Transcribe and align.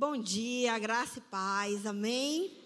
Bom 0.00 0.16
dia, 0.16 0.78
graça 0.78 1.18
e 1.18 1.22
paz, 1.22 1.84
amém? 1.84 2.56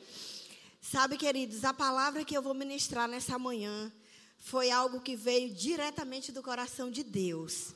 Sabe, 0.83 1.17
queridos, 1.17 1.65
a 1.65 1.73
palavra 1.73 2.27
que 2.27 2.37
eu 2.37 2.43
vou 2.43 2.53
ministrar 2.53 3.09
nessa 3.09 3.39
manhã 3.39 3.91
foi 4.37 4.71
algo 4.71 5.01
que 5.01 5.17
veio 5.17 5.49
diretamente 5.49 6.31
do 6.31 6.43
coração 6.43 6.91
de 6.91 7.03
Deus. 7.03 7.69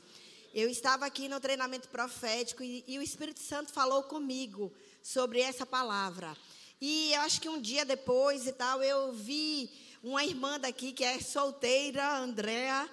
Eu 0.53 0.69
estava 0.69 1.07
aqui 1.07 1.27
no 1.27 1.41
treinamento 1.41 1.89
profético 1.89 2.63
e, 2.63 2.85
e 2.87 2.99
o 2.99 3.03
Espírito 3.03 3.41
Santo 3.41 3.73
falou 3.73 4.03
comigo 4.03 4.71
sobre 5.03 5.41
essa 5.41 5.65
palavra. 5.65 6.37
E 6.79 7.15
eu 7.15 7.23
acho 7.23 7.41
que 7.41 7.49
um 7.49 7.59
dia 7.59 7.87
depois 7.87 8.47
e 8.47 8.53
tal, 8.53 8.83
eu 8.83 9.11
vi 9.15 9.71
uma 10.03 10.23
irmã 10.23 10.61
daqui 10.61 10.93
que 10.93 11.03
é 11.03 11.19
solteira, 11.19 12.19
Andréa, 12.19 12.87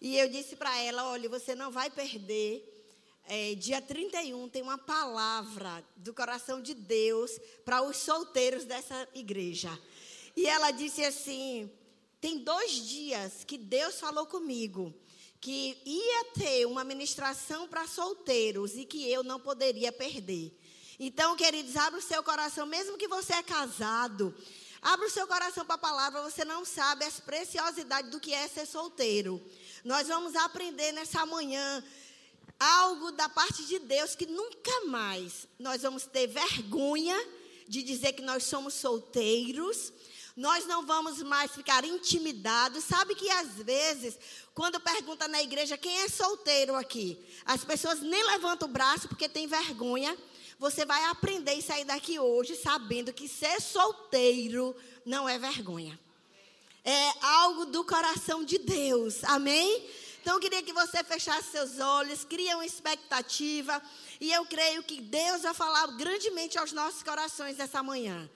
e 0.00 0.18
eu 0.18 0.28
disse 0.28 0.56
para 0.56 0.76
ela: 0.82 1.08
olha, 1.10 1.28
você 1.28 1.54
não 1.54 1.70
vai 1.70 1.88
perder 1.88 2.77
é, 3.28 3.54
dia 3.54 3.80
31 3.80 4.48
tem 4.48 4.62
uma 4.62 4.78
palavra 4.78 5.84
do 5.96 6.14
coração 6.14 6.62
de 6.62 6.72
Deus 6.74 7.38
para 7.64 7.82
os 7.82 7.98
solteiros 7.98 8.64
dessa 8.64 9.06
igreja. 9.14 9.78
E 10.34 10.46
ela 10.46 10.70
disse 10.70 11.04
assim: 11.04 11.70
tem 12.20 12.38
dois 12.38 12.72
dias 12.72 13.44
que 13.44 13.58
Deus 13.58 14.00
falou 14.00 14.26
comigo 14.26 14.94
que 15.40 15.80
ia 15.84 16.24
ter 16.34 16.66
uma 16.66 16.82
ministração 16.82 17.68
para 17.68 17.86
solteiros 17.86 18.76
e 18.76 18.84
que 18.84 19.08
eu 19.08 19.22
não 19.22 19.38
poderia 19.38 19.92
perder. 19.92 20.52
Então, 20.98 21.36
queridos, 21.36 21.76
abra 21.76 22.00
o 22.00 22.02
seu 22.02 22.22
coração, 22.24 22.66
mesmo 22.66 22.98
que 22.98 23.06
você 23.06 23.34
é 23.34 23.42
casado, 23.42 24.34
abra 24.82 25.06
o 25.06 25.10
seu 25.10 25.28
coração 25.28 25.64
para 25.64 25.76
a 25.76 25.78
palavra, 25.78 26.22
você 26.22 26.44
não 26.44 26.64
sabe 26.64 27.04
as 27.04 27.20
preciosidades 27.20 28.10
do 28.10 28.18
que 28.18 28.34
é 28.34 28.48
ser 28.48 28.66
solteiro. 28.66 29.40
Nós 29.84 30.08
vamos 30.08 30.34
aprender 30.34 30.90
nessa 30.90 31.24
manhã 31.24 31.84
algo 32.58 33.12
da 33.12 33.28
parte 33.28 33.64
de 33.64 33.78
Deus 33.78 34.14
que 34.14 34.26
nunca 34.26 34.86
mais 34.86 35.46
nós 35.58 35.82
vamos 35.82 36.06
ter 36.06 36.26
vergonha 36.26 37.16
de 37.68 37.82
dizer 37.82 38.12
que 38.12 38.22
nós 38.22 38.44
somos 38.44 38.74
solteiros. 38.74 39.92
Nós 40.36 40.66
não 40.66 40.86
vamos 40.86 41.20
mais 41.22 41.50
ficar 41.50 41.84
intimidados. 41.84 42.84
Sabe 42.84 43.14
que 43.14 43.28
às 43.28 43.54
vezes, 43.56 44.16
quando 44.54 44.80
pergunta 44.80 45.26
na 45.26 45.42
igreja 45.42 45.76
quem 45.76 46.00
é 46.02 46.08
solteiro 46.08 46.74
aqui, 46.76 47.18
as 47.44 47.64
pessoas 47.64 48.00
nem 48.00 48.24
levantam 48.24 48.68
o 48.68 48.72
braço 48.72 49.08
porque 49.08 49.28
tem 49.28 49.46
vergonha. 49.46 50.16
Você 50.58 50.84
vai 50.84 51.04
aprender 51.04 51.54
e 51.54 51.62
sair 51.62 51.84
daqui 51.84 52.18
hoje 52.18 52.56
sabendo 52.56 53.12
que 53.12 53.28
ser 53.28 53.60
solteiro 53.60 54.74
não 55.04 55.28
é 55.28 55.38
vergonha. 55.38 55.98
É 56.84 57.12
algo 57.20 57.66
do 57.66 57.84
coração 57.84 58.44
de 58.44 58.58
Deus. 58.58 59.22
Amém? 59.24 59.86
Então 60.28 60.36
eu 60.36 60.42
queria 60.42 60.62
que 60.62 60.74
você 60.74 61.02
fechasse 61.02 61.52
seus 61.52 61.80
olhos, 61.80 62.22
cria 62.22 62.54
uma 62.54 62.66
expectativa. 62.66 63.80
E 64.20 64.30
eu 64.30 64.44
creio 64.44 64.82
que 64.82 65.00
Deus 65.00 65.40
vai 65.40 65.54
falar 65.54 65.86
grandemente 65.96 66.58
aos 66.58 66.70
nossos 66.70 67.02
corações 67.02 67.58
essa 67.58 67.82
manhã. 67.82 68.28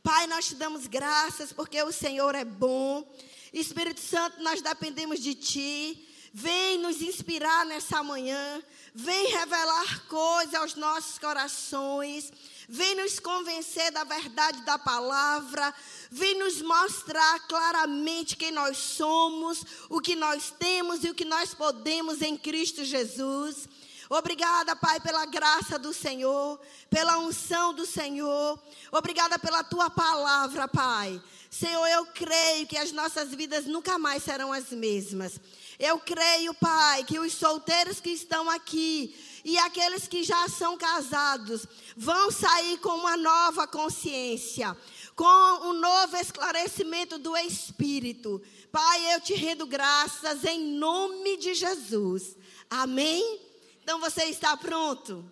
Pai, 0.00 0.28
nós 0.28 0.46
te 0.46 0.54
damos 0.54 0.86
graças 0.86 1.52
porque 1.52 1.82
o 1.82 1.90
Senhor 1.90 2.36
é 2.36 2.44
bom. 2.44 3.04
Espírito 3.52 3.98
Santo, 3.98 4.40
nós 4.40 4.62
dependemos 4.62 5.18
de 5.18 5.34
Ti. 5.34 6.08
Vem 6.32 6.69
nos 6.90 7.02
inspirar 7.02 7.64
nessa 7.66 8.02
manhã. 8.02 8.60
Vem 8.92 9.30
revelar 9.30 10.06
coisas 10.08 10.54
aos 10.54 10.74
nossos 10.74 11.18
corações. 11.20 12.32
Vem 12.68 12.96
nos 12.96 13.20
convencer 13.20 13.92
da 13.92 14.02
verdade 14.02 14.60
da 14.62 14.76
palavra. 14.76 15.72
Vem 16.10 16.36
nos 16.36 16.60
mostrar 16.60 17.46
claramente 17.46 18.36
quem 18.36 18.50
nós 18.50 18.76
somos, 18.76 19.64
o 19.88 20.00
que 20.00 20.16
nós 20.16 20.52
temos 20.58 21.04
e 21.04 21.10
o 21.10 21.14
que 21.14 21.24
nós 21.24 21.54
podemos 21.54 22.22
em 22.22 22.36
Cristo 22.36 22.84
Jesus. 22.84 23.68
Obrigada, 24.08 24.74
Pai, 24.74 24.98
pela 24.98 25.24
graça 25.26 25.78
do 25.78 25.94
Senhor, 25.94 26.60
pela 26.90 27.18
unção 27.18 27.72
do 27.72 27.86
Senhor. 27.86 28.60
Obrigada 28.90 29.38
pela 29.38 29.62
tua 29.62 29.88
palavra, 29.88 30.66
Pai. 30.66 31.22
Senhor, 31.48 31.86
eu 31.86 32.06
creio 32.06 32.66
que 32.66 32.76
as 32.76 32.90
nossas 32.90 33.32
vidas 33.32 33.66
nunca 33.66 33.98
mais 33.98 34.24
serão 34.24 34.52
as 34.52 34.70
mesmas. 34.70 35.38
Eu 35.80 35.98
creio, 35.98 36.52
Pai, 36.52 37.04
que 37.04 37.18
os 37.18 37.32
solteiros 37.32 38.00
que 38.00 38.10
estão 38.10 38.50
aqui 38.50 39.16
e 39.42 39.56
aqueles 39.56 40.06
que 40.06 40.22
já 40.22 40.46
são 40.46 40.76
casados 40.76 41.66
vão 41.96 42.30
sair 42.30 42.76
com 42.80 42.90
uma 42.90 43.16
nova 43.16 43.66
consciência, 43.66 44.76
com 45.16 45.68
um 45.68 45.72
novo 45.72 46.18
esclarecimento 46.18 47.18
do 47.18 47.34
Espírito. 47.34 48.42
Pai, 48.70 49.14
eu 49.14 49.22
te 49.22 49.32
rendo 49.32 49.64
graças 49.64 50.44
em 50.44 50.60
nome 50.74 51.38
de 51.38 51.54
Jesus. 51.54 52.36
Amém? 52.68 53.40
Então 53.82 53.98
você 53.98 54.24
está 54.24 54.54
pronto? 54.58 55.24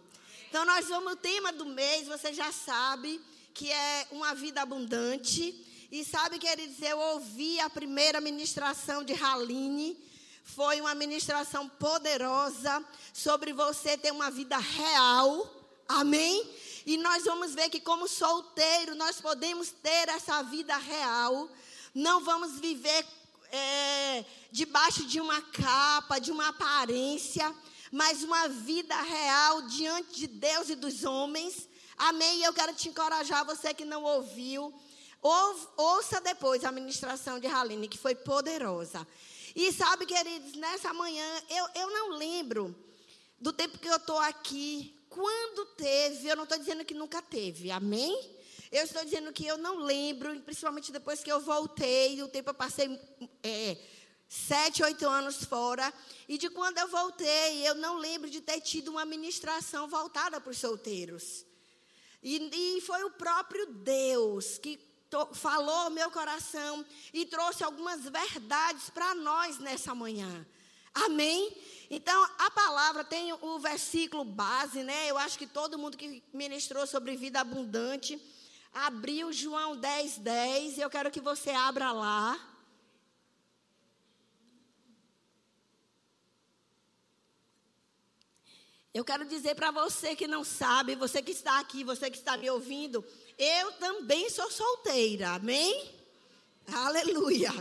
Então 0.49 0.65
nós 0.65 0.89
vamos, 0.89 1.13
o 1.13 1.17
tema 1.17 1.53
do 1.53 1.67
mês, 1.67 2.09
você 2.09 2.33
já 2.33 2.51
sabe, 2.53 3.21
que 3.53 3.71
é 3.71 4.07
uma 4.11 4.35
vida 4.35 4.63
abundante. 4.63 5.55
E 5.93 6.03
sabe, 6.07 6.39
queridos, 6.39 6.81
eu 6.81 6.99
ouvi 6.99 7.61
a 7.61 7.69
primeira 7.69 8.19
ministração 8.19 9.05
de 9.05 9.13
Haline 9.13 10.09
foi 10.55 10.81
uma 10.81 10.95
ministração 10.95 11.69
poderosa 11.69 12.85
sobre 13.13 13.53
você 13.53 13.97
ter 13.97 14.11
uma 14.11 14.31
vida 14.31 14.57
real. 14.57 15.49
Amém? 15.87 16.51
E 16.87 16.97
nós 16.97 17.25
vamos 17.25 17.55
ver 17.55 17.69
que, 17.69 17.81
como 17.81 18.09
solteiro, 18.09 18.95
nós 18.95 19.21
podemos 19.21 19.71
ter 19.71 20.09
essa 20.09 20.43
vida 20.43 20.77
real. 20.77 21.49
Não 21.95 22.25
vamos 22.25 22.59
viver 22.59 23.07
é, 23.53 24.25
debaixo 24.51 25.05
de 25.05 25.21
uma 25.21 25.41
capa, 25.43 26.19
de 26.19 26.33
uma 26.33 26.49
aparência, 26.49 27.55
mas 27.93 28.23
uma 28.23 28.49
vida 28.49 29.01
real 29.01 29.63
diante 29.63 30.21
de 30.21 30.27
Deus 30.27 30.71
e 30.71 30.75
dos 30.75 31.05
homens. 31.05 31.69
Amém? 31.97 32.39
E 32.41 32.45
eu 32.45 32.55
quero 32.55 32.73
te 32.73 32.89
encorajar, 32.89 33.45
você 33.45 33.75
que 33.75 33.85
não 33.85 34.03
ouviu. 34.03 34.73
Ouça 35.77 36.21
depois 36.21 36.65
a 36.65 36.73
ministração 36.73 37.39
de 37.39 37.47
Haline, 37.47 37.89
que 37.89 37.99
foi 37.99 38.15
poderosa. 38.15 39.07
E 39.55 39.73
sabe, 39.73 40.07
queridos, 40.07 40.55
nessa 40.55 40.93
manhã, 40.93 41.43
eu, 41.49 41.69
eu 41.75 41.91
não 41.91 42.11
lembro 42.11 42.75
do 43.41 43.53
tempo 43.53 43.79
que 43.79 43.89
eu 43.89 43.97
estou 43.97 44.19
aqui, 44.19 44.95
quando 45.09 45.67
teve, 45.77 46.29
eu 46.29 46.37
não 46.37 46.45
estou 46.45 46.59
dizendo 46.59 46.85
que 46.85 46.95
nunca 46.95 47.23
teve, 47.23 47.71
amém? 47.71 48.37
Eu 48.71 48.85
estou 48.85 49.03
dizendo 49.05 49.33
que 49.33 49.47
eu 49.47 49.57
não 49.57 49.79
lembro, 49.79 50.39
principalmente 50.41 50.93
depois 50.93 51.23
que 51.23 51.33
eu 51.33 51.41
voltei, 51.41 52.23
o 52.23 52.29
tempo 52.29 52.51
eu 52.51 52.55
passei 52.55 53.01
é, 53.43 53.79
sete, 54.29 54.83
oito 54.83 55.09
anos 55.09 55.45
fora, 55.45 55.93
e 56.29 56.37
de 56.37 56.51
quando 56.51 56.79
eu 56.79 56.89
voltei, 56.89 57.67
eu 57.67 57.75
não 57.75 57.97
lembro 57.97 58.29
de 58.29 58.41
ter 58.41 58.61
tido 58.61 58.89
uma 58.89 59.05
ministração 59.05 59.89
voltada 59.89 60.41
para 60.41 60.51
os 60.51 60.59
solteiros. 60.59 61.47
E, 62.23 62.77
e 62.77 62.81
foi 62.83 63.05
o 63.05 63.11
próprio 63.13 63.67
Deus 63.73 64.59
que 64.59 64.77
falou 65.33 65.75
ao 65.75 65.91
meu 65.91 66.11
coração 66.11 66.85
e 67.13 67.25
trouxe 67.25 67.65
algumas 67.65 68.05
verdades 68.05 68.91
para 68.91 69.15
nós 69.15 69.59
nessa 69.59 69.95
manhã. 69.95 70.47
Amém? 70.95 71.57
Então, 71.91 72.23
a 72.39 72.51
palavra 72.51 73.05
tem 73.05 73.33
o 73.33 73.59
versículo 73.59 74.25
base, 74.25 74.83
né? 74.83 75.11
Eu 75.11 75.17
acho 75.17 75.39
que 75.39 75.47
todo 75.47 75.79
mundo 75.79 75.97
que 75.97 76.23
ministrou 76.33 76.87
sobre 76.87 77.17
vida 77.17 77.41
abundante 77.41 78.21
abriu 78.73 79.33
João 79.33 79.77
10, 79.77 80.19
10. 80.19 80.79
Eu 80.79 80.91
quero 80.91 81.11
que 81.11 81.21
você 81.21 81.51
abra 81.51 81.93
lá. 81.93 82.39
Eu 88.93 89.05
quero 89.05 89.25
dizer 89.27 89.55
para 89.55 89.71
você 89.71 90.17
que 90.17 90.27
não 90.27 90.43
sabe, 90.43 90.97
você 90.97 91.23
que 91.23 91.31
está 91.31 91.61
aqui, 91.61 91.85
você 91.85 92.11
que 92.11 92.17
está 92.17 92.37
me 92.37 92.51
ouvindo, 92.51 93.05
eu 93.39 93.73
também 93.73 94.29
sou 94.29 94.51
solteira, 94.51 95.31
amém? 95.31 95.91
Aleluia. 96.67 97.53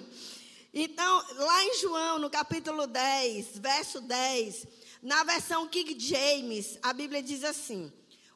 Então, 0.73 1.25
lá 1.35 1.63
em 1.65 1.79
João, 1.79 2.19
no 2.19 2.29
capítulo 2.29 2.87
10, 2.87 3.59
verso 3.59 4.01
10, 4.01 4.67
na 5.01 5.23
versão 5.23 5.67
King 5.67 5.97
James, 5.99 6.77
a 6.81 6.91
Bíblia 6.93 7.21
diz 7.21 7.43
assim: 7.43 7.91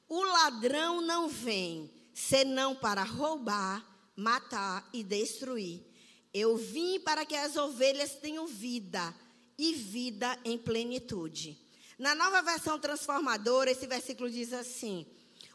O 0.07 0.23
ladrão 0.23 1.01
não 1.01 1.27
vem 1.27 1.91
senão 2.13 2.75
para 2.75 3.03
roubar, 3.03 3.85
matar 4.15 4.87
e 4.93 5.03
destruir. 5.03 5.83
Eu 6.33 6.55
vim 6.55 6.99
para 6.99 7.25
que 7.25 7.35
as 7.35 7.57
ovelhas 7.57 8.13
tenham 8.13 8.47
vida 8.47 9.13
e 9.57 9.73
vida 9.73 10.37
em 10.45 10.57
plenitude. 10.57 11.59
Na 11.97 12.15
nova 12.15 12.41
versão 12.41 12.79
transformadora, 12.79 13.71
esse 13.71 13.85
versículo 13.85 14.29
diz 14.29 14.53
assim: 14.53 15.05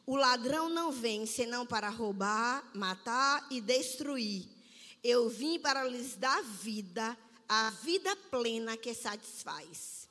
o 0.06 0.14
ladrão 0.14 0.68
não 0.68 0.92
vem 0.92 1.26
senão 1.26 1.66
para 1.66 1.88
roubar, 1.88 2.64
matar 2.72 3.44
e 3.50 3.60
destruir. 3.60 4.46
Eu 5.02 5.28
vim 5.28 5.58
para 5.58 5.82
lhes 5.84 6.14
dar 6.16 6.42
vida, 6.42 7.18
a 7.48 7.70
vida 7.70 8.14
plena 8.30 8.76
que 8.76 8.94
satisfaz. 8.94 10.08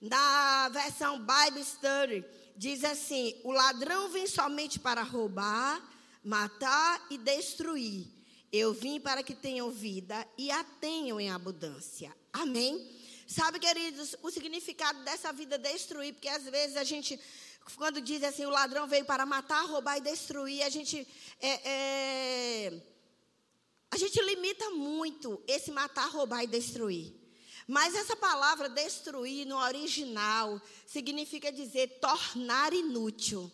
Na 0.00 0.70
versão 0.70 1.18
Bible 1.18 1.62
Study, 1.62 2.24
diz 2.56 2.82
assim: 2.82 3.38
O 3.44 3.52
ladrão 3.52 4.08
vem 4.08 4.26
somente 4.26 4.78
para 4.78 5.02
roubar, 5.02 5.82
matar 6.24 7.06
e 7.10 7.18
destruir. 7.18 8.06
Eu 8.50 8.72
vim 8.72 8.98
para 8.98 9.22
que 9.22 9.34
tenham 9.34 9.70
vida 9.70 10.26
e 10.38 10.50
a 10.50 10.64
tenham 10.64 11.20
em 11.20 11.30
abundância. 11.30 12.14
Amém? 12.32 12.90
Sabe, 13.26 13.58
queridos, 13.58 14.14
o 14.22 14.30
significado 14.30 15.02
dessa 15.02 15.32
vida 15.32 15.58
destruir, 15.58 16.14
porque 16.14 16.28
às 16.28 16.44
vezes 16.44 16.76
a 16.76 16.84
gente 16.84 17.18
quando 17.74 18.00
diz 18.00 18.22
assim, 18.22 18.46
o 18.46 18.50
ladrão 18.50 18.86
veio 18.86 19.04
para 19.04 19.26
matar, 19.26 19.64
roubar 19.66 19.98
e 19.98 20.00
destruir, 20.00 20.62
a 20.62 20.68
gente 20.68 21.06
é, 21.40 21.68
é, 21.68 22.82
a 23.90 23.96
gente 23.96 24.20
limita 24.22 24.70
muito 24.70 25.42
esse 25.46 25.70
matar, 25.70 26.08
roubar 26.08 26.44
e 26.44 26.46
destruir. 26.46 27.14
Mas 27.66 27.94
essa 27.94 28.14
palavra 28.14 28.68
destruir 28.68 29.44
no 29.46 29.58
original 29.58 30.60
significa 30.86 31.50
dizer 31.50 31.98
tornar 32.00 32.72
inútil. 32.72 33.50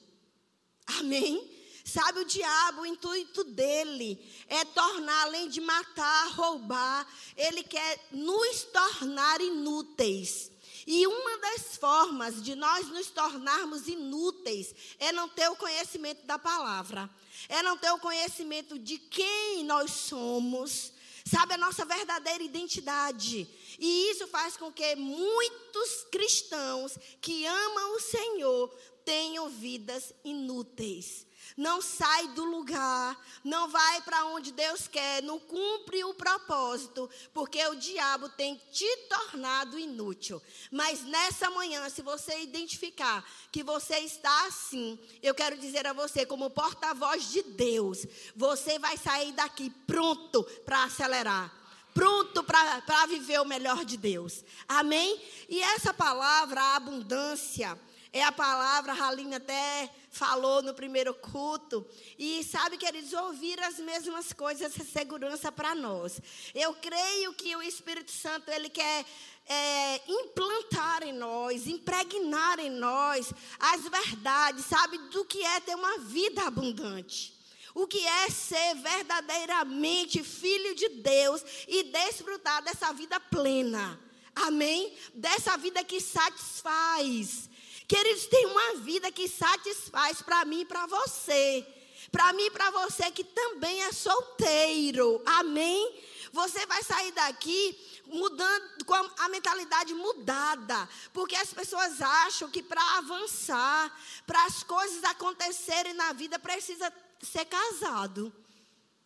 Amém? 0.86 1.50
Sabe, 1.84 2.20
o 2.20 2.24
diabo, 2.24 2.82
o 2.82 2.86
intuito 2.86 3.42
dele 3.42 4.22
é 4.46 4.64
tornar, 4.66 5.22
além 5.22 5.48
de 5.48 5.60
matar, 5.60 6.28
roubar, 6.28 7.08
ele 7.36 7.62
quer 7.64 8.08
nos 8.12 8.62
tornar 8.64 9.40
inúteis. 9.40 10.51
E 10.86 11.06
uma 11.06 11.38
das 11.38 11.76
formas 11.76 12.42
de 12.42 12.54
nós 12.54 12.88
nos 12.88 13.08
tornarmos 13.08 13.86
inúteis 13.86 14.74
é 14.98 15.12
não 15.12 15.28
ter 15.28 15.48
o 15.48 15.56
conhecimento 15.56 16.24
da 16.26 16.38
palavra, 16.38 17.08
é 17.48 17.62
não 17.62 17.76
ter 17.76 17.90
o 17.92 17.98
conhecimento 17.98 18.78
de 18.78 18.98
quem 18.98 19.64
nós 19.64 19.90
somos, 19.90 20.92
sabe, 21.24 21.54
a 21.54 21.58
nossa 21.58 21.84
verdadeira 21.84 22.42
identidade. 22.42 23.48
E 23.78 24.10
isso 24.10 24.26
faz 24.26 24.56
com 24.56 24.72
que 24.72 24.96
muitos 24.96 26.04
cristãos 26.10 26.96
que 27.20 27.46
amam 27.46 27.96
o 27.96 28.00
Senhor 28.00 28.68
tenham 29.04 29.48
vidas 29.48 30.12
inúteis 30.24 31.26
não 31.56 31.80
sai 31.80 32.28
do 32.28 32.44
lugar, 32.44 33.18
não 33.44 33.68
vai 33.68 34.00
para 34.02 34.24
onde 34.26 34.52
Deus 34.52 34.88
quer, 34.88 35.22
não 35.22 35.38
cumpre 35.38 36.04
o 36.04 36.14
propósito, 36.14 37.08
porque 37.32 37.64
o 37.66 37.74
diabo 37.74 38.28
tem 38.30 38.60
te 38.70 38.96
tornado 39.08 39.78
inútil. 39.78 40.40
Mas 40.70 41.02
nessa 41.02 41.50
manhã, 41.50 41.88
se 41.88 42.02
você 42.02 42.40
identificar 42.40 43.24
que 43.50 43.62
você 43.62 43.98
está 43.98 44.46
assim, 44.46 44.98
eu 45.22 45.34
quero 45.34 45.56
dizer 45.56 45.86
a 45.86 45.92
você, 45.92 46.24
como 46.24 46.50
porta-voz 46.50 47.30
de 47.30 47.42
Deus, 47.42 48.06
você 48.34 48.78
vai 48.78 48.96
sair 48.96 49.32
daqui 49.32 49.70
pronto 49.86 50.44
para 50.64 50.84
acelerar 50.84 51.62
pronto 51.94 52.42
para 52.42 53.06
viver 53.06 53.38
o 53.40 53.44
melhor 53.44 53.84
de 53.84 53.96
Deus. 53.96 54.44
Amém? 54.66 55.20
E 55.48 55.60
essa 55.60 55.92
palavra, 55.92 56.74
abundância, 56.74 57.78
é 58.12 58.22
a 58.22 58.32
palavra, 58.32 58.92
a 58.92 58.94
Ralinha 58.94 59.38
até 59.38 59.90
falou 60.12 60.62
no 60.62 60.74
primeiro 60.74 61.14
culto. 61.14 61.84
E 62.18 62.44
sabe, 62.44 62.76
queridos, 62.76 63.14
ouvir 63.14 63.58
as 63.60 63.78
mesmas 63.78 64.32
coisas 64.32 64.78
é 64.78 64.84
segurança 64.84 65.50
para 65.50 65.74
nós. 65.74 66.20
Eu 66.54 66.74
creio 66.74 67.32
que 67.32 67.56
o 67.56 67.62
Espírito 67.62 68.12
Santo, 68.12 68.50
ele 68.50 68.68
quer 68.68 69.06
é, 69.46 70.02
implantar 70.06 71.02
em 71.02 71.14
nós, 71.14 71.66
impregnar 71.66 72.60
em 72.60 72.70
nós 72.70 73.32
as 73.58 73.82
verdades, 73.88 74.66
sabe, 74.66 74.98
do 75.08 75.24
que 75.24 75.42
é 75.42 75.60
ter 75.60 75.74
uma 75.74 75.98
vida 75.98 76.42
abundante. 76.42 77.34
O 77.74 77.86
que 77.86 78.06
é 78.06 78.28
ser 78.28 78.74
verdadeiramente 78.74 80.22
filho 80.22 80.74
de 80.74 80.90
Deus 80.90 81.42
e 81.66 81.84
desfrutar 81.84 82.62
dessa 82.62 82.92
vida 82.92 83.18
plena. 83.18 83.98
Amém? 84.34 84.94
Dessa 85.14 85.56
vida 85.56 85.82
que 85.82 85.98
satisfaz. 85.98 87.48
Queridos, 87.92 88.24
tem 88.24 88.46
uma 88.46 88.76
vida 88.76 89.12
que 89.12 89.28
satisfaz 89.28 90.22
para 90.22 90.46
mim 90.46 90.62
e 90.62 90.64
para 90.64 90.86
você. 90.86 91.66
Para 92.10 92.32
mim 92.32 92.44
e 92.44 92.50
para 92.50 92.70
você 92.70 93.10
que 93.10 93.22
também 93.22 93.82
é 93.82 93.92
solteiro. 93.92 95.20
Amém? 95.26 96.02
Você 96.32 96.64
vai 96.64 96.82
sair 96.82 97.12
daqui 97.12 98.00
mudando 98.06 98.86
com 98.86 98.94
a 98.94 99.28
mentalidade 99.28 99.92
mudada, 99.92 100.88
porque 101.12 101.36
as 101.36 101.52
pessoas 101.52 102.00
acham 102.00 102.50
que 102.50 102.62
para 102.62 102.80
avançar, 102.96 103.94
para 104.26 104.42
as 104.46 104.62
coisas 104.62 105.04
acontecerem 105.04 105.92
na 105.92 106.14
vida 106.14 106.38
precisa 106.38 106.90
ser 107.20 107.44
casado. 107.44 108.32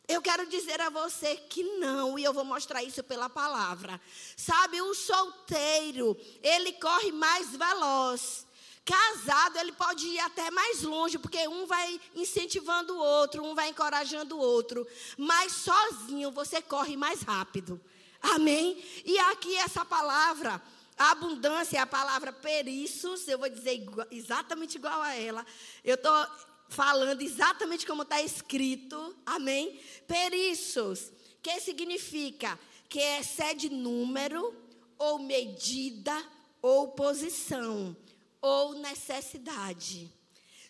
Eu 0.07 0.23
quero 0.23 0.47
dizer 0.47 0.81
a 0.81 0.91
você 0.91 1.35
que 1.35 1.65
não, 1.81 2.17
e 2.17 2.23
eu 2.23 2.33
vou 2.33 2.45
mostrar 2.45 2.85
isso 2.85 3.03
pela 3.03 3.29
palavra. 3.29 4.01
Sabe, 4.37 4.81
o 4.81 4.95
solteiro, 4.95 6.17
ele 6.41 6.75
corre 6.75 7.11
mais 7.11 7.51
veloz. 7.57 8.46
Casado, 8.87 9.59
ele 9.59 9.73
pode 9.73 10.07
ir 10.07 10.21
até 10.21 10.49
mais 10.49 10.83
longe, 10.83 11.19
porque 11.19 11.49
um 11.49 11.67
vai 11.67 12.01
incentivando 12.15 12.95
o 12.95 12.99
outro, 12.99 13.43
um 13.45 13.53
vai 13.53 13.71
encorajando 13.71 14.37
o 14.37 14.41
outro. 14.41 14.87
Mas 15.19 15.51
sozinho 15.55 16.31
você 16.31 16.63
corre 16.63 16.97
mais 16.97 17.23
rápido. 17.23 17.81
Amém? 18.23 18.81
E 19.05 19.19
aqui 19.19 19.57
essa 19.57 19.85
palavra, 19.85 20.63
a 20.97 21.11
abundância 21.11 21.79
é 21.79 21.81
a 21.81 21.87
palavra 21.87 22.33
periços, 22.33 23.27
eu 23.27 23.41
vou 23.41 23.49
dizer 23.49 23.75
igual, 23.75 24.07
exatamente 24.09 24.77
igual 24.77 25.03
a 25.03 25.17
ela. 25.17 25.45
Eu 25.83 25.97
estou 25.97 26.27
falando 26.69 27.23
exatamente 27.23 27.85
como 27.85 28.03
está 28.03 28.23
escrito. 28.23 29.17
Amém? 29.27 29.81
Periços, 30.07 31.11
que 31.43 31.59
significa 31.59 32.57
que 32.89 33.01
excede 33.01 33.69
número, 33.69 34.55
ou 34.97 35.19
medida, 35.19 36.17
ou 36.63 36.93
posição 36.93 37.97
ou 38.41 38.75
necessidade, 38.75 40.13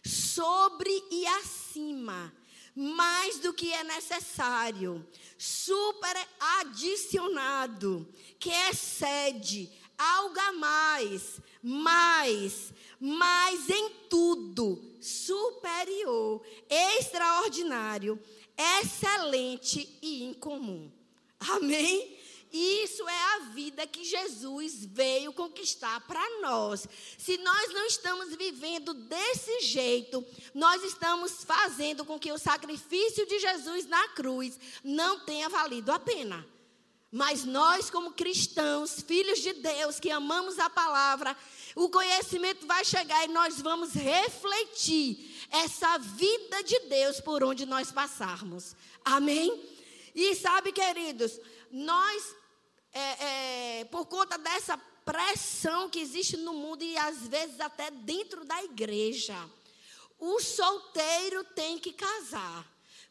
sobre 0.04 0.90
e 1.10 1.26
acima, 1.26 2.32
mais 2.74 3.38
do 3.40 3.52
que 3.52 3.72
é 3.72 3.82
necessário, 3.84 5.06
super 5.38 6.14
adicionado, 6.60 8.06
que 8.38 8.50
excede, 8.50 9.72
algo 9.96 10.38
a 10.38 10.52
mais, 10.52 11.40
mais, 11.62 12.72
mais 13.00 13.70
em 13.70 13.90
tudo, 14.10 14.82
superior, 15.00 16.42
extraordinário, 16.68 18.20
excelente 18.80 19.98
e 20.02 20.24
incomum. 20.24 20.90
Amém? 21.40 22.15
Isso 22.52 23.06
é 23.08 23.22
a 23.34 23.38
vida 23.54 23.86
que 23.86 24.04
Jesus 24.04 24.84
veio 24.84 25.32
conquistar 25.32 26.00
para 26.06 26.40
nós. 26.40 26.86
Se 27.18 27.36
nós 27.38 27.72
não 27.72 27.86
estamos 27.86 28.34
vivendo 28.34 28.94
desse 28.94 29.60
jeito, 29.60 30.24
nós 30.54 30.82
estamos 30.82 31.44
fazendo 31.44 32.04
com 32.04 32.18
que 32.18 32.32
o 32.32 32.38
sacrifício 32.38 33.26
de 33.26 33.38
Jesus 33.38 33.86
na 33.86 34.08
cruz 34.08 34.58
não 34.82 35.20
tenha 35.20 35.48
valido 35.48 35.92
a 35.92 35.98
pena. 35.98 36.46
Mas 37.10 37.44
nós, 37.44 37.88
como 37.88 38.12
cristãos, 38.12 39.00
filhos 39.00 39.38
de 39.38 39.52
Deus, 39.54 40.00
que 40.00 40.10
amamos 40.10 40.58
a 40.58 40.68
palavra, 40.68 41.36
o 41.74 41.88
conhecimento 41.88 42.66
vai 42.66 42.84
chegar 42.84 43.24
e 43.24 43.32
nós 43.32 43.60
vamos 43.60 43.92
refletir 43.92 45.34
essa 45.50 45.98
vida 45.98 46.62
de 46.62 46.78
Deus 46.80 47.20
por 47.20 47.44
onde 47.44 47.64
nós 47.64 47.92
passarmos. 47.92 48.74
Amém? 49.04 49.62
E 50.14 50.34
sabe, 50.34 50.72
queridos, 50.72 51.38
nós 51.70 52.34
é, 52.96 53.80
é, 53.80 53.84
por 53.84 54.06
conta 54.06 54.38
dessa 54.38 54.78
pressão 55.04 55.90
que 55.90 56.00
existe 56.00 56.38
no 56.38 56.54
mundo 56.54 56.82
e 56.82 56.96
às 56.96 57.28
vezes 57.28 57.60
até 57.60 57.90
dentro 57.90 58.42
da 58.44 58.64
igreja, 58.64 59.36
o 60.18 60.40
solteiro 60.40 61.44
tem 61.44 61.78
que 61.78 61.92
casar. 61.92 62.66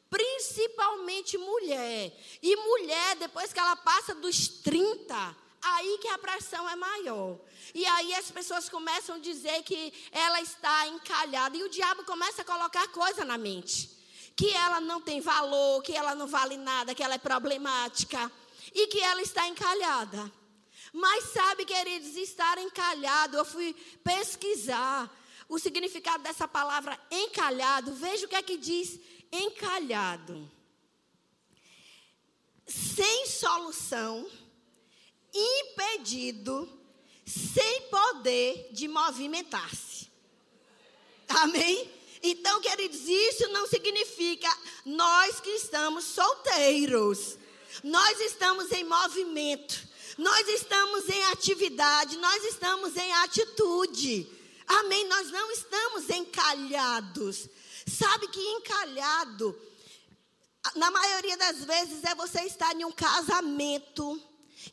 Principalmente 0.09 1.37
mulher. 1.37 2.11
E 2.41 2.55
mulher, 2.55 3.15
depois 3.17 3.53
que 3.53 3.59
ela 3.59 3.75
passa 3.75 4.15
dos 4.15 4.47
30, 4.47 5.35
aí 5.61 5.97
que 5.99 6.07
a 6.07 6.17
pressão 6.17 6.67
é 6.67 6.75
maior. 6.75 7.37
E 7.73 7.85
aí 7.85 8.13
as 8.15 8.31
pessoas 8.31 8.67
começam 8.69 9.17
a 9.17 9.19
dizer 9.19 9.61
que 9.63 9.93
ela 10.11 10.41
está 10.41 10.87
encalhada. 10.87 11.55
E 11.57 11.63
o 11.63 11.69
diabo 11.69 12.03
começa 12.05 12.41
a 12.41 12.45
colocar 12.45 12.87
coisa 12.87 13.23
na 13.23 13.37
mente. 13.37 13.91
Que 14.35 14.51
ela 14.51 14.81
não 14.81 14.99
tem 14.99 15.21
valor, 15.21 15.83
que 15.83 15.95
ela 15.95 16.15
não 16.15 16.27
vale 16.27 16.57
nada, 16.57 16.95
que 16.95 17.03
ela 17.03 17.15
é 17.15 17.19
problemática 17.19 18.31
e 18.75 18.88
que 18.88 19.00
ela 19.00 19.22
está 19.22 19.48
encalhada. 19.48 20.29
Mas 20.91 21.32
sabe, 21.32 21.65
queridos, 21.65 22.15
estar 22.17 22.58
encalhado, 22.58 23.38
eu 23.38 23.46
fui 23.46 23.74
pesquisar 24.03 25.10
o 25.48 25.58
significado 25.58 26.22
dessa 26.24 26.48
palavra 26.48 27.00
encalhado. 27.10 27.94
Veja 27.94 28.25
o 28.25 28.29
que 28.29 28.36
é 28.36 28.41
que 28.41 28.58
diz 28.58 29.00
encalhado. 29.32 30.51
Sem 32.67 33.27
solução, 33.27 34.29
impedido, 35.34 36.67
sem 37.25 37.82
poder 37.84 38.70
de 38.72 38.88
movimentar-se. 38.88 40.10
Amém? 41.29 41.91
Então, 42.22 42.60
queridos, 42.60 43.08
isso 43.08 43.48
não 43.50 43.67
significa 43.67 44.50
nós 44.84 45.39
que 45.39 45.50
estamos 45.51 46.05
solteiros. 46.05 47.38
Nós 47.84 48.20
estamos 48.22 48.72
em 48.72 48.84
movimento, 48.84 49.88
nós 50.17 50.48
estamos 50.48 51.10
em 51.10 51.24
atividade, 51.25 52.17
nós 52.17 52.44
estamos 52.46 52.96
em 52.96 53.13
atitude. 53.13 54.27
Amém? 54.67 55.08
Nós 55.08 55.29
não 55.32 55.51
estamos 55.51 56.10
encalhados. 56.10 57.48
Sabe 57.88 58.27
que 58.29 58.39
encalhado, 58.39 59.60
na 60.75 60.89
maioria 60.89 61.38
das 61.38 61.63
vezes, 61.63 62.03
é 62.03 62.15
você 62.15 62.41
estar 62.41 62.75
em 62.75 62.86
um 62.86 62.91
casamento 62.91 64.20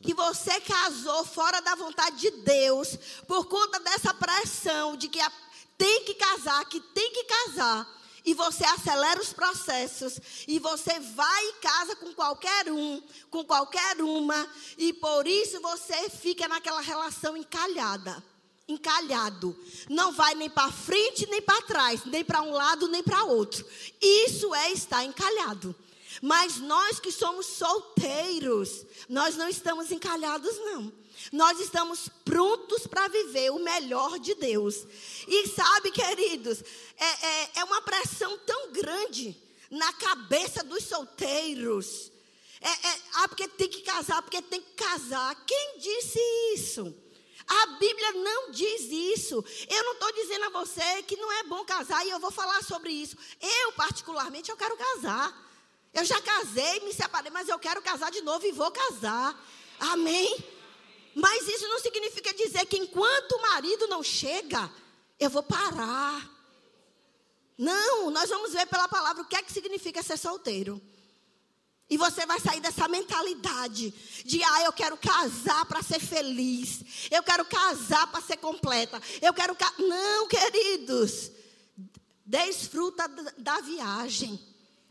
que 0.01 0.15
você 0.15 0.61
casou 0.61 1.25
fora 1.25 1.61
da 1.61 1.75
vontade 1.75 2.17
de 2.17 2.31
Deus, 2.31 2.97
por 3.27 3.47
conta 3.47 3.79
dessa 3.81 4.15
pressão 4.15 4.97
de 4.97 5.09
que 5.09 5.21
tem 5.77 6.05
que 6.05 6.15
casar, 6.15 6.65
que 6.67 6.81
tem 6.81 7.13
que 7.13 7.25
casar. 7.25 8.02
E 8.25 8.35
você 8.35 8.65
acelera 8.65 9.21
os 9.21 9.33
processos. 9.33 10.21
E 10.47 10.59
você 10.59 10.99
vai 11.01 11.45
e 11.49 11.53
casa 11.55 11.97
com 11.97 12.13
qualquer 12.15 12.71
um, 12.71 13.03
com 13.31 13.45
qualquer 13.45 14.01
uma. 14.01 14.49
E 14.79 14.93
por 14.93 15.27
isso 15.27 15.61
você 15.61 16.09
fica 16.11 16.47
naquela 16.47 16.81
relação 16.81 17.37
encalhada. 17.37 18.23
Encalhado. 18.69 19.57
Não 19.89 20.13
vai 20.13 20.35
nem 20.35 20.49
para 20.49 20.71
frente 20.71 21.27
nem 21.29 21.43
para 21.43 21.63
trás. 21.63 22.05
Nem 22.05 22.25
para 22.25 22.43
um 22.43 22.53
lado 22.53 22.89
nem 22.89 23.03
para 23.03 23.25
outro. 23.25 23.67
Isso 24.01 24.55
é 24.55 24.71
estar 24.73 25.05
encalhado. 25.05 25.75
Mas 26.21 26.59
nós 26.59 27.01
que 27.01 27.11
somos 27.11 27.47
solteiros, 27.47 28.85
nós 29.09 29.37
não 29.37 29.49
estamos 29.49 29.91
encalhados, 29.91 30.57
não. 30.59 30.93
Nós 31.31 31.61
estamos 31.61 32.09
prontos 32.25 32.87
para 32.87 33.09
viver 33.09 33.51
o 33.51 33.59
melhor 33.59 34.19
de 34.19 34.35
Deus. 34.35 34.87
E 35.29 35.49
sabe, 35.49 35.91
queridos, 35.91 36.63
é, 36.97 37.27
é, 37.27 37.51
é 37.57 37.65
uma 37.65 37.83
pressão 37.83 38.37
tão 38.39 38.73
grande 38.73 39.37
na 39.71 39.93
cabeça 39.93 40.65
dos 40.65 40.85
solteiros. 40.85 42.11
É, 42.61 42.69
é, 42.69 43.01
ah, 43.15 43.29
porque 43.29 43.49
tem 43.49 43.69
que 43.69 43.83
casar, 43.83 44.23
porque 44.23 44.41
tem 44.43 44.61
que 44.61 44.73
casar. 44.73 45.35
Quem 45.47 45.79
disse 45.79 46.19
isso? 46.55 46.95
A 47.47 47.67
Bíblia 47.79 48.13
não 48.13 48.51
diz 48.51 48.83
isso. 48.83 49.45
Eu 49.69 49.85
não 49.85 49.93
estou 49.95 50.13
dizendo 50.13 50.45
a 50.45 50.51
você 50.51 51.03
que 51.03 51.17
não 51.17 51.31
é 51.33 51.43
bom 51.45 51.65
casar 51.65 52.07
e 52.07 52.11
eu 52.11 52.21
vou 52.21 52.31
falar 52.31 52.63
sobre 52.63 52.93
isso. 52.93 53.17
Eu, 53.41 53.73
particularmente, 53.73 54.51
eu 54.51 54.57
quero 54.57 54.77
casar. 54.77 55.51
Eu 55.93 56.05
já 56.05 56.21
casei, 56.23 56.81
me 56.81 56.95
separei, 56.95 57.31
mas 57.31 57.49
eu 57.49 57.59
quero 57.59 57.83
casar 57.83 58.11
de 58.11 58.23
novo 58.23 58.47
e 58.47 58.53
vou 58.53 58.71
casar. 58.71 59.39
Amém? 59.79 60.62
Mas 61.15 61.47
isso 61.49 61.69
não 61.69 61.79
significa 61.81 62.33
dizer 62.35 62.65
que 62.67 62.79
enquanto 62.79 63.33
o 63.33 63.43
marido 63.43 63.87
não 63.87 64.03
chega, 64.03 64.71
eu 65.19 65.29
vou 65.31 65.43
parar. 65.43 66.31
Não, 67.59 68.11
nós 68.11 68.31
vamos 68.31 68.53
ver 68.53 68.67
pela 68.67 68.89
palavra 68.89 69.23
o 69.23 69.27
que 69.27 69.37
é 69.37 69.43
que 69.43 69.53
significa 69.53 70.03
ser 70.03 70.17
solteiro. 70.17 70.81
E 71.89 71.97
você 71.99 72.25
vai 72.25 72.41
sair 72.41 72.61
dessa 72.61 72.89
mentalidade 72.89 73.93
de, 74.25 74.43
ah, 74.43 74.63
eu 74.63 74.73
quero 74.73 74.97
casar 74.97 75.67
para 75.67 75.83
ser 75.83 76.01
feliz. 76.01 76.83
Eu 77.11 77.23
quero 77.23 77.45
casar 77.45 78.07
para 78.07 78.23
ser 78.23 78.39
completa. 78.39 79.01
Eu 79.21 79.35
quero. 79.35 79.55
Não, 79.79 80.27
queridos. 80.27 81.31
Desfruta 82.25 83.07
da 83.37 83.61
viagem. 83.61 84.41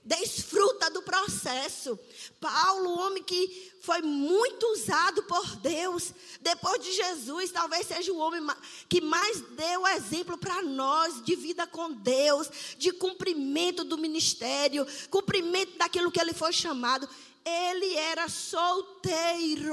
Desfruta 0.03 0.89
do 0.89 1.03
processo. 1.03 1.97
Paulo, 2.39 2.99
homem 2.99 3.21
que 3.23 3.71
foi 3.81 4.01
muito 4.01 4.65
usado 4.73 5.21
por 5.23 5.55
Deus, 5.57 6.11
depois 6.41 6.83
de 6.83 6.91
Jesus, 6.91 7.51
talvez 7.51 7.85
seja 7.85 8.11
o 8.11 8.17
homem 8.17 8.41
que 8.89 8.99
mais 8.99 9.41
deu 9.41 9.87
exemplo 9.87 10.37
para 10.37 10.63
nós 10.63 11.23
de 11.23 11.35
vida 11.35 11.67
com 11.67 11.91
Deus, 11.91 12.49
de 12.79 12.91
cumprimento 12.91 13.83
do 13.83 13.97
ministério, 13.97 14.87
cumprimento 15.09 15.77
daquilo 15.77 16.11
que 16.11 16.19
ele 16.19 16.33
foi 16.33 16.51
chamado. 16.51 17.07
Ele 17.45 17.95
era 17.95 18.27
solteiro. 18.27 19.71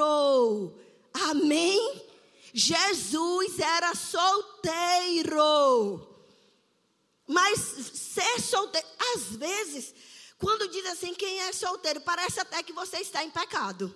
Amém? 1.12 2.02
Jesus 2.52 3.58
era 3.58 3.94
solteiro. 3.94 5.26
Mas 7.26 7.58
ser 7.60 8.40
solteiro, 8.40 8.86
às 9.14 9.36
vezes, 9.36 9.94
quando 10.38 10.68
diz 10.68 10.86
assim, 10.86 11.14
quem 11.14 11.40
é 11.40 11.52
solteiro, 11.52 12.00
parece 12.00 12.40
até 12.40 12.62
que 12.62 12.72
você 12.72 12.98
está 12.98 13.24
em 13.24 13.30
pecado. 13.30 13.92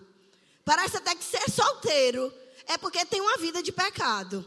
Parece 0.64 0.96
até 0.96 1.14
que 1.14 1.24
ser 1.24 1.48
solteiro 1.50 2.32
é 2.66 2.76
porque 2.76 3.04
tem 3.04 3.20
uma 3.20 3.36
vida 3.36 3.62
de 3.62 3.70
pecado. 3.70 4.44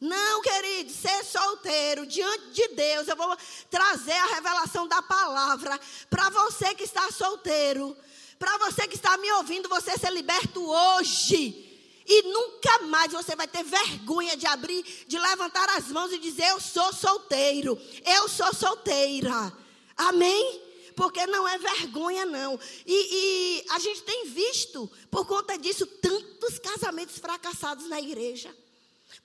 Não, 0.00 0.40
querido, 0.42 0.92
ser 0.92 1.24
solteiro 1.24 2.06
diante 2.06 2.50
de 2.50 2.68
Deus, 2.68 3.08
eu 3.08 3.16
vou 3.16 3.36
trazer 3.68 4.12
a 4.12 4.34
revelação 4.34 4.86
da 4.86 5.02
palavra 5.02 5.78
para 6.08 6.28
você 6.30 6.72
que 6.74 6.84
está 6.84 7.10
solteiro, 7.10 7.96
para 8.38 8.58
você 8.58 8.86
que 8.86 8.94
está 8.94 9.16
me 9.16 9.30
ouvindo, 9.32 9.68
você 9.68 9.98
ser 9.98 10.12
liberto 10.12 10.64
hoje. 10.64 11.64
E 12.06 12.22
nunca 12.22 12.78
mais 12.86 13.12
você 13.12 13.34
vai 13.34 13.48
ter 13.48 13.64
vergonha 13.64 14.36
de 14.36 14.46
abrir, 14.46 14.82
de 15.06 15.18
levantar 15.18 15.68
as 15.70 15.88
mãos 15.88 16.12
e 16.12 16.18
dizer: 16.18 16.46
Eu 16.46 16.60
sou 16.60 16.92
solteiro, 16.92 17.78
eu 18.06 18.28
sou 18.28 18.54
solteira. 18.54 19.52
Amém? 19.96 20.67
Porque 20.98 21.24
não 21.28 21.46
é 21.46 21.56
vergonha, 21.58 22.26
não. 22.26 22.58
E, 22.84 23.62
e, 23.62 23.64
a 23.70 23.78
gente 23.78 24.02
tem 24.02 24.26
visto, 24.26 24.90
por 25.08 25.24
conta 25.24 25.56
disso, 25.56 25.86
tantos 25.86 26.58
casamentos 26.58 27.18
fracassados 27.18 27.88
na 27.88 28.00
igreja. 28.00 28.52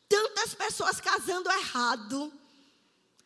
Tantas 0.08 0.54
pessoas 0.54 1.02
casando 1.02 1.52
errado. 1.52 2.32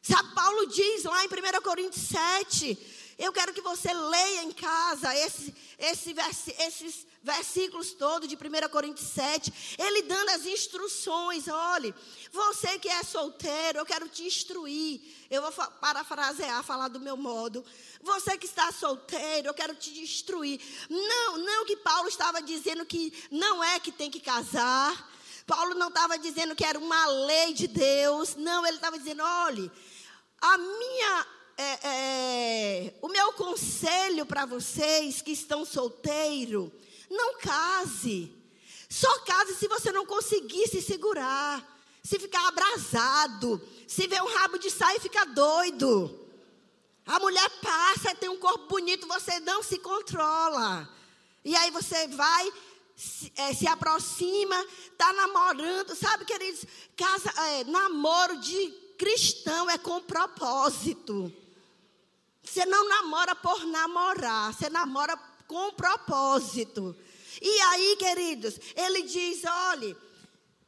Sabe, 0.01 0.33
Paulo 0.33 0.65
diz 0.67 1.03
lá 1.03 1.25
em 1.25 1.27
1 1.27 1.61
Coríntios 1.61 2.07
7. 2.07 3.15
Eu 3.19 3.33
quero 3.33 3.53
que 3.53 3.59
você 3.59 3.93
leia 3.93 4.43
em 4.43 4.53
casa 4.53 5.13
esse, 5.13 5.53
esse, 5.77 6.15
esses 6.57 7.05
versículos 7.27 7.91
todos 7.91 8.27
de 8.27 8.35
1 8.35 8.69
Coríntios 8.69 9.09
7, 9.09 9.75
ele 9.77 10.03
dando 10.03 10.29
as 10.29 10.45
instruções. 10.45 11.47
Olhe, 11.49 11.93
você 12.31 12.79
que 12.79 12.87
é 12.87 13.03
solteiro, 13.03 13.79
eu 13.79 13.85
quero 13.85 14.07
te 14.07 14.23
instruir. 14.23 15.01
Eu 15.29 15.41
vou 15.41 15.51
parafrasear, 15.51 16.63
falar 16.63 16.87
do 16.87 17.01
meu 17.01 17.17
modo. 17.17 17.63
Você 18.01 18.37
que 18.37 18.45
está 18.45 18.71
solteiro, 18.71 19.49
eu 19.49 19.53
quero 19.53 19.75
te 19.75 19.99
instruir. 19.99 20.59
Não, 20.89 21.37
não 21.37 21.65
que 21.65 21.75
Paulo 21.75 22.07
estava 22.07 22.41
dizendo 22.41 22.85
que 22.85 23.13
não 23.29 23.61
é 23.61 23.77
que 23.77 23.91
tem 23.91 24.09
que 24.09 24.21
casar. 24.21 25.11
Paulo 25.45 25.75
não 25.75 25.89
estava 25.89 26.17
dizendo 26.17 26.55
que 26.55 26.63
era 26.63 26.79
uma 26.79 27.05
lei 27.07 27.53
de 27.53 27.67
Deus. 27.67 28.35
Não, 28.35 28.65
ele 28.65 28.77
estava 28.77 28.97
dizendo: 28.97 29.21
olhe, 29.21 29.69
a 30.39 30.57
minha 30.57 31.27
é, 31.57 31.79
é, 31.83 32.93
o 33.01 33.09
meu 33.09 33.33
conselho 33.33 34.25
para 34.25 34.45
vocês 34.45 35.21
que 35.21 35.31
estão 35.31 35.65
solteiros 35.65 36.71
não 37.09 37.37
case. 37.37 38.31
Só 38.89 39.19
case 39.19 39.55
se 39.55 39.67
você 39.67 39.91
não 39.91 40.05
conseguir 40.05 40.67
se 40.67 40.81
segurar. 40.81 41.63
Se 42.03 42.17
ficar 42.19 42.47
abrasado. 42.47 43.61
Se 43.87 44.07
ver 44.07 44.21
um 44.21 44.33
rabo 44.33 44.57
de 44.57 44.69
saia 44.69 44.97
e 44.97 45.01
ficar 45.01 45.25
doido. 45.25 46.27
A 47.05 47.19
mulher 47.19 47.49
passa, 47.61 48.13
tem 48.15 48.27
um 48.27 48.37
corpo 48.37 48.67
bonito, 48.67 49.07
você 49.07 49.39
não 49.39 49.63
se 49.63 49.79
controla. 49.79 50.89
E 51.43 51.55
aí 51.55 51.71
você 51.71 52.07
vai, 52.09 52.51
se, 52.97 53.31
é, 53.37 53.53
se 53.53 53.65
aproxima, 53.65 54.59
está 54.91 55.13
namorando. 55.13 55.95
Sabe, 55.95 56.25
queridos, 56.25 56.65
casa, 56.97 57.29
é, 57.29 57.63
namoro 57.63 58.37
de 58.39 58.71
cristão 58.97 59.69
é 59.69 59.77
com 59.77 60.01
propósito. 60.01 61.31
Você 62.43 62.65
não 62.65 62.87
namora 62.89 63.35
por 63.35 63.65
namorar, 63.65 64.53
você 64.53 64.69
namora 64.69 65.15
com 65.47 65.71
propósito. 65.71 66.95
E 67.41 67.59
aí, 67.61 67.95
queridos, 67.97 68.59
ele 68.75 69.03
diz: 69.03 69.41
olhe, 69.71 69.95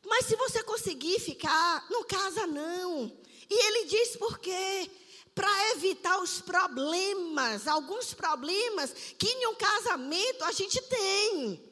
mas 0.05 0.25
se 0.25 0.35
você 0.35 0.63
conseguir 0.63 1.19
ficar, 1.19 1.85
não 1.89 2.03
casa 2.03 2.47
não. 2.47 3.11
E 3.49 3.67
ele 3.67 3.85
diz 3.85 4.15
por 4.15 4.39
quê? 4.39 4.89
Para 5.33 5.71
evitar 5.71 6.21
os 6.21 6.41
problemas, 6.41 7.67
alguns 7.67 8.13
problemas 8.13 8.93
que 9.17 9.27
em 9.27 9.47
um 9.47 9.55
casamento 9.55 10.43
a 10.43 10.51
gente 10.51 10.81
tem. 10.81 11.63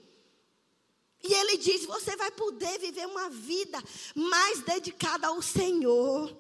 E 1.24 1.34
ele 1.34 1.58
diz: 1.58 1.86
você 1.86 2.16
vai 2.16 2.32
poder 2.32 2.80
viver 2.80 3.06
uma 3.08 3.30
vida 3.30 3.82
mais 4.16 4.62
dedicada 4.62 5.28
ao 5.28 5.42
Senhor. 5.42 6.36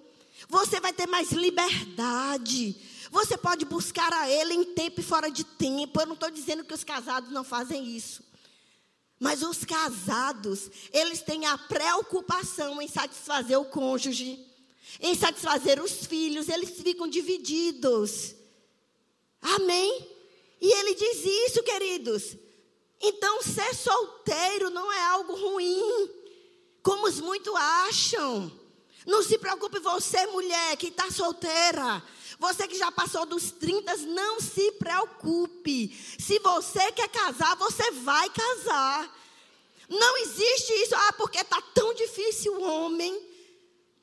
Você 0.48 0.80
vai 0.80 0.94
ter 0.94 1.08
mais 1.08 1.32
liberdade. 1.32 2.76
Você 3.12 3.38
pode 3.38 3.66
buscar 3.66 4.12
a 4.14 4.30
Ele 4.30 4.54
em 4.54 4.64
tempo 4.64 5.00
e 5.00 5.04
fora 5.04 5.30
de 5.30 5.44
tempo. 5.44 6.00
Eu 6.00 6.08
não 6.08 6.14
estou 6.14 6.30
dizendo 6.30 6.64
que 6.64 6.74
os 6.74 6.84
casados 6.84 7.32
não 7.32 7.44
fazem 7.44 7.86
isso. 7.96 8.24
Mas 9.20 9.42
os 9.42 9.64
casados, 9.66 10.70
eles 10.94 11.22
têm 11.22 11.46
a 11.46 11.58
preocupação 11.58 12.82
em 12.82 12.88
satisfazer 12.88 13.60
o 13.60 13.66
cônjuge, 13.66 14.46
em 15.00 15.16
satisfazer 15.16 15.82
os 15.82 16.06
filhos, 16.06 16.48
eles 16.48 16.82
ficam 16.82 17.08
divididos. 17.08 18.36
Amém? 19.42 20.08
E 20.62 20.72
ele 20.72 20.96
diz 20.96 21.26
isso, 21.26 21.64
queridos. 21.64 22.38
Então, 23.02 23.42
ser 23.42 23.76
solteiro 23.76 24.70
não 24.70 24.92
é 24.92 25.06
algo 25.08 25.36
ruim, 25.36 26.10
como 26.82 27.08
os 27.08 27.20
muitos 27.20 27.54
acham. 27.56 28.52
Não 29.06 29.24
se 29.24 29.38
preocupe 29.38 29.80
você, 29.80 30.26
mulher, 30.28 30.76
que 30.78 30.88
está 30.88 31.10
solteira. 31.12 32.04
Você 32.40 32.68
que 32.68 32.78
já 32.78 32.92
passou 32.92 33.26
dos 33.26 33.52
30, 33.52 33.98
não 33.98 34.40
se 34.40 34.72
preocupe. 34.74 35.96
Se 36.20 36.40
você 36.40 36.92
quer 36.92 37.10
casar, 37.10 37.56
você 37.56 37.92
vai 37.92 38.30
casar. 38.30 39.18
Não 39.90 40.18
existe 40.18 40.74
isso, 40.74 40.96
ah, 40.96 41.14
porque 41.14 41.40
está 41.40 41.62
tão 41.74 41.94
difícil 41.94 42.54
o 42.54 42.62
homem. 42.62 43.26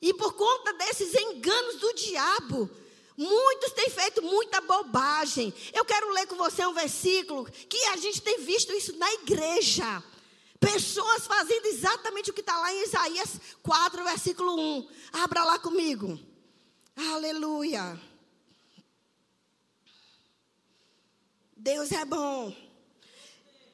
E 0.01 0.13
por 0.13 0.33
conta 0.33 0.73
desses 0.73 1.13
enganos 1.13 1.77
do 1.77 1.93
diabo, 1.93 2.69
muitos 3.15 3.71
têm 3.71 3.89
feito 3.89 4.21
muita 4.21 4.59
bobagem. 4.61 5.53
Eu 5.73 5.85
quero 5.85 6.11
ler 6.11 6.27
com 6.27 6.35
você 6.35 6.65
um 6.65 6.73
versículo 6.73 7.45
que 7.45 7.81
a 7.85 7.97
gente 7.97 8.21
tem 8.21 8.39
visto 8.41 8.73
isso 8.73 8.97
na 8.97 9.11
igreja. 9.13 10.03
Pessoas 10.59 11.25
fazendo 11.25 11.67
exatamente 11.67 12.31
o 12.31 12.33
que 12.33 12.41
está 12.41 12.57
lá 12.57 12.73
em 12.73 12.83
Isaías 12.83 13.39
4, 13.63 14.03
versículo 14.03 14.59
1. 14.59 14.89
Abra 15.13 15.43
lá 15.43 15.59
comigo. 15.59 16.19
Aleluia. 16.95 17.99
Deus 21.55 21.89
é 21.93 22.03
bom. 22.03 22.53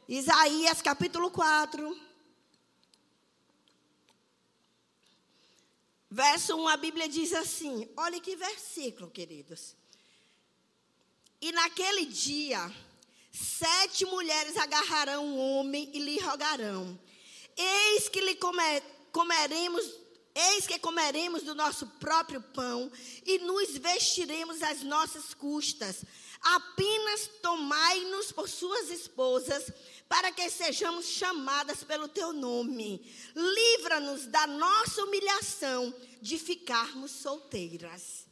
Isaías 0.07 0.83
capítulo 0.83 1.31
4. 1.31 1.99
Verso 6.09 6.55
1, 6.57 6.67
a 6.67 6.77
Bíblia 6.77 7.09
diz 7.09 7.33
assim: 7.33 7.89
olha 7.97 8.19
que 8.19 8.35
versículo, 8.35 9.09
queridos. 9.09 9.75
E 11.41 11.51
naquele 11.51 12.05
dia, 12.05 12.71
sete 13.31 14.05
mulheres 14.05 14.57
agarrarão 14.57 15.25
um 15.25 15.39
homem 15.39 15.89
e 15.91 15.99
lhe 15.99 16.19
rogarão: 16.19 16.99
Eis 17.57 18.07
que 18.07 18.21
lhe 18.21 18.35
comer, 18.35 18.83
comeremos, 19.11 19.83
eis 20.35 20.67
que 20.67 20.77
comeremos 20.77 21.41
do 21.41 21.55
nosso 21.55 21.87
próprio 21.87 22.41
pão 22.41 22.91
e 23.25 23.39
nos 23.39 23.75
vestiremos 23.75 24.61
às 24.61 24.83
nossas 24.83 25.33
custas. 25.33 26.05
Apenas 26.41 27.29
tomai-nos 27.41 28.31
por 28.31 28.49
suas 28.49 28.89
esposas, 28.89 29.71
para 30.09 30.31
que 30.31 30.49
sejamos 30.49 31.05
chamadas 31.05 31.83
pelo 31.83 32.07
teu 32.07 32.33
nome. 32.33 33.01
Livra-nos 33.35 34.25
da 34.25 34.47
nossa 34.47 35.03
humilhação 35.03 35.93
de 36.21 36.37
ficarmos 36.37 37.11
solteiras. 37.11 38.25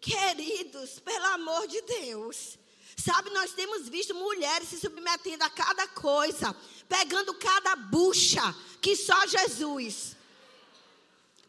Queridos, 0.00 1.00
pelo 1.00 1.26
amor 1.26 1.66
de 1.66 1.82
Deus. 1.82 2.58
Sabe, 2.96 3.28
nós 3.30 3.52
temos 3.52 3.88
visto 3.88 4.14
mulheres 4.14 4.68
se 4.68 4.78
submetendo 4.78 5.44
a 5.44 5.50
cada 5.50 5.86
coisa, 5.88 6.56
pegando 6.88 7.34
cada 7.34 7.76
bucha 7.76 8.42
que 8.80 8.96
só 8.96 9.26
Jesus. 9.26 10.16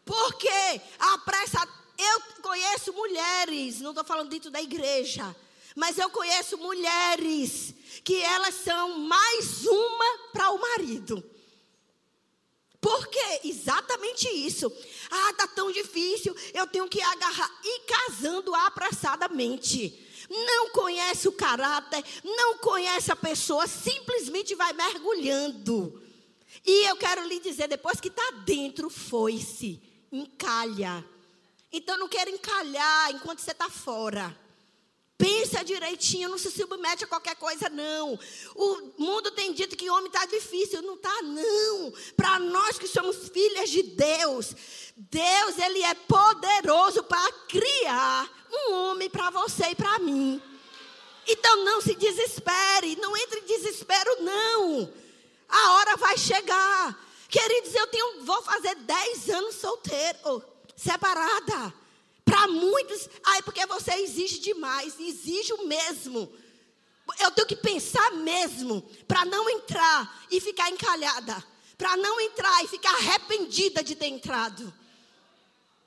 Porque 0.04 0.48
a 0.98 1.18
pressa. 1.18 1.66
Eu 2.00 2.42
conheço 2.42 2.92
mulheres, 2.92 3.80
não 3.80 3.90
estou 3.90 4.04
falando 4.04 4.28
dentro 4.28 4.52
da 4.52 4.62
igreja, 4.62 5.34
mas 5.78 5.96
eu 5.96 6.10
conheço 6.10 6.58
mulheres 6.58 7.72
que 8.02 8.20
elas 8.20 8.56
são 8.56 8.98
mais 8.98 9.64
uma 9.64 10.18
para 10.32 10.50
o 10.50 10.60
marido. 10.60 11.22
Por 12.80 13.06
quê? 13.06 13.40
Exatamente 13.44 14.26
isso. 14.28 14.72
Ah, 15.08 15.32
tá 15.34 15.46
tão 15.46 15.70
difícil, 15.70 16.34
eu 16.52 16.66
tenho 16.66 16.88
que 16.88 17.00
agarrar 17.00 17.60
e 17.62 17.80
casando 17.82 18.52
apressadamente. 18.56 20.04
Não 20.28 20.70
conhece 20.70 21.28
o 21.28 21.32
caráter, 21.32 22.04
não 22.24 22.58
conhece 22.58 23.12
a 23.12 23.16
pessoa, 23.16 23.68
simplesmente 23.68 24.56
vai 24.56 24.72
mergulhando. 24.72 26.02
E 26.66 26.88
eu 26.88 26.96
quero 26.96 27.24
lhe 27.24 27.38
dizer, 27.38 27.68
depois 27.68 28.00
que 28.00 28.08
está 28.08 28.28
dentro, 28.44 28.90
foi-se, 28.90 29.80
encalha. 30.10 31.04
Então 31.72 31.96
não 31.96 32.08
quero 32.08 32.30
encalhar 32.30 33.12
enquanto 33.12 33.38
você 33.38 33.52
está 33.52 33.70
fora. 33.70 34.47
Pensa 35.18 35.64
direitinho, 35.64 36.28
não 36.28 36.38
se 36.38 36.48
submete 36.48 37.02
a 37.02 37.08
qualquer 37.08 37.34
coisa, 37.34 37.68
não. 37.68 38.16
O 38.54 38.92
mundo 38.96 39.32
tem 39.32 39.52
dito 39.52 39.76
que 39.76 39.90
homem 39.90 40.06
está 40.06 40.24
difícil. 40.26 40.80
Não 40.80 40.94
está, 40.94 41.22
não. 41.22 41.92
Para 42.16 42.38
nós 42.38 42.78
que 42.78 42.86
somos 42.86 43.28
filhas 43.28 43.68
de 43.68 43.82
Deus, 43.82 44.54
Deus, 44.96 45.58
Ele 45.58 45.82
é 45.82 45.92
poderoso 45.94 47.02
para 47.02 47.32
criar 47.48 48.30
um 48.48 48.74
homem 48.74 49.10
para 49.10 49.28
você 49.30 49.70
e 49.70 49.74
para 49.74 49.98
mim. 49.98 50.40
Então 51.26 51.64
não 51.64 51.80
se 51.80 51.96
desespere, 51.96 52.96
não 53.00 53.16
entre 53.16 53.40
em 53.40 53.44
desespero, 53.44 54.22
não. 54.22 54.92
A 55.48 55.72
hora 55.72 55.96
vai 55.96 56.16
chegar. 56.16 57.06
Queridos, 57.28 57.74
eu 57.74 57.88
tenho, 57.88 58.24
vou 58.24 58.40
fazer 58.42 58.76
10 58.76 59.30
anos 59.30 59.56
solteiro, 59.56 60.44
separada. 60.76 61.74
Para 62.28 62.46
muitos, 62.46 63.08
ai, 63.24 63.40
porque 63.40 63.64
você 63.64 63.94
exige 63.94 64.38
demais, 64.40 65.00
exige 65.00 65.54
o 65.54 65.66
mesmo. 65.66 66.30
Eu 67.18 67.30
tenho 67.30 67.48
que 67.48 67.56
pensar 67.56 68.12
mesmo 68.16 68.82
para 69.06 69.24
não 69.24 69.48
entrar 69.48 70.26
e 70.30 70.38
ficar 70.38 70.70
encalhada, 70.70 71.42
para 71.78 71.96
não 71.96 72.20
entrar 72.20 72.62
e 72.62 72.68
ficar 72.68 72.90
arrependida 72.96 73.82
de 73.82 73.94
ter 73.94 74.08
entrado. 74.08 74.70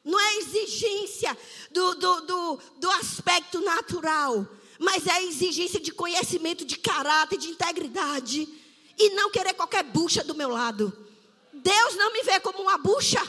Não 0.03 0.19
é 0.19 0.37
exigência 0.37 1.37
do, 1.69 1.93
do, 1.93 2.21
do, 2.21 2.59
do 2.77 2.89
aspecto 2.89 3.61
natural, 3.61 4.47
mas 4.79 5.05
é 5.05 5.23
exigência 5.25 5.79
de 5.79 5.91
conhecimento, 5.91 6.65
de 6.65 6.79
caráter, 6.79 7.37
de 7.37 7.49
integridade. 7.49 8.49
E 8.97 9.11
não 9.11 9.29
querer 9.29 9.53
qualquer 9.53 9.83
bucha 9.83 10.23
do 10.23 10.33
meu 10.33 10.49
lado. 10.49 10.91
Deus 11.53 11.95
não 11.95 12.11
me 12.11 12.23
vê 12.23 12.39
como 12.39 12.63
uma 12.63 12.79
bucha. 12.79 13.21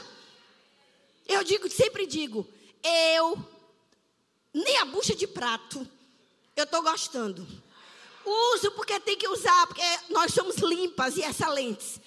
Eu 1.28 1.44
digo, 1.44 1.70
sempre 1.70 2.06
digo, 2.06 2.48
eu, 2.82 3.38
nem 4.52 4.78
a 4.78 4.84
bucha 4.84 5.14
de 5.14 5.26
prato, 5.26 5.86
eu 6.56 6.64
estou 6.64 6.82
gostando. 6.82 7.46
Uso 8.24 8.70
porque 8.72 9.00
tem 9.00 9.16
que 9.16 9.28
usar, 9.28 9.66
porque 9.66 9.82
nós 10.10 10.32
somos 10.32 10.56
limpas 10.56 11.16
e 11.16 11.22
excelentes. 11.22 12.00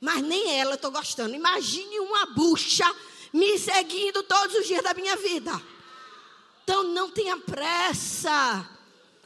Mas 0.00 0.22
nem 0.22 0.58
ela 0.58 0.72
eu 0.72 0.76
estou 0.76 0.90
gostando. 0.90 1.34
Imagine 1.34 2.00
uma 2.00 2.26
bucha 2.26 2.84
me 3.32 3.58
seguindo 3.58 4.22
todos 4.22 4.56
os 4.56 4.66
dias 4.66 4.82
da 4.82 4.94
minha 4.94 5.16
vida. 5.16 5.52
Então 6.64 6.82
não 6.84 7.10
tenha 7.10 7.36
pressa. 7.36 8.68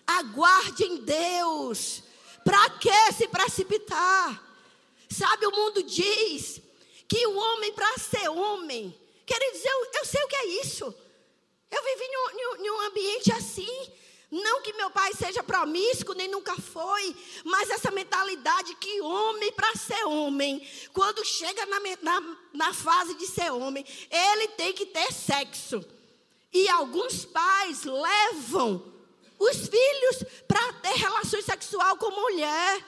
Aguarde 0.06 0.84
em 0.84 0.96
Deus. 0.96 2.02
Para 2.44 2.70
que 2.70 3.12
se 3.12 3.28
precipitar? 3.28 4.42
Sabe, 5.08 5.46
o 5.46 5.52
mundo 5.52 5.82
diz 5.82 6.60
que 7.08 7.26
o 7.26 7.36
homem, 7.36 7.72
para 7.72 7.96
ser 7.98 8.28
homem, 8.28 8.94
Queridos, 9.26 9.64
eu, 9.64 9.86
eu 9.94 10.04
sei 10.04 10.22
o 10.22 10.28
que 10.28 10.36
é 10.36 10.46
isso. 10.62 10.94
Eu 11.70 11.82
vivi 11.82 12.04
em 12.60 12.70
um, 12.70 12.80
ambiente 12.82 13.32
assim. 13.32 13.92
Não 14.30 14.62
que 14.62 14.72
meu 14.72 14.90
pai 14.90 15.12
seja 15.14 15.42
promíscuo, 15.42 16.14
nem 16.14 16.28
nunca 16.28 16.56
foi, 16.56 17.14
mas 17.44 17.70
essa 17.70 17.90
mentalidade 17.90 18.74
que 18.76 19.00
homem, 19.00 19.52
para 19.52 19.74
ser 19.76 20.04
homem, 20.06 20.66
quando 20.92 21.24
chega 21.24 21.64
na, 21.66 21.80
na, 22.02 22.36
na, 22.52 22.74
fase 22.74 23.14
de 23.14 23.26
ser 23.28 23.52
homem, 23.52 23.84
ele 24.10 24.48
tem 24.48 24.72
que 24.72 24.86
ter 24.86 25.12
sexo. 25.12 25.84
E 26.52 26.68
alguns 26.68 27.24
pais 27.24 27.84
levam 27.84 28.92
os 29.38 29.68
filhos 29.68 30.24
para 30.48 30.72
ter 30.74 30.94
relações 30.94 31.44
sexual 31.44 31.96
com 31.96 32.10
mulher. 32.10 32.84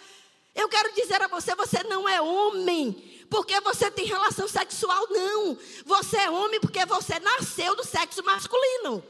Eu 0.54 0.68
quero 0.68 0.92
dizer 0.94 1.22
a 1.22 1.28
você: 1.28 1.54
você 1.54 1.82
não 1.84 2.08
é 2.08 2.20
homem 2.20 3.15
porque 3.30 3.60
você 3.60 3.90
tem 3.90 4.06
relação 4.06 4.46
sexual, 4.48 5.06
não. 5.10 5.58
Você 5.84 6.16
é 6.16 6.30
homem 6.30 6.60
porque 6.60 6.84
você 6.86 7.18
nasceu 7.18 7.74
do 7.74 7.84
sexo 7.84 8.22
masculino. 8.24 9.04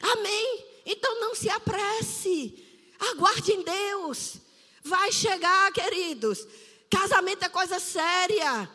Amém? 0.00 0.66
Então 0.84 1.20
não 1.20 1.34
se 1.34 1.48
apresse. 1.50 2.64
Aguarde 2.98 3.52
em 3.52 3.62
Deus. 3.62 4.36
Vai 4.82 5.12
chegar, 5.12 5.72
queridos. 5.72 6.46
Casamento 6.90 7.44
é 7.44 7.48
coisa 7.48 7.78
séria. 7.78 8.70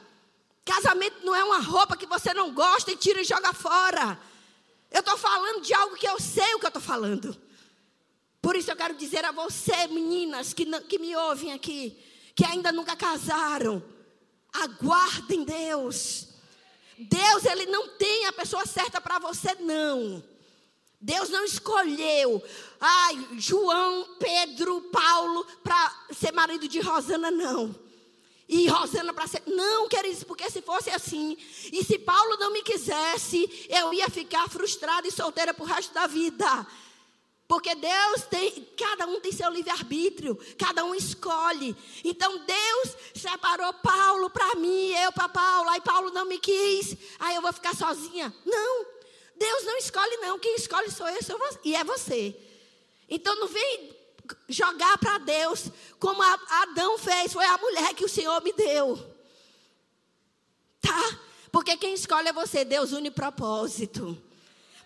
Casamento 0.66 1.26
não 1.26 1.36
é 1.36 1.44
uma 1.44 1.60
roupa 1.60 1.98
que 1.98 2.06
você 2.06 2.34
não 2.34 2.54
gosta 2.54 2.92
e 2.92 2.98
tira 2.98 3.22
e 3.22 3.26
joga 3.26 3.54
fora. 3.54 4.20
Eu 4.92 5.00
estou 5.00 5.18
falando 5.18 5.62
de 5.62 5.74
algo 5.74 5.96
que 5.96 6.08
eu 6.08 6.20
sei 6.20 6.54
o 6.54 6.60
que 6.60 6.66
eu 6.66 6.70
estou 6.70 6.82
falando. 6.82 7.36
Por 8.42 8.56
isso 8.56 8.70
eu 8.70 8.76
quero 8.76 8.94
dizer 8.96 9.26
a 9.26 9.32
você, 9.32 9.88
meninas 9.88 10.54
que, 10.54 10.66
que 10.82 11.00
me 11.00 11.16
ouvem 11.16 11.54
aqui, 11.54 11.98
que 12.36 12.46
ainda 12.46 12.72
nunca 12.72 12.96
casaram, 12.96 13.84
aguardem 14.52 15.44
Deus. 15.44 16.28
Deus, 16.98 17.46
Ele 17.46 17.66
não 17.66 17.90
tem 17.90 18.26
a 18.28 18.34
pessoa 18.34 18.66
certa 18.66 19.02
para 19.02 19.20
você, 19.20 19.56
não. 19.60 20.24
Deus 21.00 21.28
não 21.28 21.44
escolheu, 21.44 22.42
ai, 22.80 23.28
João, 23.34 24.16
Pedro, 24.18 24.80
Paulo, 24.84 25.46
para 25.62 26.06
ser 26.12 26.32
marido 26.32 26.66
de 26.66 26.80
Rosana, 26.80 27.30
não. 27.30 27.76
E 28.48 28.68
Rosana 28.68 29.14
para 29.14 29.28
ser. 29.28 29.44
Não, 29.46 29.90
queridos, 29.90 30.24
porque 30.24 30.50
se 30.50 30.62
fosse 30.62 30.90
assim, 30.90 31.36
e 31.74 31.84
se 31.84 32.00
Paulo 32.00 32.38
não 32.38 32.54
me 32.54 32.62
quisesse, 32.62 33.68
eu 33.70 33.94
ia 33.94 34.10
ficar 34.10 34.48
frustrada 34.48 35.08
e 35.08 35.12
solteira 35.12 35.54
para 35.54 35.64
o 35.64 35.68
resto 35.68 35.94
da 35.94 36.08
vida. 36.08 36.68
Porque 37.54 37.76
Deus 37.76 38.24
tem, 38.32 38.68
cada 38.76 39.06
um 39.06 39.20
tem 39.20 39.32
seu 39.32 39.48
livre-arbítrio, 39.52 40.36
cada 40.58 40.84
um 40.84 40.96
escolhe. 40.96 41.78
Então 42.04 42.40
Deus 42.40 42.98
separou 43.14 43.72
Paulo 43.74 44.28
para 44.32 44.56
mim, 44.56 44.92
eu 44.94 45.12
para 45.12 45.30
Paulo, 45.30 45.70
aí 45.70 45.80
Paulo 45.82 46.10
não 46.10 46.26
me 46.26 46.40
quis, 46.40 46.98
aí 47.20 47.36
eu 47.36 47.44
vou 47.44 47.54
ficar 47.54 47.76
sozinha. 47.76 48.34
Não, 48.44 48.86
Deus 49.36 49.66
não 49.66 49.78
escolhe, 49.78 50.18
não. 50.18 50.40
Quem 50.40 50.56
escolhe 50.56 50.90
sou 50.90 51.08
eu, 51.08 51.22
sou 51.22 51.38
você, 51.38 51.60
e 51.64 51.76
é 51.76 51.84
você. 51.84 52.36
Então 53.08 53.36
não 53.36 53.48
vem 53.48 53.96
jogar 54.50 54.98
para 54.98 55.20
Deus 55.20 55.66
como 56.00 56.24
Adão 56.24 56.98
fez, 56.98 57.34
foi 57.34 57.46
a 57.46 57.60
mulher 57.60 57.94
que 57.94 58.04
o 58.04 58.10
Senhor 58.10 58.42
me 58.42 58.52
deu. 58.54 58.98
Tá? 60.82 61.20
Porque 61.52 61.78
quem 61.78 61.94
escolhe 61.94 62.30
é 62.30 62.34
você, 62.34 62.66
Deus 62.66 62.94
une 62.94 63.12
propósito. 63.12 64.20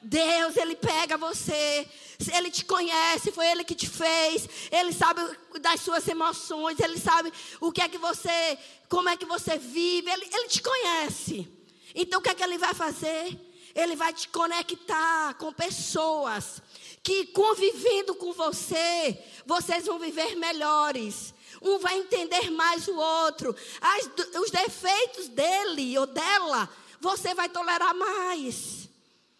Deus, 0.01 0.55
Ele 0.57 0.75
pega 0.75 1.17
você, 1.17 1.87
Ele 2.33 2.49
te 2.51 2.65
conhece, 2.65 3.31
foi 3.31 3.47
Ele 3.47 3.63
que 3.63 3.75
te 3.75 3.87
fez, 3.87 4.47
Ele 4.71 4.93
sabe 4.93 5.21
das 5.59 5.81
suas 5.81 6.07
emoções, 6.07 6.79
Ele 6.79 6.99
sabe 6.99 7.31
o 7.59 7.71
que 7.71 7.81
é 7.81 7.89
que 7.89 7.97
você, 7.97 8.57
como 8.89 9.09
é 9.09 9.17
que 9.17 9.25
você 9.25 9.57
vive, 9.57 10.09
Ele, 10.09 10.29
Ele 10.33 10.47
te 10.47 10.61
conhece. 10.61 11.57
Então 11.99 12.19
o 12.19 12.23
que 12.23 12.29
é 12.29 12.35
que 12.35 12.43
ele 12.43 12.59
vai 12.59 12.75
fazer? 12.75 13.39
Ele 13.73 13.95
vai 13.95 14.13
te 14.13 14.29
conectar 14.29 15.33
com 15.35 15.51
pessoas 15.51 16.61
que 17.01 17.25
convivendo 17.27 18.13
com 18.15 18.33
você, 18.33 19.17
vocês 19.45 19.85
vão 19.85 19.97
viver 19.97 20.35
melhores. 20.35 21.33
Um 21.61 21.79
vai 21.79 21.97
entender 21.97 22.51
mais 22.51 22.87
o 22.87 22.95
outro. 22.95 23.55
As, 23.81 24.09
os 24.41 24.51
defeitos 24.51 25.27
dele 25.29 25.97
ou 25.97 26.05
dela, 26.05 26.69
você 26.99 27.33
vai 27.33 27.49
tolerar 27.49 27.95
mais. 27.95 28.86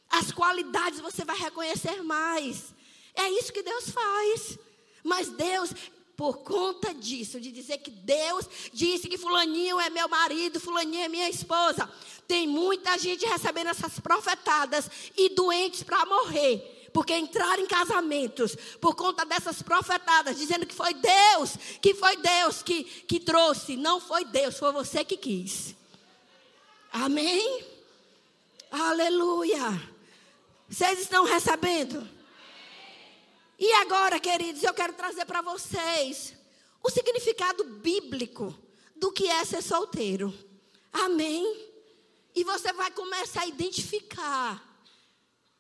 As 0.10 0.32
qualidades 0.32 1.00
você 1.00 1.26
vai 1.26 1.38
reconhecer 1.38 2.02
mais. 2.02 2.74
É 3.15 3.30
isso 3.32 3.52
que 3.52 3.63
Deus 3.63 3.89
faz. 3.89 4.58
Mas 5.04 5.30
Deus, 5.30 5.72
por 6.15 6.39
conta 6.39 6.93
disso, 6.93 7.39
de 7.39 7.52
dizer 7.52 7.78
que 7.80 7.91
Deus 7.91 8.46
disse 8.74 9.08
que 9.08 9.17
Fulaninho 9.17 9.80
é 9.80 9.89
meu 9.89 10.08
marido, 10.08 10.60
Fulaninho 10.60 11.04
é 11.04 11.08
minha 11.08 11.30
esposa, 11.30 11.89
tem 12.28 12.48
muita 12.48 12.98
gente 12.98 13.26
recebendo 13.26 13.67
essas 13.67 14.00
profetadas 14.00 14.89
e 15.15 15.30
doentes 15.30 15.84
para 15.84 16.06
morrer. 16.06 16.89
Porque 16.93 17.15
entraram 17.15 17.62
em 17.63 17.67
casamentos 17.67 18.56
por 18.82 18.96
conta 18.96 19.24
dessas 19.26 19.62
profetadas, 19.62 20.38
dizendo 20.38 20.65
que 20.65 20.74
foi 20.74 20.93
Deus, 20.93 21.56
que 21.82 21.93
foi 21.93 22.17
Deus 22.17 22.63
que, 22.63 22.84
que 22.84 23.20
trouxe. 23.20 23.78
Não 23.78 24.00
foi 24.00 24.26
Deus, 24.26 24.58
foi 24.58 24.72
você 24.72 25.06
que 25.06 25.15
quis. 25.15 25.76
Amém? 26.91 27.63
Aleluia. 28.72 29.97
Vocês 30.69 30.99
estão 30.99 31.23
recebendo? 31.23 32.08
E 33.58 33.71
agora, 33.73 34.19
queridos, 34.19 34.63
eu 34.63 34.73
quero 34.73 34.93
trazer 34.93 35.25
para 35.25 35.41
vocês 35.41 36.36
o 36.84 36.89
significado 36.89 37.63
bíblico 37.63 38.53
do 38.95 39.12
que 39.12 39.27
é 39.27 39.45
ser 39.45 39.63
solteiro. 39.63 40.34
Amém? 40.91 41.71
E 42.36 42.43
você 42.43 42.73
vai 42.73 42.91
começar 42.91 43.41
a 43.41 43.47
identificar 43.47 44.63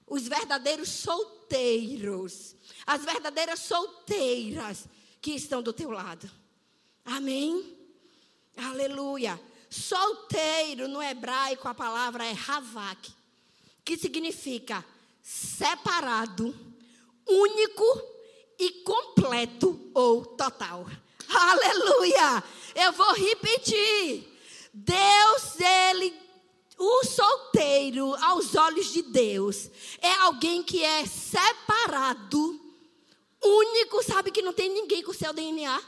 os 0.05 0.27
verdadeiros 0.27 0.89
solteiros, 0.89 2.55
as 2.85 3.03
verdadeiras 3.03 3.59
solteiras 3.61 4.87
que 5.21 5.31
estão 5.31 5.63
do 5.63 5.73
teu 5.73 5.89
lado. 5.89 6.29
Amém? 7.05 7.77
Aleluia. 8.57 9.39
Solteiro 9.69 10.87
no 10.87 11.01
hebraico 11.01 11.67
a 11.67 11.73
palavra 11.73 12.25
é 12.25 12.35
havak, 12.47 13.11
que 13.83 13.97
significa 13.97 14.85
separado, 15.27 16.55
único 17.27 18.01
e 18.57 18.71
completo 18.83 19.77
ou 19.93 20.25
total. 20.25 20.85
Aleluia! 21.27 22.41
Eu 22.73 22.93
vou 22.93 23.13
repetir. 23.13 24.25
Deus, 24.73 25.59
ele 25.59 26.17
o 26.77 27.03
solteiro, 27.03 28.15
aos 28.23 28.55
olhos 28.55 28.93
de 28.93 29.01
Deus, 29.01 29.69
é 29.99 30.11
alguém 30.19 30.63
que 30.63 30.81
é 30.81 31.05
separado, 31.05 32.61
único, 33.43 34.03
sabe 34.03 34.31
que 34.31 34.43
não 34.43 34.53
tem 34.53 34.69
ninguém 34.69 35.03
com 35.03 35.11
seu 35.11 35.33
DNA? 35.33 35.81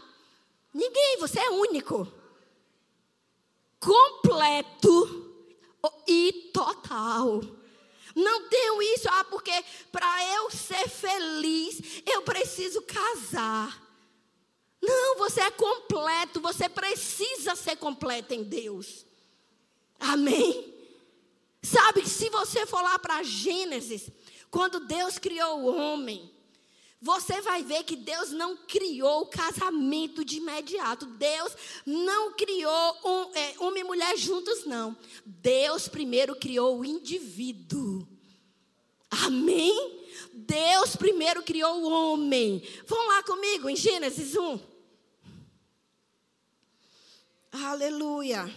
Ninguém, 0.74 1.18
você 1.20 1.40
é 1.40 1.50
único. 1.52 2.12
Completo 3.80 5.32
e 6.08 6.50
total. 6.52 7.59
Não 8.20 8.50
tenho 8.50 8.82
isso, 8.82 9.08
ah, 9.10 9.24
porque 9.24 9.52
para 9.92 10.26
eu 10.36 10.52
ser 10.52 10.90
feliz, 10.90 12.02
eu 12.06 12.22
preciso 12.22 12.82
casar. 12.82 13.88
Não, 14.82 15.18
você 15.18 15.42
é 15.42 15.52
completo, 15.52 16.40
você 16.40 16.70
precisa 16.70 17.56
ser 17.56 17.76
completo 17.78 18.34
em 18.34 18.44
Deus. 18.44 19.06
Amém? 20.00 20.74
Sabe 21.62 22.02
que 22.02 22.10
se 22.10 22.30
você 22.30 22.66
for 22.66 22.82
lá 22.82 22.98
para 22.98 23.24
Gênesis, 23.24 24.10
quando 24.50 24.80
Deus 24.80 25.18
criou 25.18 25.60
o 25.60 25.76
homem, 25.76 26.32
você 27.02 27.40
vai 27.42 27.64
ver 27.64 27.84
que 27.84 27.96
Deus 27.96 28.32
não 28.32 28.58
criou 28.58 29.22
o 29.22 29.28
casamento 29.28 30.26
de 30.26 30.38
imediato. 30.38 31.06
Deus 31.06 31.56
não 31.86 32.34
criou 32.34 32.98
um, 33.06 33.36
é, 33.36 33.56
homem 33.60 33.84
e 33.84 33.86
mulher 33.86 34.18
juntos, 34.18 34.66
não. 34.66 34.98
Deus 35.26 35.88
primeiro 35.88 36.36
criou 36.36 36.80
o 36.80 36.86
indivíduo. 36.86 38.06
Amém? 39.10 40.06
Deus 40.34 40.98
primeiro 40.98 41.42
criou 41.42 41.82
o 41.82 41.90
homem. 41.90 42.62
Vão 42.86 43.08
lá 43.08 43.24
comigo 43.24 43.70
em 43.70 43.78
Gênesis 43.78 44.36
1. 44.36 44.60
Aleluia. 47.52 48.54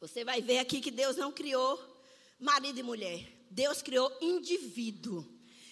Você 0.00 0.24
vai 0.24 0.40
ver 0.40 0.58
aqui 0.58 0.80
que 0.80 0.90
Deus 0.90 1.16
não 1.16 1.30
criou 1.30 1.78
marido 2.38 2.78
e 2.78 2.82
mulher. 2.82 3.33
Deus 3.54 3.80
criou 3.80 4.10
indivíduo. 4.20 5.24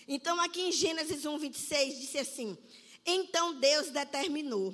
Então, 0.06 0.40
aqui 0.40 0.60
em 0.60 0.70
Gênesis 0.70 1.26
1, 1.26 1.36
26, 1.36 1.98
disse 1.98 2.18
assim: 2.18 2.56
Então 3.04 3.58
Deus 3.58 3.90
determinou: 3.90 4.72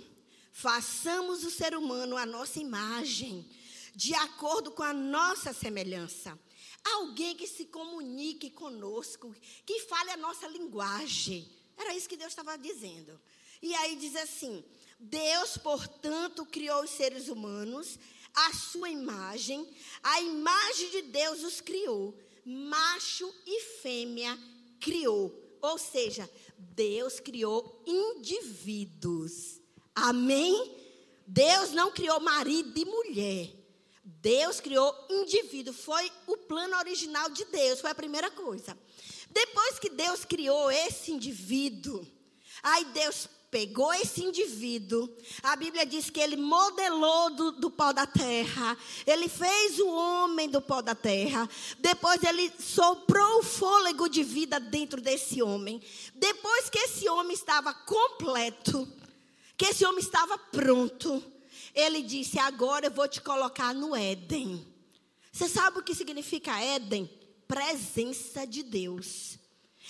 façamos 0.52 1.42
o 1.42 1.50
ser 1.50 1.74
humano 1.74 2.18
a 2.18 2.26
nossa 2.26 2.60
imagem, 2.60 3.48
de 3.94 4.12
acordo 4.12 4.70
com 4.70 4.82
a 4.82 4.92
nossa 4.92 5.54
semelhança. 5.54 6.38
Alguém 6.84 7.34
que 7.34 7.46
se 7.46 7.64
comunique 7.64 8.50
conosco, 8.50 9.34
que 9.64 9.80
fale 9.80 10.10
a 10.10 10.16
nossa 10.16 10.46
linguagem. 10.46 11.50
Era 11.78 11.94
isso 11.94 12.08
que 12.08 12.16
Deus 12.16 12.32
estava 12.32 12.58
dizendo. 12.58 13.18
E 13.62 13.74
aí 13.74 13.96
diz 13.96 14.16
assim: 14.16 14.62
Deus, 15.00 15.56
portanto, 15.56 16.44
criou 16.44 16.84
os 16.84 16.90
seres 16.90 17.28
humanos 17.28 17.98
a 18.34 18.52
sua 18.52 18.90
imagem, 18.90 19.68
a 20.02 20.20
imagem 20.20 20.90
de 20.90 21.02
Deus 21.02 21.42
os 21.42 21.60
criou, 21.60 22.14
macho 22.48 23.32
e 23.46 23.60
fêmea 23.82 24.38
criou. 24.80 25.58
Ou 25.60 25.76
seja, 25.76 26.28
Deus 26.56 27.20
criou 27.20 27.82
indivíduos. 27.86 29.60
Amém? 29.94 30.76
Deus 31.26 31.72
não 31.72 31.90
criou 31.90 32.18
marido 32.20 32.78
e 32.78 32.84
mulher. 32.84 33.50
Deus 34.02 34.60
criou 34.60 34.94
indivíduo. 35.10 35.74
Foi 35.74 36.10
o 36.26 36.36
plano 36.36 36.76
original 36.78 37.28
de 37.28 37.44
Deus. 37.44 37.80
Foi 37.80 37.90
a 37.90 37.94
primeira 37.94 38.30
coisa. 38.30 38.78
Depois 39.30 39.78
que 39.78 39.90
Deus 39.90 40.24
criou 40.24 40.70
esse 40.70 41.12
indivíduo, 41.12 42.06
aí 42.62 42.84
Deus 42.86 43.28
pegou 43.50 43.92
esse 43.94 44.22
indivíduo, 44.22 45.08
a 45.42 45.56
Bíblia 45.56 45.86
diz 45.86 46.10
que 46.10 46.20
ele 46.20 46.36
modelou 46.36 47.30
do, 47.30 47.52
do, 47.52 47.70
pó 47.70 47.92
da 47.92 48.06
terra, 48.06 48.76
ele 49.06 49.28
fez 49.28 49.78
o 49.78 49.88
homem 49.88 50.48
do 50.48 50.60
pó 50.60 50.82
da 50.82 50.94
terra, 50.94 51.48
depois 51.78 52.22
ele 52.22 52.52
soprou 52.58 53.38
o 53.38 53.42
fôlego 53.42 54.08
de 54.08 54.22
vida 54.22 54.60
dentro 54.60 55.00
desse 55.00 55.42
homem. 55.42 55.80
Depois 56.14 56.68
que 56.68 56.78
esse 56.78 57.08
homem 57.08 57.32
estava 57.32 57.72
completo, 57.72 58.86
que 59.56 59.66
esse 59.66 59.84
homem 59.84 60.00
estava 60.00 60.36
pronto, 60.36 61.22
ele 61.74 62.02
disse: 62.02 62.38
Agora 62.38 62.86
eu 62.86 62.90
vou 62.90 63.08
te 63.08 63.20
colocar 63.20 63.74
no 63.74 63.96
Éden. 63.96 64.66
Você 65.32 65.48
sabe 65.48 65.78
o 65.78 65.82
que 65.82 65.94
significa 65.94 66.60
Éden? 66.60 67.08
Presença 67.46 68.46
de 68.46 68.62
Deus. 68.62 69.37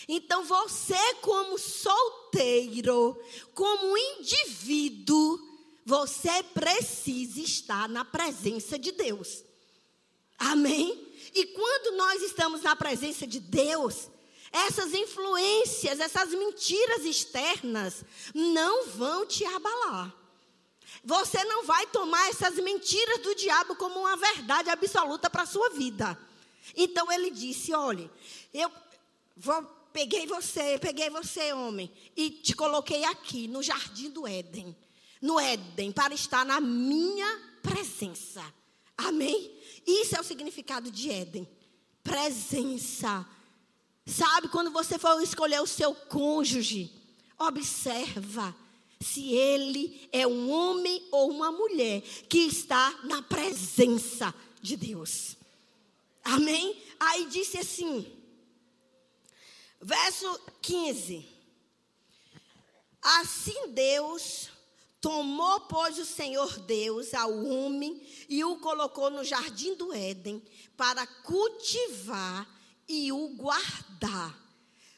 Então 0.07 0.45
você, 0.45 1.15
como 1.23 1.59
solteiro, 1.59 3.19
como 3.55 3.97
indivíduo, 3.97 5.39
você 5.85 6.43
precisa 6.43 7.41
estar 7.41 7.89
na 7.89 8.05
presença 8.05 8.79
de 8.79 8.93
Deus. 8.93 9.43
Amém? 10.39 11.07
E 11.35 11.47
quando 11.47 11.97
nós 11.97 12.23
estamos 12.23 12.63
na 12.63 12.77
presença 12.77 13.27
de 13.27 13.41
Deus, 13.41 14.09
essas 14.53 14.95
influências, 14.95 16.01
essas 16.01 16.31
mentiras 16.31 17.05
externas 17.05 18.05
não 18.35 18.87
vão 18.87 19.27
te 19.27 19.45
abalar. 19.45 20.15
Você 21.05 21.43
não 21.45 21.65
vai 21.65 21.87
tomar 21.89 22.29
essas 22.29 22.55
mentiras 22.57 23.19
do 23.21 23.35
diabo 23.35 23.77
como 23.77 24.01
uma 24.01 24.17
verdade 24.17 24.71
absoluta 24.71 25.29
para 25.29 25.43
a 25.43 25.47
sua 25.47 25.71
vida. 25.71 26.19
Então 26.77 27.11
ele 27.11 27.31
disse: 27.31 27.75
olhe, 27.75 28.11
eu 28.53 28.71
vou 29.37 29.78
peguei 29.93 30.27
você, 30.27 30.79
peguei 30.79 31.11
você, 31.11 31.53
homem, 31.53 31.91
e 32.17 32.31
te 32.31 32.55
coloquei 32.55 33.05
aqui 33.05 33.49
no 33.49 33.63
jardim 33.63 34.11
do 34.11 34.27
Éden. 34.27 34.77
No 35.21 35.39
Éden, 35.39 35.93
para 35.93 36.15
estar 36.15 36.45
na 36.45 36.61
minha 36.61 37.59
presença. 37.63 38.43
Amém? 38.97 39.57
Isso 39.87 40.17
é 40.17 40.21
o 40.21 40.25
significado 40.25 40.91
de 40.91 41.11
Éden. 41.11 41.49
Presença. 42.03 43.27
Sabe, 44.07 44.49
quando 44.49 44.71
você 44.71 44.99
for 44.99 45.21
escolher 45.23 45.61
o 45.61 45.67
seu 45.67 45.95
cônjuge, 45.95 46.91
observa 47.39 48.55
se 49.01 49.33
ele 49.33 50.09
é 50.13 50.27
um 50.27 50.51
homem 50.51 51.07
ou 51.13 51.31
uma 51.31 51.53
mulher 51.53 52.01
que 52.29 52.39
está 52.39 52.99
na 53.05 53.23
presença 53.23 54.35
de 54.61 54.77
Deus. 54.77 55.37
Amém? 56.25 56.83
Aí 56.99 57.27
disse 57.27 57.59
assim: 57.59 58.07
Verso 59.81 60.41
15. 60.63 61.27
Assim 63.01 63.71
Deus 63.73 64.51
Tomou, 65.01 65.61
pois, 65.61 65.97
o 65.97 66.05
Senhor 66.05 66.59
Deus 66.61 67.15
ao 67.15 67.33
homem 67.45 68.03
e 68.29 68.45
o 68.45 68.57
colocou 68.57 69.11
no 69.11 69.23
jardim 69.23 69.75
do 69.75 69.93
Éden 69.93 70.43
para 70.77 71.07
cultivar 71.07 72.49
e 72.89 73.13
o 73.13 73.29
guardar. 73.29 74.37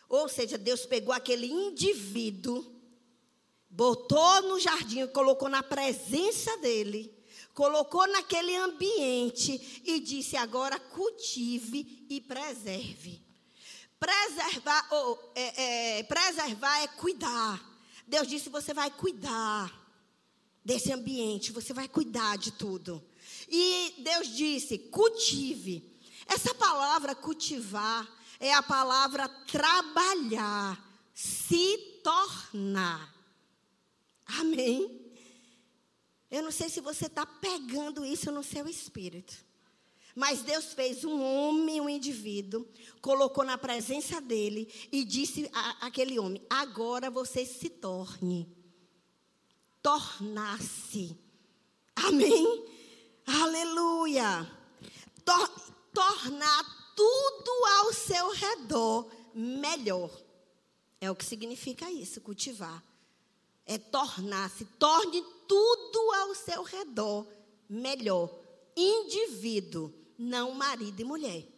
Ou 0.09 0.27
seja, 0.27 0.57
Deus 0.57 0.87
pegou 0.87 1.13
aquele 1.13 1.47
indivíduo, 1.47 2.65
botou 3.69 4.43
no 4.43 4.59
jardim, 4.59 5.07
colocou 5.09 5.51
na 5.51 5.63
presença 5.63 6.57
dele, 6.57 7.15
colocou 7.53 8.07
naquele 8.09 8.57
ambiente 8.57 9.83
e 9.85 10.01
disse: 10.01 10.35
agora 10.35 10.81
cultive 10.81 12.07
e 12.09 12.23
preserve. 12.23 13.21
Preservar, 14.01 14.89
oh, 14.93 15.19
é, 15.35 15.99
é, 15.99 16.03
preservar 16.05 16.81
é 16.81 16.89
cuidar. 16.89 17.63
Deus 18.07 18.27
disse: 18.27 18.49
você 18.49 18.73
vai 18.73 18.91
cuidar 18.91 19.71
desse 20.65 20.91
ambiente, 20.91 21.53
você 21.53 21.75
vai 21.75 21.87
cuidar 21.87 22.39
de 22.39 22.51
tudo. 22.51 23.05
E 23.47 23.97
Deus 23.99 24.35
disse: 24.35 24.79
cultive. 24.79 25.87
Essa 26.27 26.55
palavra 26.55 27.15
cultivar 27.15 28.09
é 28.39 28.55
a 28.55 28.63
palavra 28.63 29.29
trabalhar, 29.29 30.83
se 31.13 31.77
tornar. 32.03 33.15
Amém? 34.25 35.13
Eu 36.31 36.43
não 36.43 36.51
sei 36.51 36.69
se 36.69 36.81
você 36.81 37.07
está 37.07 37.27
pegando 37.27 38.07
isso 38.07 38.31
no 38.31 38.43
seu 38.43 38.67
espírito. 38.67 39.50
Mas 40.15 40.43
Deus 40.43 40.73
fez 40.73 41.05
um 41.05 41.23
homem, 41.23 41.81
um 41.81 41.89
indivíduo, 41.89 42.67
colocou 43.01 43.45
na 43.45 43.57
presença 43.57 44.21
dele 44.21 44.73
e 44.91 45.05
disse 45.05 45.49
àquele 45.81 46.19
homem: 46.19 46.43
agora 46.49 47.11
você 47.11 47.45
se 47.45 47.69
torne 47.69 48.61
tornar-se. 49.83 51.19
Amém? 51.97 52.65
Aleluia. 53.27 54.51
Tor 55.25 55.49
tornar 55.93 56.95
tudo 56.97 57.51
ao 57.79 57.93
seu 57.93 58.31
redor 58.31 59.11
melhor. 59.35 60.11
É 61.01 61.11
o 61.11 61.17
que 61.17 61.25
significa 61.25 61.91
isso, 61.91 62.21
cultivar. 62.21 62.85
É 63.67 63.79
tornar-se, 63.79 64.65
torne 64.79 65.23
tudo 65.47 66.13
ao 66.13 66.35
seu 66.35 66.63
redor 66.63 67.27
melhor. 67.69 68.31
Indivíduo, 68.77 69.93
não 70.21 70.53
marido 70.53 71.01
e 71.01 71.05
mulher. 71.05 71.49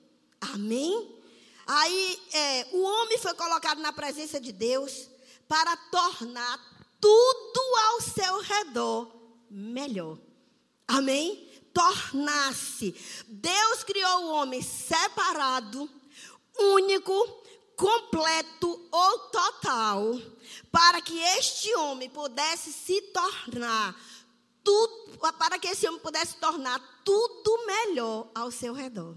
Amém? 0.40 1.20
Aí 1.66 2.22
é, 2.32 2.68
o 2.72 2.82
homem 2.82 3.18
foi 3.18 3.34
colocado 3.34 3.80
na 3.80 3.92
presença 3.92 4.40
de 4.40 4.52
Deus 4.52 5.08
para 5.48 5.76
tornar 5.76 6.60
tudo 7.00 7.60
ao 7.88 8.00
seu 8.00 8.40
redor 8.40 9.12
melhor. 9.50 10.16
Amém? 10.86 11.50
Tornar-se. 11.74 12.94
Deus 13.26 13.82
criou 13.82 14.26
o 14.26 14.32
homem 14.34 14.62
separado, 14.62 15.90
único, 16.56 17.42
completo 17.76 18.88
ou 18.92 19.18
total, 19.30 20.20
para 20.70 21.00
que 21.00 21.18
este 21.18 21.74
homem 21.74 22.08
pudesse 22.08 22.72
se 22.72 23.02
tornar 23.02 23.96
tudo, 24.62 25.18
para 25.38 25.58
que 25.58 25.68
esse 25.68 25.86
homem 25.88 26.00
pudesse 26.00 26.36
tornar 26.36 26.78
tudo 27.04 27.66
melhor 27.66 28.30
ao 28.34 28.50
seu 28.50 28.72
redor. 28.72 29.16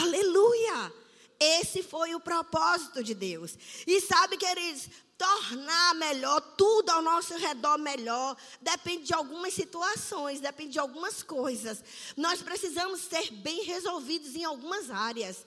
Aleluia! 0.00 0.92
Esse 1.38 1.82
foi 1.82 2.14
o 2.14 2.20
propósito 2.20 3.02
de 3.02 3.14
Deus. 3.14 3.58
E 3.84 4.00
sabe, 4.00 4.36
queridos, 4.36 4.88
tornar 5.18 5.94
melhor, 5.96 6.40
tudo 6.56 6.90
ao 6.90 7.02
nosso 7.02 7.36
redor 7.36 7.78
melhor, 7.78 8.36
depende 8.60 9.06
de 9.06 9.14
algumas 9.14 9.52
situações, 9.52 10.40
depende 10.40 10.72
de 10.72 10.78
algumas 10.78 11.22
coisas. 11.22 11.82
Nós 12.16 12.42
precisamos 12.42 13.00
ser 13.00 13.30
bem 13.32 13.64
resolvidos 13.64 14.36
em 14.36 14.44
algumas 14.44 14.90
áreas. 14.90 15.44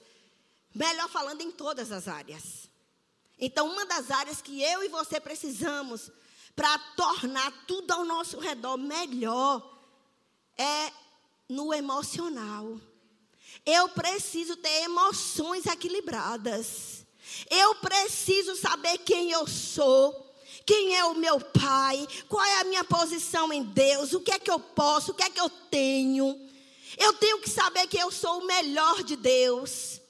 Melhor 0.73 1.09
falando, 1.09 1.41
em 1.41 1.51
todas 1.51 1.91
as 1.91 2.07
áreas. 2.07 2.69
Então, 3.39 3.69
uma 3.69 3.85
das 3.85 4.11
áreas 4.11 4.41
que 4.41 4.61
eu 4.61 4.83
e 4.83 4.89
você 4.89 5.19
precisamos 5.19 6.11
para 6.55 6.77
tornar 6.95 7.51
tudo 7.67 7.91
ao 7.91 8.05
nosso 8.05 8.39
redor 8.39 8.77
melhor 8.77 9.77
é 10.57 10.91
no 11.49 11.73
emocional. 11.73 12.79
Eu 13.65 13.89
preciso 13.89 14.55
ter 14.55 14.83
emoções 14.83 15.65
equilibradas. 15.65 17.05
Eu 17.49 17.75
preciso 17.75 18.55
saber 18.55 18.99
quem 18.99 19.31
eu 19.31 19.47
sou. 19.47 20.23
Quem 20.65 20.95
é 20.95 21.03
o 21.05 21.15
meu 21.15 21.39
pai? 21.39 22.07
Qual 22.27 22.43
é 22.43 22.61
a 22.61 22.63
minha 22.63 22.83
posição 22.83 23.51
em 23.51 23.63
Deus? 23.63 24.13
O 24.13 24.21
que 24.21 24.31
é 24.31 24.39
que 24.39 24.49
eu 24.49 24.59
posso? 24.59 25.11
O 25.11 25.13
que 25.13 25.23
é 25.23 25.29
que 25.29 25.39
eu 25.39 25.49
tenho? 25.49 26.49
Eu 26.97 27.13
tenho 27.13 27.39
que 27.39 27.49
saber 27.49 27.87
que 27.87 27.97
eu 27.97 28.09
sou 28.11 28.39
o 28.39 28.47
melhor 28.47 29.03
de 29.03 29.15
Deus. 29.15 30.01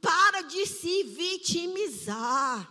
Para 0.00 0.42
de 0.42 0.66
se 0.66 1.04
vitimizar. 1.04 2.70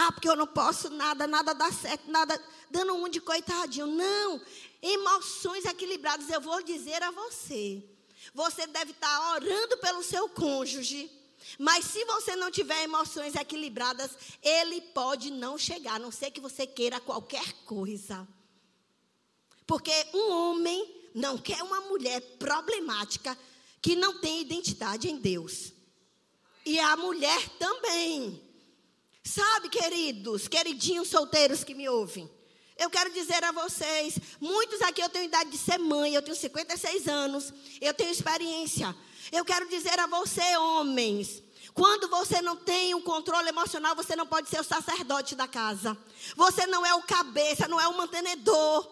Ah, 0.00 0.12
porque 0.12 0.28
eu 0.28 0.36
não 0.36 0.46
posso 0.46 0.88
nada, 0.90 1.26
nada 1.26 1.52
dá 1.52 1.72
certo, 1.72 2.08
nada 2.08 2.40
dando 2.70 2.94
um 2.94 3.08
de 3.08 3.20
coitadinho. 3.20 3.86
Não. 3.86 4.40
Emoções 4.80 5.64
equilibradas, 5.64 6.30
eu 6.30 6.40
vou 6.40 6.62
dizer 6.62 7.02
a 7.02 7.10
você. 7.10 7.82
Você 8.32 8.66
deve 8.66 8.92
estar 8.92 9.34
orando 9.34 9.76
pelo 9.78 10.02
seu 10.02 10.28
cônjuge 10.28 11.10
mas 11.56 11.84
se 11.84 12.04
você 12.04 12.34
não 12.34 12.50
tiver 12.50 12.82
emoções 12.82 13.34
equilibradas, 13.34 14.10
ele 14.42 14.80
pode 14.80 15.30
não 15.30 15.56
chegar, 15.56 15.94
a 15.94 15.98
não 15.98 16.10
ser 16.10 16.30
que 16.30 16.40
você 16.40 16.66
queira 16.66 17.00
qualquer 17.00 17.52
coisa. 17.64 18.26
Porque 19.66 19.92
um 20.12 20.32
homem 20.32 21.10
não 21.14 21.38
quer 21.38 21.62
uma 21.62 21.80
mulher 21.82 22.20
problemática 22.38 23.38
que 23.80 23.94
não 23.94 24.18
tem 24.20 24.40
identidade 24.40 25.08
em 25.08 25.16
Deus. 25.16 25.72
E 26.66 26.78
a 26.78 26.96
mulher 26.96 27.48
também. 27.58 28.47
Sabe, 29.28 29.68
queridos, 29.68 30.48
queridinhos 30.48 31.08
solteiros 31.08 31.62
que 31.62 31.74
me 31.74 31.86
ouvem. 31.86 32.30
Eu 32.78 32.88
quero 32.88 33.12
dizer 33.12 33.44
a 33.44 33.52
vocês, 33.52 34.18
muitos 34.40 34.80
aqui 34.80 35.02
eu 35.02 35.08
tenho 35.10 35.26
idade 35.26 35.50
de 35.50 35.58
ser 35.58 35.76
mãe, 35.76 36.14
eu 36.14 36.22
tenho 36.22 36.36
56 36.36 37.06
anos, 37.08 37.52
eu 37.78 37.92
tenho 37.92 38.10
experiência. 38.10 38.96
Eu 39.30 39.44
quero 39.44 39.68
dizer 39.68 40.00
a 40.00 40.06
você, 40.06 40.56
homens, 40.56 41.42
quando 41.74 42.08
você 42.08 42.40
não 42.40 42.56
tem 42.56 42.94
um 42.94 43.02
controle 43.02 43.50
emocional, 43.50 43.94
você 43.94 44.16
não 44.16 44.26
pode 44.26 44.48
ser 44.48 44.60
o 44.60 44.64
sacerdote 44.64 45.34
da 45.34 45.46
casa. 45.46 45.94
Você 46.34 46.66
não 46.66 46.86
é 46.86 46.94
o 46.94 47.02
cabeça, 47.02 47.68
não 47.68 47.78
é 47.78 47.86
o 47.86 47.98
mantenedor. 47.98 48.90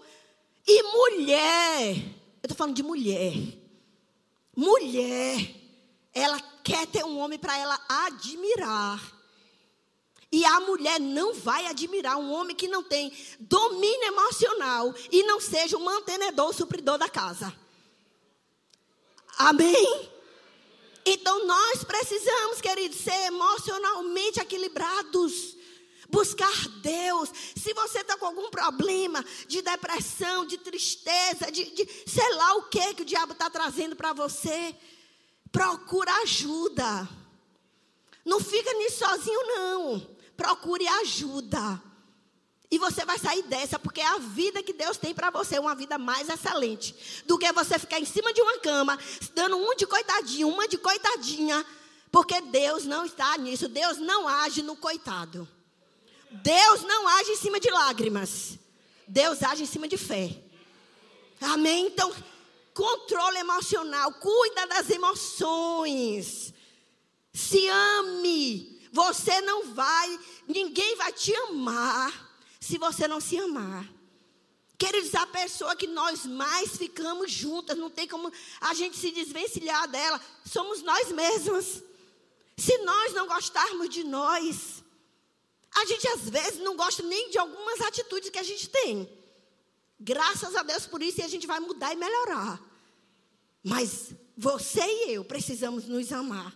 E 0.66 0.82
mulher, 0.82 1.96
eu 1.96 2.42
estou 2.42 2.56
falando 2.56 2.76
de 2.76 2.82
mulher. 2.82 3.32
Mulher, 4.54 5.54
ela 6.12 6.38
quer 6.62 6.86
ter 6.88 7.06
um 7.06 7.18
homem 7.20 7.38
para 7.38 7.56
ela 7.56 7.80
admirar. 7.88 9.15
E 10.36 10.44
a 10.44 10.60
mulher 10.60 11.00
não 11.00 11.32
vai 11.32 11.66
admirar 11.66 12.18
um 12.18 12.30
homem 12.30 12.54
que 12.54 12.68
não 12.68 12.82
tem 12.82 13.10
domínio 13.40 14.04
emocional 14.04 14.94
e 15.10 15.22
não 15.22 15.40
seja 15.40 15.78
o 15.78 15.80
mantenedor, 15.80 16.50
o 16.50 16.52
supridor 16.52 16.98
da 16.98 17.08
casa. 17.08 17.58
Amém? 19.38 20.10
Então 21.06 21.46
nós 21.46 21.82
precisamos, 21.84 22.60
queridos, 22.60 22.98
ser 22.98 23.28
emocionalmente 23.28 24.38
equilibrados. 24.38 25.56
Buscar 26.10 26.68
Deus. 26.82 27.30
Se 27.56 27.72
você 27.72 28.00
está 28.00 28.18
com 28.18 28.26
algum 28.26 28.50
problema 28.50 29.24
de 29.48 29.62
depressão, 29.62 30.44
de 30.44 30.58
tristeza, 30.58 31.50
de, 31.50 31.64
de 31.70 31.88
sei 32.06 32.30
lá 32.34 32.56
o 32.56 32.64
que 32.64 32.92
que 32.92 33.02
o 33.02 33.06
diabo 33.06 33.32
está 33.32 33.48
trazendo 33.48 33.96
para 33.96 34.12
você, 34.12 34.76
procura 35.50 36.12
ajuda. 36.24 37.08
Não 38.22 38.38
fica 38.38 38.70
nisso 38.74 38.98
sozinho, 38.98 39.46
não. 39.46 40.15
Procure 40.36 40.86
ajuda. 40.86 41.82
E 42.70 42.78
você 42.78 43.04
vai 43.04 43.18
sair 43.18 43.42
dessa, 43.44 43.78
porque 43.78 44.00
é 44.00 44.06
a 44.06 44.18
vida 44.18 44.62
que 44.62 44.72
Deus 44.72 44.96
tem 44.96 45.14
para 45.14 45.30
você, 45.30 45.58
uma 45.58 45.74
vida 45.74 45.98
mais 45.98 46.28
excelente. 46.28 47.22
Do 47.24 47.38
que 47.38 47.50
você 47.52 47.78
ficar 47.78 48.00
em 48.00 48.04
cima 48.04 48.32
de 48.32 48.42
uma 48.42 48.58
cama, 48.58 48.98
dando 49.34 49.56
um 49.56 49.74
de 49.76 49.86
coitadinho, 49.86 50.48
uma 50.48 50.66
de 50.66 50.76
coitadinha. 50.76 51.64
Porque 52.10 52.40
Deus 52.40 52.84
não 52.84 53.04
está 53.04 53.36
nisso. 53.38 53.68
Deus 53.68 53.98
não 53.98 54.26
age 54.26 54.62
no 54.62 54.76
coitado. 54.76 55.48
Deus 56.30 56.82
não 56.82 57.06
age 57.06 57.32
em 57.32 57.36
cima 57.36 57.60
de 57.60 57.70
lágrimas. 57.70 58.58
Deus 59.06 59.42
age 59.42 59.62
em 59.62 59.66
cima 59.66 59.86
de 59.86 59.96
fé. 59.96 60.42
Amém? 61.40 61.86
Então, 61.86 62.12
controle 62.74 63.38
emocional. 63.38 64.12
Cuida 64.14 64.66
das 64.66 64.90
emoções. 64.90 66.52
Se 67.32 67.68
ame. 67.68 68.75
Você 68.92 69.40
não 69.40 69.72
vai, 69.74 70.20
ninguém 70.46 70.96
vai 70.96 71.12
te 71.12 71.34
amar 71.34 72.38
se 72.60 72.78
você 72.78 73.06
não 73.06 73.20
se 73.20 73.38
amar. 73.38 73.88
Queridos, 74.78 75.14
a 75.14 75.26
pessoa 75.26 75.74
que 75.74 75.86
nós 75.86 76.26
mais 76.26 76.76
ficamos 76.76 77.30
juntas, 77.32 77.78
não 77.78 77.88
tem 77.90 78.06
como 78.06 78.30
a 78.60 78.74
gente 78.74 78.96
se 78.96 79.10
desvencilhar 79.10 79.88
dela, 79.88 80.20
somos 80.44 80.82
nós 80.82 81.10
mesmas. 81.12 81.82
Se 82.58 82.78
nós 82.78 83.12
não 83.12 83.26
gostarmos 83.26 83.88
de 83.88 84.04
nós, 84.04 84.82
A 85.76 85.84
gente 85.84 86.08
às 86.08 86.28
vezes 86.30 86.58
não 86.60 86.74
gosta 86.74 87.02
nem 87.02 87.28
de 87.28 87.38
algumas 87.38 87.82
atitudes 87.82 88.30
que 88.30 88.38
a 88.38 88.42
gente 88.42 88.68
tem. 88.70 89.06
Graças 90.00 90.56
a 90.56 90.62
Deus 90.62 90.86
por 90.86 91.02
isso 91.02 91.20
e 91.20 91.22
a 91.22 91.28
gente 91.28 91.46
vai 91.46 91.60
mudar 91.60 91.92
e 91.92 91.96
melhorar. 91.96 92.58
Mas 93.62 94.12
você 94.36 94.80
e 94.80 95.12
eu 95.12 95.24
precisamos 95.24 95.84
nos 95.86 96.10
amar. 96.12 96.54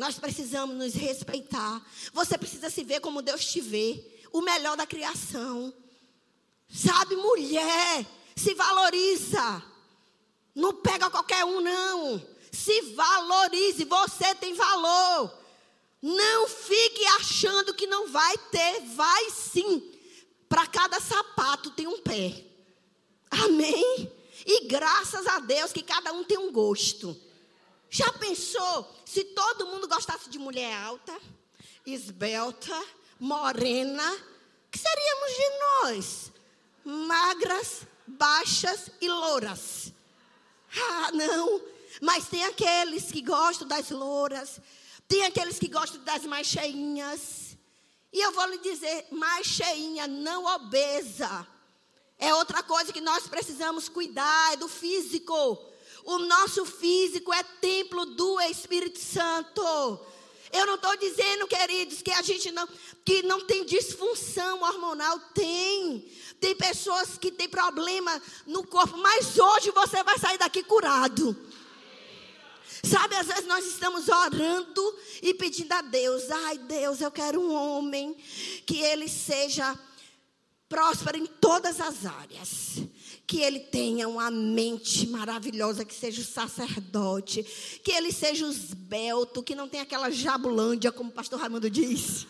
Nós 0.00 0.18
precisamos 0.18 0.74
nos 0.74 0.94
respeitar. 0.94 1.86
Você 2.14 2.38
precisa 2.38 2.70
se 2.70 2.82
ver 2.82 3.00
como 3.00 3.20
Deus 3.20 3.44
te 3.44 3.60
vê, 3.60 4.02
o 4.32 4.40
melhor 4.40 4.74
da 4.74 4.86
criação. 4.86 5.74
Sabe, 6.70 7.16
mulher, 7.16 8.06
se 8.34 8.54
valoriza. 8.54 9.62
Não 10.54 10.72
pega 10.72 11.10
qualquer 11.10 11.44
um, 11.44 11.60
não. 11.60 12.26
Se 12.50 12.80
valorize, 12.94 13.84
você 13.84 14.34
tem 14.36 14.54
valor. 14.54 15.38
Não 16.00 16.48
fique 16.48 17.04
achando 17.18 17.74
que 17.74 17.86
não 17.86 18.08
vai 18.08 18.38
ter, 18.50 18.80
vai 18.96 19.28
sim. 19.28 19.92
Para 20.48 20.66
cada 20.66 20.98
sapato 20.98 21.72
tem 21.72 21.86
um 21.86 22.00
pé. 22.00 22.42
Amém? 23.30 24.10
E 24.46 24.64
graças 24.66 25.26
a 25.26 25.40
Deus 25.40 25.74
que 25.74 25.82
cada 25.82 26.10
um 26.14 26.24
tem 26.24 26.38
um 26.38 26.50
gosto. 26.50 27.14
Já 27.90 28.12
pensou 28.12 28.94
se 29.04 29.24
todo 29.24 29.66
mundo 29.66 29.88
gostasse 29.88 30.30
de 30.30 30.38
mulher 30.38 30.72
alta, 30.74 31.20
esbelta, 31.84 32.80
morena? 33.18 34.30
que 34.70 34.78
seríamos 34.78 35.36
de 35.36 35.58
nós? 35.58 36.32
Magras, 36.84 37.82
baixas 38.06 38.90
e 39.00 39.08
louras. 39.08 39.92
Ah, 40.74 41.10
não. 41.12 41.60
Mas 42.00 42.28
tem 42.28 42.44
aqueles 42.44 43.10
que 43.10 43.20
gostam 43.20 43.66
das 43.66 43.90
louras, 43.90 44.60
tem 45.08 45.24
aqueles 45.24 45.58
que 45.58 45.68
gostam 45.68 46.02
das 46.04 46.24
mais 46.24 46.46
cheinhas. 46.46 47.56
E 48.12 48.20
eu 48.20 48.32
vou 48.32 48.46
lhe 48.46 48.58
dizer, 48.58 49.06
mais 49.10 49.46
cheinha, 49.46 50.06
não 50.06 50.44
obesa. 50.46 51.46
É 52.18 52.34
outra 52.34 52.62
coisa 52.62 52.92
que 52.92 53.00
nós 53.00 53.26
precisamos 53.26 53.88
cuidar, 53.88 54.52
é 54.52 54.56
do 54.56 54.68
físico. 54.68 55.69
O 56.10 56.18
nosso 56.18 56.66
físico 56.66 57.32
é 57.32 57.40
templo 57.60 58.04
do 58.04 58.40
Espírito 58.40 58.98
Santo. 58.98 59.62
Eu 60.52 60.66
não 60.66 60.74
estou 60.74 60.96
dizendo, 60.96 61.46
queridos, 61.46 62.02
que 62.02 62.10
a 62.10 62.20
gente 62.20 62.50
não, 62.50 62.68
que 63.04 63.22
não 63.22 63.46
tem 63.46 63.64
disfunção 63.64 64.60
hormonal. 64.60 65.20
Tem. 65.32 66.04
Tem 66.40 66.56
pessoas 66.56 67.16
que 67.16 67.30
têm 67.30 67.48
problema 67.48 68.20
no 68.44 68.66
corpo, 68.66 68.96
mas 68.96 69.38
hoje 69.38 69.70
você 69.70 70.02
vai 70.02 70.18
sair 70.18 70.36
daqui 70.36 70.64
curado. 70.64 71.36
Sabe, 72.82 73.14
às 73.14 73.28
vezes 73.28 73.46
nós 73.46 73.64
estamos 73.64 74.08
orando 74.08 74.98
e 75.22 75.32
pedindo 75.32 75.70
a 75.74 75.80
Deus: 75.80 76.28
ai 76.28 76.58
Deus, 76.58 77.00
eu 77.00 77.12
quero 77.12 77.40
um 77.40 77.54
homem 77.54 78.16
que 78.66 78.80
ele 78.80 79.08
seja 79.08 79.78
próspero 80.68 81.18
em 81.18 81.26
todas 81.26 81.80
as 81.80 82.04
áreas 82.04 82.80
que 83.30 83.40
ele 83.40 83.60
tenha 83.60 84.08
uma 84.08 84.28
mente 84.28 85.06
maravilhosa, 85.06 85.84
que 85.84 85.94
seja 85.94 86.20
o 86.20 86.24
sacerdote, 86.24 87.44
que 87.84 87.92
ele 87.92 88.10
seja 88.10 88.44
o 88.44 88.50
esbelto, 88.50 89.40
que 89.40 89.54
não 89.54 89.68
tenha 89.68 89.84
aquela 89.84 90.10
jabulândia, 90.10 90.90
como 90.90 91.10
o 91.10 91.12
pastor 91.12 91.38
Raimundo 91.38 91.70
diz. 91.70 92.26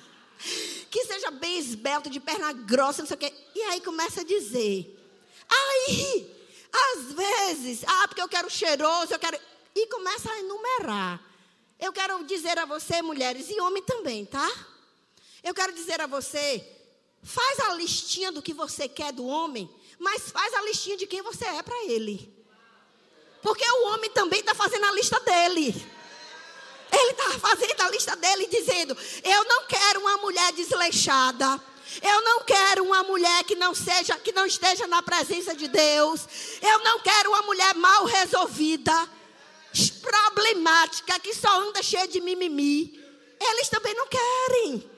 Que 0.91 1.07
seja 1.07 1.31
bem 1.31 1.59
esbelto, 1.59 2.11
de 2.11 2.21
perna 2.21 2.53
grossa, 2.53 3.01
não 3.01 3.09
sei 3.09 3.17
o 3.17 3.19
quê. 3.19 3.33
E 3.55 3.63
aí 3.63 3.81
começa 3.81 4.21
a 4.21 4.25
dizer. 4.25 4.95
Aí, 5.49 6.31
às 6.71 7.13
vezes, 7.15 7.83
ah, 7.87 8.07
porque 8.07 8.21
eu 8.21 8.29
quero 8.29 8.51
cheiroso, 8.51 9.15
eu 9.15 9.19
quero. 9.19 9.39
E 9.75 9.87
começa 9.87 10.31
a 10.31 10.39
enumerar. 10.39 11.19
Eu 11.79 11.95
quero 11.95 12.23
dizer 12.25 12.59
a 12.59 12.67
você, 12.67 13.01
mulheres, 13.01 13.49
e 13.49 13.59
homem 13.59 13.83
também, 13.85 14.27
tá? 14.27 14.51
Eu 15.43 15.55
quero 15.55 15.73
dizer 15.73 15.99
a 15.99 16.07
você, 16.07 16.63
faz 17.23 17.59
a 17.61 17.73
listinha 17.73 18.31
do 18.31 18.43
que 18.43 18.53
você 18.53 18.87
quer 18.87 19.15
do 19.15 19.25
homem 19.25 19.67
mas 20.01 20.31
faz 20.31 20.55
a 20.55 20.63
listinha 20.63 20.97
de 20.97 21.07
quem 21.07 21.21
você 21.21 21.45
é 21.45 21.63
para 21.63 21.85
ele. 21.85 22.35
Porque 23.43 23.65
o 23.65 23.89
homem 23.89 24.11
também 24.11 24.41
está 24.41 24.55
fazendo 24.55 24.87
a 24.87 24.93
lista 24.93 25.21
dele. 25.21 25.75
Ele 26.91 27.11
está 27.13 27.39
fazendo 27.39 27.81
a 27.83 27.91
lista 27.91 28.17
dele 28.17 28.47
dizendo: 28.47 28.97
Eu 29.23 29.45
não 29.45 29.67
quero 29.67 30.01
uma 30.01 30.17
mulher 30.17 30.53
desleixada. 30.55 31.63
Eu 32.03 32.23
não 32.23 32.45
quero 32.45 32.85
uma 32.85 33.03
mulher 33.03 33.45
que 33.45 33.57
não 33.57 33.75
seja, 33.75 34.17
que 34.17 34.33
não 34.33 34.47
esteja 34.47 34.87
na 34.87 35.03
presença 35.03 35.55
de 35.55 35.69
Deus. 35.69 36.27
Eu 36.63 36.79
não 36.81 37.01
quero 37.01 37.31
uma 37.31 37.43
mulher 37.43 37.75
mal 37.75 38.05
resolvida, 38.05 39.09
problemática, 40.01 41.19
que 41.19 41.35
só 41.35 41.61
anda 41.61 41.83
cheia 41.83 42.07
de 42.07 42.21
mimimi. 42.21 42.99
Eles 43.41 43.69
também 43.69 43.95
não 43.95 44.07
querem. 44.07 44.91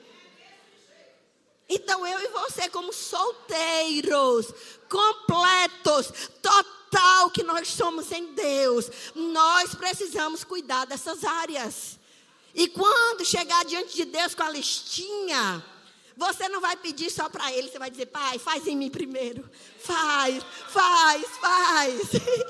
Então 1.73 2.05
eu 2.05 2.19
e 2.19 2.27
você, 2.27 2.69
como 2.69 2.93
solteiros, 2.93 4.53
completos, 4.87 6.29
total 6.39 7.31
que 7.31 7.41
nós 7.41 7.67
somos 7.69 8.11
em 8.11 8.33
Deus, 8.33 8.91
nós 9.15 9.73
precisamos 9.73 10.43
cuidar 10.43 10.85
dessas 10.85 11.23
áreas. 11.23 11.97
E 12.53 12.67
quando 12.67 13.25
chegar 13.25 13.65
diante 13.65 13.95
de 13.95 14.05
Deus 14.05 14.35
com 14.35 14.43
a 14.43 14.51
listinha, 14.51 15.65
você 16.15 16.47
não 16.47 16.61
vai 16.61 16.75
pedir 16.75 17.09
só 17.09 17.27
para 17.27 17.51
ele, 17.51 17.71
você 17.71 17.79
vai 17.79 17.89
dizer, 17.89 18.05
pai, 18.05 18.37
faz 18.37 18.67
em 18.67 18.77
mim 18.77 18.91
primeiro. 18.91 19.49
Faz, 19.79 20.43
faz, 20.69 21.25
faz. 21.41 22.01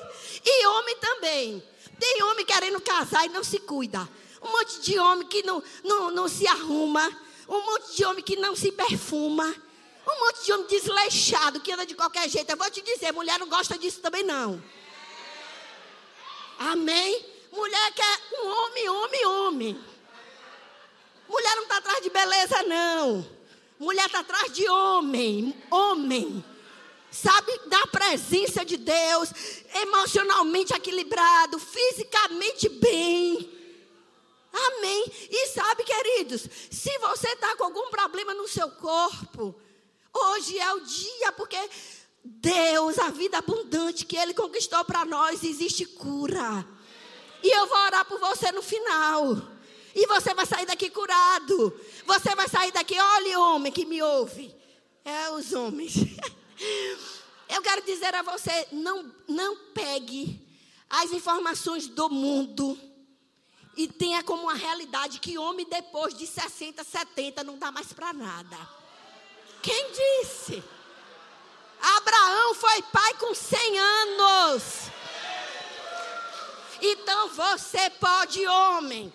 e 0.43 0.67
homem 0.67 0.97
também. 0.97 1.63
Tem 1.97 2.23
homem 2.23 2.45
querendo 2.45 2.81
casar 2.81 3.25
e 3.25 3.29
não 3.29 3.43
se 3.43 3.59
cuida. 3.59 4.09
Um 4.41 4.51
monte 4.51 4.81
de 4.81 4.99
homem 4.99 5.25
que 5.25 5.43
não, 5.43 5.63
não, 5.81 6.11
não 6.11 6.27
se 6.27 6.45
arruma 6.45 7.09
um 7.53 7.65
monte 7.65 7.95
de 7.95 8.05
homem 8.05 8.23
que 8.23 8.35
não 8.35 8.55
se 8.55 8.71
perfuma. 8.71 9.55
Um 10.05 10.19
monte 10.19 10.45
de 10.45 10.51
homem 10.51 10.67
desleixado 10.67 11.61
que 11.61 11.71
anda 11.71 11.85
de 11.85 11.95
qualquer 11.95 12.27
jeito. 12.27 12.49
Eu 12.49 12.57
vou 12.57 12.69
te 12.69 12.81
dizer, 12.81 13.11
mulher 13.13 13.39
não 13.39 13.47
gosta 13.47 13.77
disso 13.77 14.01
também 14.01 14.23
não. 14.23 14.61
Amém? 16.59 17.25
Mulher 17.51 17.91
quer 17.93 18.19
um 18.33 18.47
homem, 18.47 18.89
homem, 18.89 19.25
homem. 19.25 19.85
Mulher 21.29 21.55
não 21.55 21.63
está 21.63 21.77
atrás 21.77 22.01
de 22.01 22.09
beleza, 22.09 22.63
não. 22.63 23.25
Mulher 23.79 24.05
está 24.05 24.19
atrás 24.19 24.51
de 24.51 24.67
homem, 24.69 25.55
homem. 25.69 26.43
Sabe, 27.11 27.59
da 27.67 27.85
presença 27.87 28.65
de 28.65 28.75
Deus, 28.75 29.29
emocionalmente 29.75 30.73
equilibrado, 30.73 31.59
fisicamente 31.59 32.67
bem. 32.69 33.32
Amém. 34.93 35.11
E 35.29 35.47
sabe, 35.47 35.83
queridos, 35.83 36.47
se 36.69 36.97
você 36.99 37.27
está 37.29 37.55
com 37.55 37.63
algum 37.63 37.89
problema 37.89 38.33
no 38.33 38.47
seu 38.47 38.69
corpo, 38.69 39.55
hoje 40.13 40.59
é 40.59 40.73
o 40.73 40.81
dia, 40.81 41.31
porque 41.31 41.57
Deus, 42.23 42.99
a 42.99 43.09
vida 43.09 43.39
abundante 43.39 44.05
que 44.05 44.15
Ele 44.15 44.33
conquistou 44.33 44.85
para 44.85 45.03
nós, 45.03 45.43
existe 45.43 45.85
cura. 45.85 46.65
E 47.41 47.49
eu 47.49 47.67
vou 47.67 47.77
orar 47.77 48.05
por 48.05 48.19
você 48.19 48.51
no 48.51 48.61
final. 48.61 49.35
E 49.95 50.07
você 50.07 50.33
vai 50.33 50.45
sair 50.45 50.65
daqui 50.65 50.89
curado. 50.89 51.79
Você 52.05 52.35
vai 52.35 52.47
sair 52.47 52.71
daqui, 52.71 52.95
olhe, 52.99 53.35
homem 53.35 53.71
que 53.71 53.85
me 53.85 54.01
ouve. 54.01 54.53
É 55.03 55.31
os 55.31 55.51
homens. 55.53 55.95
Eu 57.49 57.61
quero 57.61 57.85
dizer 57.85 58.15
a 58.15 58.21
você: 58.21 58.67
não, 58.71 59.13
não 59.27 59.55
pegue 59.73 60.41
as 60.89 61.11
informações 61.11 61.87
do 61.87 62.09
mundo 62.09 62.79
e 63.75 63.87
tenha 63.87 64.23
como 64.23 64.43
uma 64.43 64.53
realidade 64.53 65.19
que 65.19 65.37
homem 65.37 65.65
depois 65.67 66.13
de 66.13 66.27
60, 66.27 66.83
70 66.83 67.43
não 67.43 67.57
dá 67.57 67.71
mais 67.71 67.91
para 67.91 68.13
nada. 68.13 68.57
Quem 69.61 69.91
disse? 69.91 70.63
Abraão 71.81 72.53
foi 72.55 72.81
pai 72.83 73.13
com 73.15 73.33
100 73.33 73.79
anos. 73.79 74.63
Então 76.81 77.29
você 77.29 77.89
pode, 77.91 78.45
homem, 78.45 79.11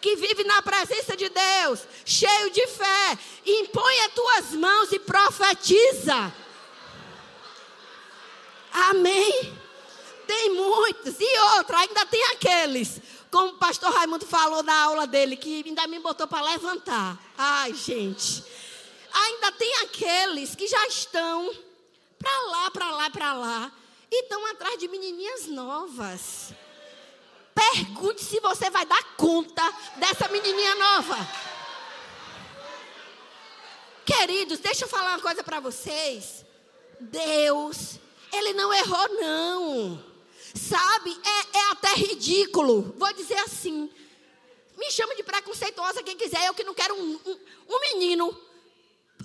que 0.00 0.16
vive 0.16 0.44
na 0.44 0.60
presença 0.60 1.16
de 1.16 1.28
Deus, 1.28 1.80
cheio 2.04 2.50
de 2.50 2.66
fé, 2.66 3.18
impõe 3.46 4.00
as 4.00 4.12
tuas 4.12 4.50
mãos 4.52 4.92
e 4.92 4.98
profetiza. 4.98 6.34
Amém? 8.90 9.56
Tem 10.26 10.50
muitos. 10.50 11.14
E 11.18 11.38
outra, 11.56 11.78
ainda 11.78 12.04
tem 12.06 12.22
aqueles 12.32 13.00
como 13.34 13.48
o 13.48 13.58
pastor 13.58 13.92
Raimundo 13.92 14.24
falou 14.24 14.62
na 14.62 14.84
aula 14.84 15.08
dele, 15.08 15.36
que 15.36 15.64
ainda 15.66 15.88
me 15.88 15.98
botou 15.98 16.24
para 16.28 16.40
levantar. 16.40 17.18
Ai, 17.36 17.74
gente. 17.74 18.44
Ainda 19.12 19.50
tem 19.50 19.74
aqueles 19.78 20.54
que 20.54 20.68
já 20.68 20.86
estão 20.86 21.52
para 22.16 22.40
lá, 22.42 22.70
para 22.70 22.90
lá, 22.90 23.10
para 23.10 23.32
lá. 23.32 23.72
E 24.08 24.22
estão 24.22 24.46
atrás 24.46 24.78
de 24.78 24.86
menininhas 24.86 25.48
novas. 25.48 26.54
Pergunte 27.52 28.22
se 28.22 28.38
você 28.38 28.70
vai 28.70 28.86
dar 28.86 29.02
conta 29.16 29.68
dessa 29.96 30.28
menininha 30.28 30.76
nova. 30.76 31.16
Queridos, 34.06 34.60
deixa 34.60 34.84
eu 34.84 34.88
falar 34.88 35.10
uma 35.14 35.20
coisa 35.20 35.42
para 35.42 35.58
vocês. 35.58 36.44
Deus, 37.00 37.98
Ele 38.32 38.52
não 38.52 38.72
errou, 38.72 39.08
não. 39.08 40.13
Sabe, 40.54 41.18
é, 41.24 41.58
é 41.58 41.70
até 41.72 41.94
ridículo. 41.94 42.94
Vou 42.96 43.12
dizer 43.12 43.38
assim. 43.40 43.90
Me 44.76 44.90
chama 44.90 45.14
de 45.14 45.22
preconceituosa 45.22 46.02
quem 46.02 46.16
quiser. 46.16 46.46
Eu 46.46 46.54
que 46.54 46.64
não 46.64 46.74
quero 46.74 46.94
um, 46.94 47.20
um, 47.26 47.38
um 47.68 47.80
menino 47.80 48.36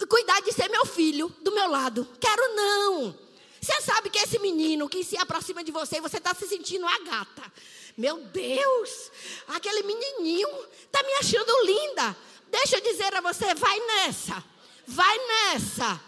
cuidar 0.08 0.42
de 0.42 0.52
ser 0.52 0.70
meu 0.70 0.86
filho 0.86 1.30
do 1.42 1.52
meu 1.52 1.70
lado. 1.70 2.08
Quero 2.20 2.56
não. 2.56 3.18
Você 3.62 3.82
sabe 3.82 4.10
que 4.10 4.18
esse 4.18 4.40
menino 4.40 4.88
que 4.88 5.04
se 5.04 5.18
aproxima 5.18 5.64
de 5.64 5.72
você, 5.72 6.00
você 6.00 6.18
está 6.18 6.34
se 6.34 6.48
sentindo 6.48 6.86
a 6.88 7.00
gata. 7.00 7.52
Meu 7.98 8.18
Deus, 8.18 9.12
aquele 9.48 9.84
menininho 9.84 10.48
está 10.86 11.04
me 11.04 11.14
achando 11.16 11.66
linda. 11.66 12.16
Deixa 12.50 12.78
eu 12.78 12.82
dizer 12.82 13.14
a 13.14 13.22
você, 13.22 13.54
vai 13.56 13.80
nessa. 13.80 14.44
Vai 14.88 15.18
nessa. 15.18 16.02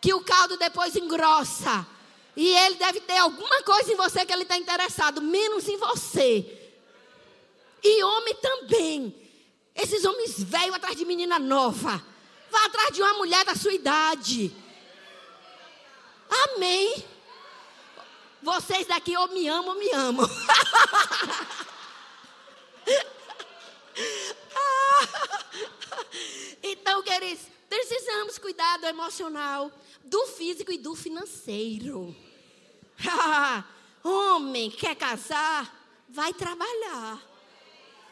Que 0.00 0.14
o 0.14 0.24
caldo 0.24 0.56
depois 0.56 0.96
engrossa. 0.96 1.86
E 2.36 2.48
ele 2.48 2.74
deve 2.76 3.00
ter 3.00 3.18
alguma 3.18 3.62
coisa 3.62 3.92
em 3.92 3.96
você 3.96 4.26
que 4.26 4.32
ele 4.32 4.42
está 4.42 4.56
interessado, 4.56 5.22
menos 5.22 5.68
em 5.68 5.76
você. 5.76 6.60
E 7.82 8.02
homem 8.02 8.34
também. 8.36 9.14
Esses 9.74 10.04
homens 10.04 10.42
velhos 10.42 10.74
atrás 10.74 10.96
de 10.96 11.04
menina 11.04 11.38
nova. 11.38 12.02
Vá 12.50 12.64
atrás 12.66 12.90
de 12.92 13.02
uma 13.02 13.14
mulher 13.14 13.44
da 13.44 13.54
sua 13.54 13.72
idade. 13.72 14.54
Amém. 16.28 17.04
Vocês 18.42 18.86
daqui 18.86 19.16
ou 19.16 19.28
me 19.28 19.48
amam 19.48 19.74
ou 19.74 19.78
me 19.78 19.90
amam. 19.90 20.28
então, 26.62 27.02
queridos, 27.02 27.46
precisamos 27.68 28.38
cuidar 28.38 28.78
do 28.78 28.86
emocional, 28.86 29.72
do 30.04 30.26
físico 30.26 30.70
e 30.72 30.78
do 30.78 30.94
financeiro. 30.94 32.14
Homem, 34.02 34.70
quer 34.70 34.94
casar? 34.94 36.04
Vai 36.08 36.32
trabalhar. 36.32 37.20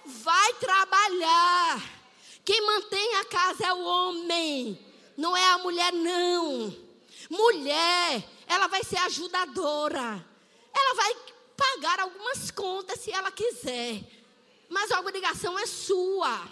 Vai 0.04 0.54
trabalhar. 0.54 2.02
Quem 2.44 2.60
mantém 2.66 3.16
a 3.16 3.24
casa 3.26 3.66
é 3.66 3.72
o 3.72 3.82
homem, 3.82 4.78
não 5.16 5.36
é 5.36 5.44
a 5.50 5.58
mulher, 5.58 5.92
não. 5.92 6.76
Mulher, 7.30 8.28
ela 8.48 8.66
vai 8.66 8.82
ser 8.82 8.98
ajudadora. 8.98 10.26
Ela 10.74 10.94
vai 10.94 11.16
pagar 11.56 12.00
algumas 12.00 12.50
contas 12.50 13.00
se 13.00 13.12
ela 13.12 13.30
quiser. 13.30 14.02
Mas 14.68 14.90
a 14.90 14.98
obrigação 14.98 15.56
é 15.58 15.66
sua. 15.66 16.48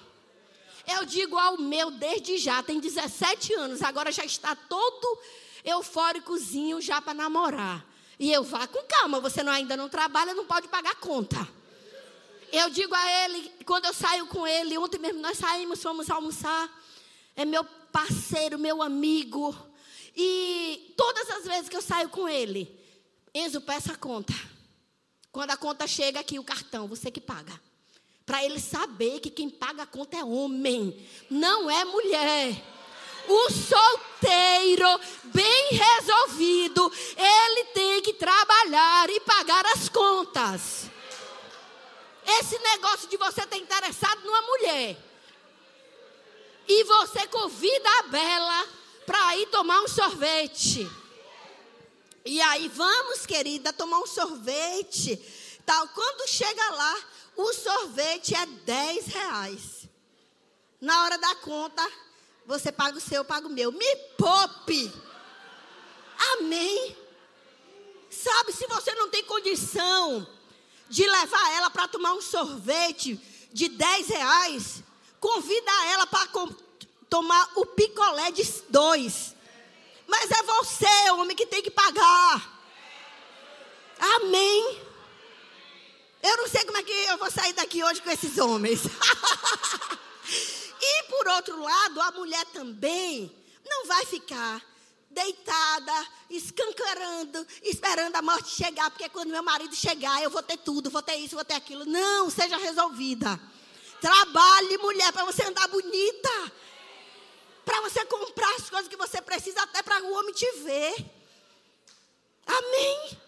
Eu 0.96 1.04
digo 1.04 1.36
ao 1.36 1.58
meu 1.58 1.90
desde 1.90 2.38
já, 2.38 2.62
tem 2.62 2.80
17 2.80 3.54
anos, 3.54 3.82
agora 3.82 4.10
já 4.10 4.24
está 4.24 4.54
todo 4.54 5.18
eufóricozinho 5.64 6.80
já 6.80 7.00
para 7.00 7.14
namorar. 7.14 7.86
E 8.18 8.32
eu 8.32 8.42
vá 8.42 8.66
com 8.66 8.82
calma, 8.84 9.20
você 9.20 9.42
não, 9.42 9.52
ainda 9.52 9.76
não 9.76 9.88
trabalha, 9.88 10.34
não 10.34 10.46
pode 10.46 10.68
pagar 10.68 10.94
conta. 10.96 11.48
Eu 12.52 12.68
digo 12.68 12.94
a 12.94 13.24
ele, 13.24 13.50
quando 13.64 13.84
eu 13.84 13.94
saio 13.94 14.26
com 14.26 14.46
ele, 14.46 14.76
ontem 14.76 14.98
mesmo 14.98 15.20
nós 15.20 15.38
saímos, 15.38 15.82
fomos 15.82 16.10
almoçar. 16.10 16.68
É 17.36 17.44
meu 17.44 17.64
parceiro, 17.92 18.58
meu 18.58 18.82
amigo. 18.82 19.56
E 20.16 20.92
todas 20.96 21.30
as 21.30 21.44
vezes 21.44 21.68
que 21.68 21.76
eu 21.76 21.82
saio 21.82 22.08
com 22.08 22.28
ele, 22.28 22.80
Enzo, 23.32 23.60
peça 23.60 23.92
a 23.92 23.96
conta. 23.96 24.34
Quando 25.30 25.52
a 25.52 25.56
conta 25.56 25.86
chega 25.86 26.18
aqui, 26.18 26.38
o 26.38 26.44
cartão, 26.44 26.88
você 26.88 27.10
que 27.10 27.20
paga. 27.20 27.58
Para 28.30 28.44
ele 28.44 28.60
saber 28.60 29.18
que 29.18 29.28
quem 29.28 29.50
paga 29.50 29.82
a 29.82 29.86
conta 29.86 30.16
é 30.16 30.22
homem, 30.22 31.04
não 31.28 31.68
é 31.68 31.84
mulher. 31.84 32.62
O 33.26 33.50
solteiro, 33.50 35.00
bem 35.24 35.68
resolvido, 35.72 36.92
ele 37.16 37.64
tem 37.74 38.00
que 38.02 38.12
trabalhar 38.12 39.10
e 39.10 39.18
pagar 39.18 39.66
as 39.74 39.88
contas. 39.88 40.88
Esse 42.24 42.56
negócio 42.56 43.08
de 43.08 43.16
você 43.16 43.40
estar 43.40 43.56
interessado 43.56 44.22
numa 44.24 44.42
mulher. 44.42 44.96
E 46.68 46.84
você 46.84 47.26
convida 47.26 47.90
a 47.98 48.02
Bela 48.04 48.68
para 49.06 49.36
ir 49.38 49.46
tomar 49.46 49.80
um 49.80 49.88
sorvete. 49.88 50.88
E 52.24 52.40
aí, 52.40 52.68
vamos, 52.68 53.26
querida, 53.26 53.72
tomar 53.72 53.98
um 53.98 54.06
sorvete. 54.06 55.16
Tal. 55.66 55.88
Quando 55.88 56.28
chega 56.28 56.70
lá, 56.70 56.96
o 57.42 57.52
sorvete 57.52 58.34
é 58.34 58.46
10 58.46 59.06
reais. 59.06 59.88
Na 60.80 61.04
hora 61.04 61.18
da 61.18 61.34
conta, 61.36 61.86
você 62.46 62.72
paga 62.72 62.98
o 62.98 63.00
seu, 63.00 63.18
eu 63.18 63.24
pago 63.24 63.48
o 63.48 63.52
meu. 63.52 63.72
Me 63.72 63.96
poupe. 64.16 64.92
Amém. 66.32 66.96
Sabe, 68.10 68.52
se 68.52 68.66
você 68.66 68.94
não 68.94 69.08
tem 69.08 69.24
condição 69.24 70.26
de 70.88 71.06
levar 71.06 71.52
ela 71.52 71.70
para 71.70 71.86
tomar 71.88 72.14
um 72.14 72.20
sorvete 72.20 73.20
de 73.52 73.68
10 73.68 74.08
reais, 74.08 74.82
convida 75.20 75.70
ela 75.86 76.06
para 76.06 76.26
tomar 77.08 77.50
o 77.56 77.66
picolé 77.66 78.30
de 78.30 78.42
dois. 78.68 79.34
Mas 80.06 80.30
é 80.30 80.42
você, 80.42 81.10
homem, 81.12 81.36
que 81.36 81.46
tem 81.46 81.62
que 81.62 81.70
pagar. 81.70 82.58
Amém. 84.16 84.89
Eu 86.22 86.36
não 86.36 86.48
sei 86.48 86.64
como 86.64 86.76
é 86.78 86.82
que 86.82 86.92
eu 86.92 87.18
vou 87.18 87.30
sair 87.30 87.52
daqui 87.54 87.82
hoje 87.82 88.02
com 88.02 88.10
esses 88.10 88.36
homens. 88.38 88.80
e 90.80 91.02
por 91.04 91.28
outro 91.28 91.60
lado, 91.60 92.00
a 92.00 92.10
mulher 92.12 92.44
também 92.46 93.34
não 93.64 93.86
vai 93.86 94.04
ficar 94.04 94.62
deitada, 95.10 96.06
escancarando, 96.28 97.44
esperando 97.62 98.14
a 98.16 98.22
morte 98.22 98.50
chegar, 98.50 98.90
porque 98.90 99.08
quando 99.08 99.30
meu 99.30 99.42
marido 99.42 99.74
chegar, 99.74 100.22
eu 100.22 100.30
vou 100.30 100.42
ter 100.42 100.58
tudo, 100.58 100.90
vou 100.90 101.02
ter 101.02 101.16
isso, 101.16 101.34
vou 101.34 101.44
ter 101.44 101.54
aquilo. 101.54 101.84
Não, 101.84 102.30
seja 102.30 102.56
resolvida. 102.56 103.40
Trabalhe, 104.00 104.78
mulher, 104.78 105.12
para 105.12 105.24
você 105.24 105.42
andar 105.42 105.66
bonita. 105.68 106.52
Para 107.64 107.80
você 107.82 108.04
comprar 108.04 108.54
as 108.56 108.70
coisas 108.70 108.88
que 108.88 108.96
você 108.96 109.20
precisa, 109.20 109.62
até 109.62 109.82
para 109.82 110.02
o 110.02 110.12
homem 110.12 110.32
te 110.32 110.50
ver. 110.62 110.94
Amém? 112.46 113.18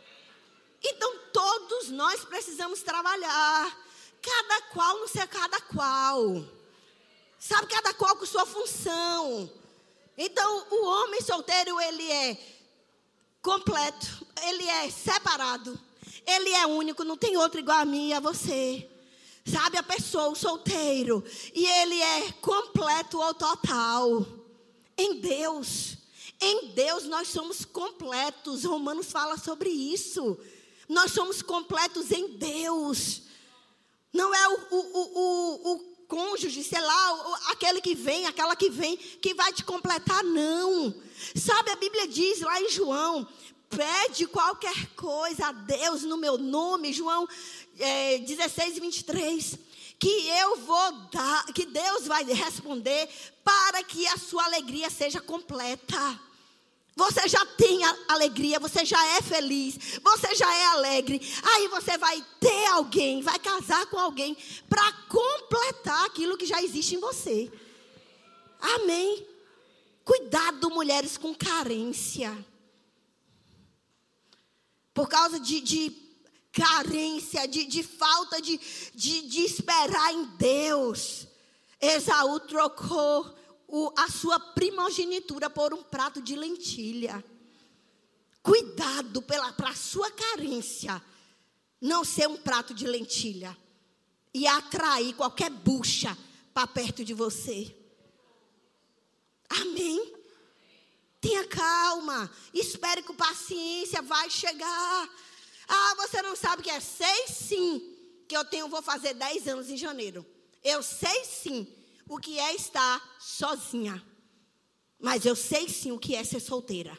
Então, 0.82 1.18
todos 1.32 1.90
nós 1.90 2.24
precisamos 2.24 2.82
trabalhar. 2.82 3.78
Cada 4.20 4.62
qual 4.72 4.98
no 5.00 5.08
seu 5.08 5.26
cada 5.28 5.60
qual. 5.60 6.44
Sabe, 7.38 7.66
cada 7.66 7.92
qual 7.94 8.16
com 8.16 8.26
sua 8.26 8.46
função. 8.46 9.50
Então, 10.16 10.66
o 10.70 10.86
homem 10.86 11.20
solteiro, 11.20 11.80
ele 11.80 12.10
é 12.10 12.38
completo, 13.42 14.26
ele 14.42 14.68
é 14.68 14.90
separado, 14.90 15.78
ele 16.26 16.50
é 16.50 16.66
único, 16.66 17.02
não 17.02 17.16
tem 17.16 17.36
outro 17.36 17.58
igual 17.58 17.78
a 17.78 17.84
mim 17.84 18.08
e 18.08 18.12
a 18.12 18.20
você. 18.20 18.88
Sabe 19.44 19.76
a 19.76 19.82
pessoa, 19.82 20.28
o 20.28 20.36
solteiro, 20.36 21.24
e 21.52 21.66
ele 21.66 22.00
é 22.00 22.32
completo 22.40 23.20
ou 23.20 23.34
total 23.34 24.24
em 24.96 25.20
Deus. 25.20 25.96
Em 26.40 26.68
Deus 26.68 27.04
nós 27.04 27.28
somos 27.28 27.64
completos. 27.64 28.64
Romanos 28.64 29.10
fala 29.10 29.36
sobre 29.36 29.68
isso. 29.68 30.38
Nós 30.92 31.12
somos 31.12 31.40
completos 31.40 32.10
em 32.10 32.36
Deus. 32.36 33.22
Não 34.12 34.34
é 34.34 34.48
o, 34.48 34.58
o, 34.70 35.10
o, 35.14 35.72
o 35.72 35.78
cônjuge, 36.06 36.62
sei 36.62 36.82
lá, 36.82 37.38
aquele 37.48 37.80
que 37.80 37.94
vem, 37.94 38.26
aquela 38.26 38.54
que 38.54 38.68
vem, 38.68 38.98
que 38.98 39.32
vai 39.32 39.50
te 39.54 39.64
completar, 39.64 40.22
não. 40.22 40.94
Sabe, 41.34 41.70
a 41.70 41.76
Bíblia 41.76 42.06
diz 42.06 42.42
lá 42.42 42.60
em 42.60 42.68
João: 42.68 43.26
pede 43.70 44.26
qualquer 44.26 44.88
coisa 44.88 45.46
a 45.46 45.52
Deus 45.52 46.02
no 46.02 46.18
meu 46.18 46.36
nome, 46.36 46.92
João 46.92 47.26
é, 47.78 48.18
16, 48.18 48.78
23. 48.78 49.58
Que 49.98 50.28
eu 50.28 50.56
vou 50.58 50.92
dar, 51.10 51.46
que 51.54 51.64
Deus 51.64 52.06
vai 52.06 52.22
responder 52.24 53.08
para 53.42 53.82
que 53.82 54.06
a 54.08 54.18
sua 54.18 54.44
alegria 54.44 54.90
seja 54.90 55.22
completa. 55.22 56.20
Você 56.94 57.26
já 57.26 57.44
tem 57.46 57.80
alegria, 58.06 58.60
você 58.60 58.84
já 58.84 59.02
é 59.16 59.22
feliz, 59.22 59.98
você 60.02 60.34
já 60.34 60.54
é 60.54 60.66
alegre. 60.66 61.20
Aí 61.42 61.68
você 61.68 61.96
vai 61.96 62.22
ter 62.38 62.66
alguém, 62.66 63.22
vai 63.22 63.38
casar 63.38 63.86
com 63.86 63.98
alguém 63.98 64.36
para 64.68 64.92
completar 65.08 66.04
aquilo 66.04 66.36
que 66.36 66.44
já 66.44 66.62
existe 66.62 66.96
em 66.96 67.00
você. 67.00 67.50
Amém. 68.60 69.26
Cuidado, 70.04 70.70
mulheres 70.70 71.16
com 71.16 71.34
carência. 71.34 72.36
Por 74.92 75.08
causa 75.08 75.40
de, 75.40 75.60
de 75.60 75.96
carência, 76.52 77.48
de, 77.48 77.64
de 77.64 77.82
falta 77.82 78.40
de, 78.42 78.60
de, 78.94 79.22
de 79.22 79.40
esperar 79.40 80.12
em 80.12 80.24
Deus. 80.36 81.26
Esaú 81.80 82.38
trocou 82.40 83.34
o, 83.72 83.90
a 83.96 84.06
sua 84.10 84.38
primogenitura 84.38 85.48
por 85.48 85.72
um 85.72 85.82
prato 85.82 86.20
de 86.20 86.36
lentilha. 86.36 87.24
Cuidado 88.42 89.22
para 89.22 89.70
a 89.70 89.74
sua 89.74 90.10
carência 90.10 91.02
não 91.80 92.04
ser 92.04 92.28
um 92.28 92.36
prato 92.36 92.74
de 92.74 92.86
lentilha 92.86 93.56
e 94.34 94.46
atrair 94.46 95.14
qualquer 95.14 95.48
bucha 95.48 96.16
para 96.52 96.66
perto 96.66 97.02
de 97.02 97.14
você. 97.14 97.74
Amém? 99.48 100.16
Tenha 101.18 101.48
calma, 101.48 102.30
espere 102.52 103.02
com 103.02 103.14
paciência, 103.14 104.02
vai 104.02 104.28
chegar. 104.28 105.10
Ah, 105.66 105.94
você 105.96 106.20
não 106.20 106.36
sabe 106.36 106.62
que 106.62 106.70
é? 106.70 106.78
Sei 106.78 107.26
sim 107.28 107.96
que 108.28 108.36
eu 108.36 108.44
tenho, 108.44 108.68
vou 108.68 108.82
fazer 108.82 109.14
10 109.14 109.48
anos 109.48 109.70
em 109.70 109.78
janeiro. 109.78 110.26
Eu 110.62 110.82
sei 110.82 111.24
sim 111.24 111.81
o 112.12 112.18
que 112.18 112.38
é 112.38 112.54
estar 112.54 113.02
sozinha. 113.18 114.02
Mas 115.00 115.24
eu 115.24 115.34
sei 115.34 115.68
sim 115.68 115.92
o 115.92 115.98
que 115.98 116.14
é 116.14 116.22
ser 116.22 116.40
solteira. 116.40 116.96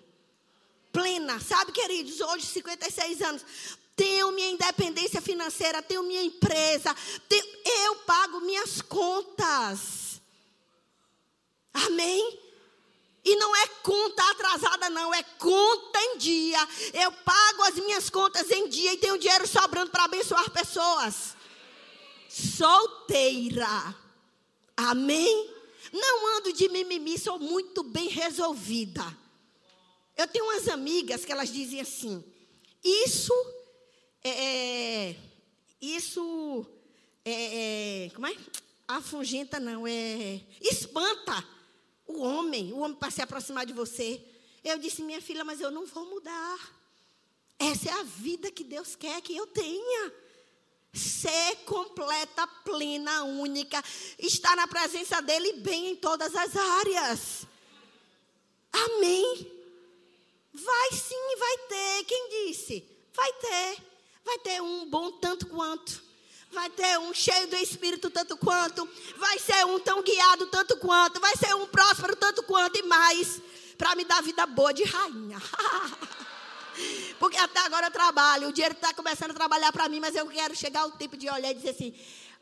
Plena, 0.91 1.39
sabe, 1.39 1.71
queridos? 1.71 2.19
Hoje, 2.19 2.45
56 2.47 3.21
anos. 3.21 3.45
Tenho 3.95 4.31
minha 4.31 4.49
independência 4.49 5.21
financeira, 5.21 5.83
tenho 5.83 6.01
minha 6.01 6.23
empresa, 6.23 6.95
tenho, 7.29 7.45
eu 7.85 7.95
pago 7.97 8.39
minhas 8.41 8.81
contas. 8.81 10.19
Amém? 11.71 12.39
E 13.23 13.35
não 13.35 13.55
é 13.55 13.67
conta 13.83 14.31
atrasada, 14.31 14.89
não, 14.89 15.13
é 15.13 15.21
conta 15.21 15.99
em 15.99 16.17
dia. 16.17 16.67
Eu 16.91 17.11
pago 17.11 17.63
as 17.63 17.75
minhas 17.75 18.09
contas 18.09 18.49
em 18.49 18.67
dia 18.67 18.93
e 18.93 18.97
tenho 18.97 19.19
dinheiro 19.19 19.47
sobrando 19.47 19.91
para 19.91 20.05
abençoar 20.05 20.49
pessoas. 20.49 21.35
Solteira. 22.27 24.02
Amém? 24.75 25.49
Não 25.91 26.37
ando 26.37 26.53
de 26.53 26.69
mimimi, 26.69 27.17
sou 27.17 27.37
muito 27.39 27.83
bem 27.83 28.07
resolvida. 28.07 29.05
Eu 30.17 30.27
tenho 30.27 30.45
umas 30.45 30.67
amigas 30.67 31.23
que 31.25 31.31
elas 31.31 31.51
dizem 31.51 31.81
assim: 31.81 32.23
isso 32.83 33.33
é. 34.23 34.29
é 34.29 35.15
isso 35.81 36.65
é, 37.25 38.05
é. 38.05 38.09
Como 38.11 38.27
é? 38.27 38.35
Afugenta, 38.87 39.59
não, 39.59 39.85
é. 39.85 40.41
Espanta 40.61 41.45
o 42.07 42.21
homem, 42.21 42.71
o 42.73 42.79
homem 42.79 42.97
para 42.97 43.11
se 43.11 43.21
aproximar 43.21 43.65
de 43.65 43.73
você. 43.73 44.21
Eu 44.63 44.77
disse, 44.77 45.01
minha 45.01 45.21
filha, 45.21 45.43
mas 45.43 45.59
eu 45.59 45.71
não 45.71 45.85
vou 45.85 46.05
mudar. 46.05 46.73
Essa 47.59 47.89
é 47.89 47.93
a 47.93 48.03
vida 48.03 48.51
que 48.51 48.63
Deus 48.63 48.95
quer 48.95 49.21
que 49.21 49.35
eu 49.35 49.47
tenha 49.47 50.13
ser 50.93 51.55
completa, 51.65 52.45
plena, 52.63 53.23
única, 53.23 53.83
estar 54.19 54.55
na 54.55 54.67
presença 54.67 55.21
dele 55.21 55.53
bem 55.53 55.91
em 55.91 55.95
todas 55.95 56.35
as 56.35 56.55
áreas. 56.55 57.47
Amém. 58.71 59.51
Vai 60.53 60.91
sim, 60.91 61.35
vai 61.37 61.57
ter. 61.67 62.03
Quem 62.05 62.47
disse? 62.47 62.87
Vai 63.13 63.33
ter. 63.33 63.77
Vai 64.23 64.39
ter 64.39 64.61
um 64.61 64.85
bom 64.89 65.11
tanto 65.13 65.47
quanto. 65.47 66.01
Vai 66.51 66.69
ter 66.69 66.99
um 66.99 67.11
cheio 67.13 67.47
do 67.47 67.55
Espírito 67.55 68.11
tanto 68.11 68.37
quanto. 68.37 68.87
Vai 69.17 69.39
ser 69.39 69.65
um 69.65 69.79
tão 69.79 70.03
guiado 70.03 70.45
tanto 70.47 70.77
quanto. 70.77 71.19
Vai 71.19 71.35
ser 71.35 71.55
um 71.55 71.65
próspero 71.65 72.15
tanto 72.15 72.43
quanto 72.43 72.77
e 72.77 72.83
mais. 72.83 73.41
Para 73.77 73.95
me 73.95 74.05
dar 74.05 74.21
vida 74.21 74.45
boa 74.45 74.71
de 74.71 74.83
rainha. 74.83 75.41
Porque 77.19 77.37
até 77.37 77.59
agora 77.59 77.87
eu 77.87 77.91
trabalho, 77.91 78.49
o 78.49 78.53
dinheiro 78.53 78.75
está 78.75 78.93
começando 78.93 79.31
a 79.31 79.35
trabalhar 79.35 79.71
para 79.71 79.87
mim, 79.89 79.99
mas 79.99 80.15
eu 80.15 80.27
quero 80.27 80.55
chegar 80.55 80.81
ao 80.81 80.91
tempo 80.91 81.15
de 81.15 81.29
olhar 81.29 81.51
e 81.51 81.55
dizer 81.55 81.69
assim: 81.69 81.93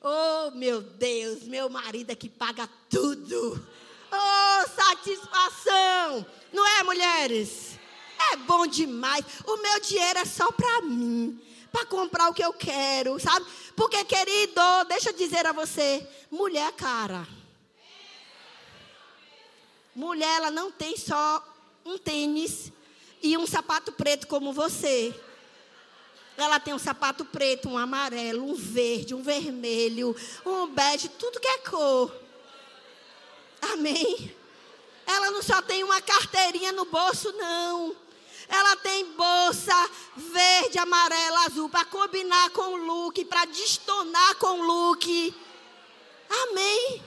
Oh, 0.03 0.51
meu 0.51 0.81
Deus, 0.81 1.43
meu 1.43 1.69
marido 1.69 2.11
é 2.11 2.15
que 2.15 2.27
paga 2.27 2.67
tudo. 2.89 3.67
Oh, 4.11 4.69
satisfação. 4.69 6.25
Não 6.51 6.65
é, 6.65 6.83
mulheres? 6.83 7.79
É 8.31 8.37
bom 8.37 8.65
demais. 8.65 9.23
O 9.45 9.57
meu 9.57 9.79
dinheiro 9.79 10.19
é 10.19 10.25
só 10.25 10.51
para 10.51 10.81
mim. 10.81 11.39
Para 11.71 11.85
comprar 11.85 12.29
o 12.29 12.33
que 12.33 12.43
eu 12.43 12.51
quero, 12.51 13.19
sabe? 13.19 13.45
Porque, 13.75 14.03
querido, 14.03 14.61
deixa 14.89 15.09
eu 15.09 15.13
dizer 15.13 15.45
a 15.45 15.53
você: 15.53 16.05
mulher 16.29 16.69
é 16.69 16.71
cara. 16.71 17.27
Mulher, 19.95 20.37
ela 20.37 20.51
não 20.51 20.71
tem 20.71 20.97
só 20.97 21.45
um 21.85 21.97
tênis 21.97 22.71
e 23.21 23.37
um 23.37 23.45
sapato 23.45 23.91
preto 23.91 24.27
como 24.27 24.51
você. 24.51 25.13
Ela 26.37 26.59
tem 26.59 26.73
um 26.73 26.79
sapato 26.79 27.23
preto, 27.25 27.69
um 27.69 27.77
amarelo, 27.77 28.49
um 28.49 28.55
verde, 28.55 29.13
um 29.13 29.21
vermelho, 29.21 30.15
um 30.45 30.67
bege, 30.67 31.09
tudo 31.09 31.39
que 31.39 31.47
é 31.47 31.57
cor. 31.59 32.13
Amém? 33.61 34.35
Ela 35.05 35.31
não 35.31 35.41
só 35.41 35.61
tem 35.61 35.83
uma 35.83 36.01
carteirinha 36.01 36.71
no 36.71 36.85
bolso, 36.85 37.31
não. 37.33 37.95
Ela 38.47 38.75
tem 38.77 39.05
bolsa 39.13 39.89
verde, 40.15 40.79
amarela, 40.79 41.45
azul, 41.45 41.69
para 41.69 41.85
combinar 41.85 42.49
com 42.51 42.73
o 42.73 42.77
look, 42.77 43.23
para 43.25 43.45
destonar 43.45 44.35
com 44.35 44.59
o 44.59 44.63
look. 44.63 45.35
Amém? 46.29 47.03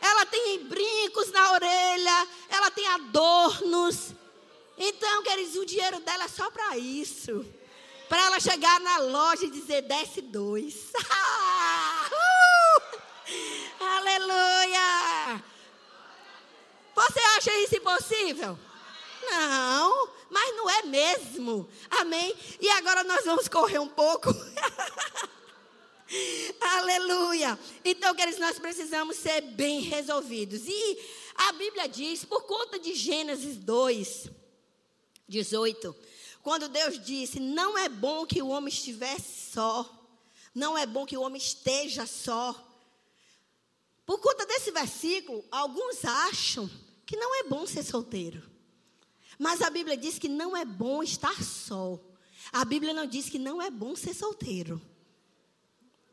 Ela 0.00 0.24
tem 0.26 0.64
brincos 0.64 1.30
na 1.30 1.52
orelha, 1.52 2.28
ela 2.48 2.70
tem 2.70 2.86
adornos. 2.86 4.14
Então, 4.78 5.22
queridos, 5.22 5.56
o 5.56 5.66
dinheiro 5.66 5.98
dela 6.00 6.24
é 6.24 6.28
só 6.28 6.50
para 6.50 6.78
isso. 6.78 7.44
Para 8.08 8.24
ela 8.26 8.40
chegar 8.40 8.80
na 8.80 8.98
loja 8.98 9.44
e 9.44 9.50
dizer, 9.50 9.82
desce 9.82 10.20
dois. 10.20 10.74
uh! 10.94 12.18
Aleluia! 13.80 15.44
Você 16.94 17.20
acha 17.36 17.52
isso 17.60 17.76
impossível? 17.76 18.58
Não, 19.22 20.08
mas 20.30 20.56
não 20.56 20.70
é 20.70 20.82
mesmo. 20.84 21.68
Amém? 21.90 22.34
E 22.60 22.68
agora 22.70 23.04
nós 23.04 23.24
vamos 23.24 23.48
correr 23.48 23.78
um 23.78 23.88
pouco. 23.88 24.30
Aleluia. 26.60 27.58
Então, 27.84 28.14
queridos, 28.14 28.40
nós 28.40 28.58
precisamos 28.58 29.16
ser 29.16 29.40
bem 29.42 29.80
resolvidos. 29.80 30.62
E 30.66 30.98
a 31.34 31.52
Bíblia 31.52 31.88
diz, 31.88 32.24
por 32.24 32.42
conta 32.44 32.78
de 32.78 32.94
Gênesis 32.94 33.56
2, 33.56 34.30
18. 35.28 35.94
Quando 36.42 36.68
Deus 36.68 37.04
disse: 37.04 37.38
Não 37.38 37.76
é 37.76 37.88
bom 37.88 38.26
que 38.26 38.42
o 38.42 38.48
homem 38.48 38.72
estivesse 38.72 39.52
só. 39.52 39.94
Não 40.54 40.76
é 40.76 40.86
bom 40.86 41.06
que 41.06 41.16
o 41.16 41.20
homem 41.20 41.40
esteja 41.40 42.06
só. 42.06 42.64
Por 44.06 44.18
conta 44.20 44.46
desse 44.46 44.70
versículo, 44.70 45.44
alguns 45.50 46.04
acham 46.04 46.68
que 47.04 47.16
não 47.16 47.40
é 47.40 47.42
bom 47.44 47.66
ser 47.66 47.84
solteiro. 47.84 48.42
Mas 49.38 49.60
a 49.60 49.70
Bíblia 49.70 49.96
diz 49.96 50.18
que 50.18 50.28
não 50.28 50.56
é 50.56 50.64
bom 50.64 51.02
estar 51.02 51.42
só. 51.42 52.00
A 52.50 52.64
Bíblia 52.64 52.94
não 52.94 53.06
diz 53.06 53.28
que 53.28 53.38
não 53.38 53.60
é 53.60 53.70
bom 53.70 53.94
ser 53.94 54.14
solteiro. 54.14 54.80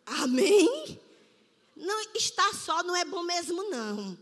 Amém? 0.05 0.99
Não, 1.75 2.01
estar 2.13 2.53
só 2.53 2.83
não 2.83 2.95
é 2.95 3.03
bom 3.03 3.23
mesmo, 3.23 3.69
não. 3.69 4.17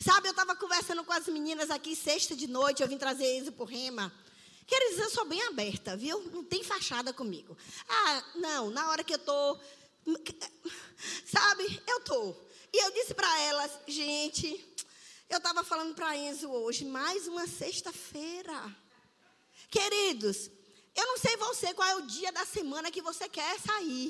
Sabe, 0.00 0.28
eu 0.28 0.32
estava 0.32 0.54
conversando 0.56 1.04
com 1.04 1.12
as 1.12 1.26
meninas 1.26 1.70
aqui 1.70 1.94
sexta 1.94 2.34
de 2.34 2.46
noite, 2.46 2.82
eu 2.82 2.88
vim 2.88 2.98
trazer 2.98 3.24
eles 3.24 3.50
para 3.50 3.62
o 3.62 3.66
Rema. 3.66 4.12
Quero 4.68 4.90
dizer, 4.90 5.04
eu 5.04 5.10
sou 5.10 5.24
bem 5.24 5.42
aberta, 5.44 5.96
viu? 5.96 6.20
Não 6.30 6.44
tem 6.44 6.62
fachada 6.62 7.10
comigo. 7.10 7.56
Ah, 7.88 8.22
não, 8.34 8.68
na 8.70 8.90
hora 8.90 9.02
que 9.02 9.14
eu 9.14 9.16
estou. 9.18 9.58
Sabe, 11.24 11.82
eu 11.86 11.98
estou. 11.98 12.48
E 12.70 12.84
eu 12.84 12.90
disse 12.92 13.14
para 13.14 13.40
elas, 13.40 13.70
gente, 13.86 14.46
eu 15.30 15.38
estava 15.38 15.64
falando 15.64 15.94
para 15.94 16.14
Enzo 16.14 16.50
hoje, 16.50 16.84
mais 16.84 17.26
uma 17.26 17.46
sexta-feira. 17.46 18.76
Queridos, 19.70 20.50
eu 20.94 21.06
não 21.06 21.16
sei 21.16 21.34
você 21.38 21.72
qual 21.72 21.88
é 21.88 21.96
o 21.96 22.06
dia 22.06 22.30
da 22.30 22.44
semana 22.44 22.90
que 22.90 23.00
você 23.00 23.26
quer 23.26 23.58
sair. 23.58 24.08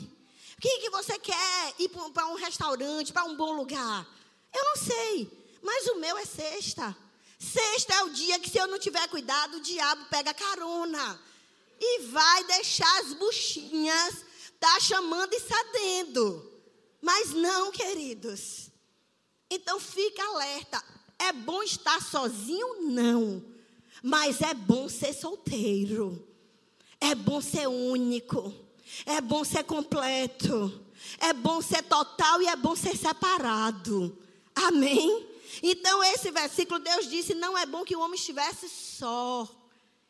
O 0.57 0.61
que, 0.61 0.79
que 0.79 0.91
você 0.91 1.21
quer 1.21 1.75
ir 1.79 1.89
para 2.13 2.27
um 2.27 2.35
restaurante, 2.35 3.13
para 3.13 3.23
um 3.23 3.37
bom 3.37 3.53
lugar? 3.53 4.09
Eu 4.53 4.65
não 4.65 4.77
sei, 4.77 5.31
mas 5.63 5.87
o 5.87 6.01
meu 6.01 6.19
é 6.19 6.25
sexta. 6.25 6.97
Sexta 7.39 7.95
é 7.95 8.03
o 8.03 8.11
dia 8.11 8.39
que, 8.41 8.51
se 8.51 8.59
eu 8.59 8.67
não 8.67 8.79
tiver 8.79 9.07
cuidado, 9.09 9.59
o 9.59 9.61
diabo 9.61 10.07
pega 10.07 10.35
carona 10.35 11.21
e 11.81 12.03
vai 12.07 12.45
deixar 12.45 13.01
as 13.01 13.15
buchinhas, 13.15 14.25
tá 14.59 14.81
chamando 14.81 15.33
e 15.33 15.41
sadendo. 15.41 16.53
Mas 17.01 17.31
não, 17.31 17.71
queridos. 17.71 18.71
Então 19.49 19.79
fica 19.79 20.23
alerta. 20.23 20.83
É 21.19 21.33
bom 21.33 21.63
estar 21.63 22.03
sozinho? 22.03 22.83
Não. 22.83 23.45
Mas 24.03 24.41
é 24.41 24.53
bom 24.55 24.89
ser 24.89 25.13
solteiro. 25.13 26.27
É 27.01 27.15
bom 27.15 27.41
ser 27.41 27.69
único. 27.69 28.53
É 29.07 29.21
bom 29.21 29.45
ser 29.45 29.63
completo. 29.65 30.85
É 31.21 31.33
bom 31.33 31.63
ser 31.63 31.83
total 31.85 32.43
e 32.43 32.49
é 32.49 32.57
bom 32.57 32.75
ser 32.75 32.97
separado. 32.97 34.17
Amém? 34.55 35.27
Então, 35.63 36.03
esse 36.05 36.31
versículo, 36.31 36.81
Deus 36.81 37.09
disse: 37.09 37.35
não 37.35 37.57
é 37.57 37.67
bom 37.67 37.85
que 37.85 37.97
o 37.97 38.01
homem 38.01 38.19
estivesse 38.19 38.69
só 38.69 39.49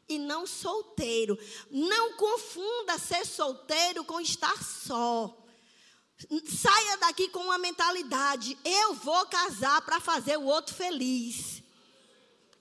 e 0.09 0.18
não 0.18 0.46
solteiro. 0.46 1.38
Não 1.70 2.14
confunda 2.14 2.99
ser 2.99 3.26
solteiro 3.26 4.05
com 4.05 4.20
estar 4.20 4.62
só. 4.62 5.36
Saia 6.44 6.96
daqui 6.99 7.28
com 7.28 7.40
uma 7.40 7.59
mentalidade: 7.59 8.59
eu 8.64 8.94
vou 8.94 9.26
casar 9.26 9.80
para 9.82 10.01
fazer 10.01 10.36
o 10.36 10.44
outro 10.44 10.74
feliz. 10.74 11.62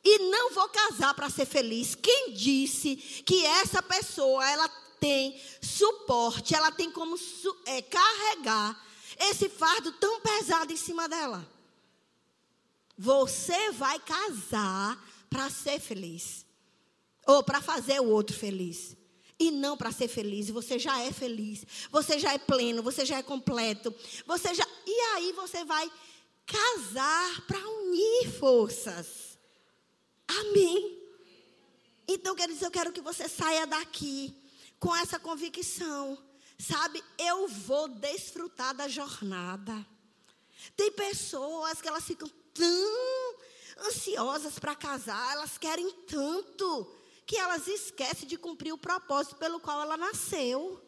E 0.04 0.20
não 0.30 0.54
vou 0.54 0.70
casar 0.70 1.14
para 1.14 1.30
ser 1.30 1.46
feliz. 1.46 1.96
Quem 1.96 2.34
disse 2.34 2.96
que 3.26 3.46
essa 3.46 3.82
pessoa 3.82 4.48
ela 4.50 4.70
tem 5.00 5.40
suporte, 5.62 6.56
ela 6.56 6.72
tem 6.72 6.90
como 6.92 7.18
é, 7.66 7.82
carregar 7.82 8.86
esse 9.20 9.50
fardo 9.50 9.92
tão 9.94 10.22
pesado 10.22 10.72
em 10.72 10.78
cima 10.78 11.10
dela? 11.10 11.57
Você 12.98 13.72
vai 13.72 14.00
casar 14.00 15.02
para 15.30 15.50
ser 15.50 15.80
feliz. 15.80 16.46
Ou 17.26 17.44
para 17.44 17.62
fazer 17.62 18.00
o 18.00 18.10
outro 18.10 18.36
feliz. 18.36 18.96
E 19.40 19.52
não 19.52 19.78
para 19.78 19.92
ser 19.92 20.08
feliz. 20.08 20.50
Você 20.50 20.80
já 20.80 21.00
é 21.02 21.12
feliz. 21.12 21.66
Você 21.92 22.18
já 22.18 22.34
é 22.34 22.38
pleno. 22.38 22.82
Você 22.82 23.06
já 23.06 23.18
é 23.18 23.24
completo. 23.24 23.94
Você 24.26 24.54
já. 24.56 24.66
E 24.86 25.00
aí 25.16 25.32
você 25.34 25.64
vai 25.64 25.92
casar 26.46 27.42
para 27.46 27.60
unir 27.60 28.32
forças. 28.40 29.38
Amém. 30.28 30.98
Então, 32.08 32.36
queridos, 32.36 32.62
eu 32.62 32.72
quero 32.72 32.92
que 32.92 33.02
você 33.02 33.28
saia 33.28 33.68
daqui 33.68 34.34
com 34.80 34.96
essa 34.96 35.20
convicção. 35.20 36.18
Sabe, 36.58 37.04
eu 37.18 37.48
vou 37.48 37.88
desfrutar 37.88 38.74
da 38.74 38.88
jornada. 38.88 39.86
Tem 40.76 40.92
pessoas 40.92 41.82
que 41.82 41.88
elas 41.88 42.04
ficam 42.04 42.30
tão 42.58 43.36
ansiosas 43.86 44.60
para 44.60 44.76
casar, 44.76 45.34
elas 45.34 45.58
querem 45.58 45.90
tanto 46.08 46.92
que 47.26 47.38
elas 47.38 47.68
esquecem 47.68 48.28
de 48.28 48.38
cumprir 48.38 48.74
o 48.74 48.78
propósito 48.78 49.36
pelo 49.36 49.60
qual 49.60 49.82
ela 49.82 49.98
nasceu. 49.98 50.82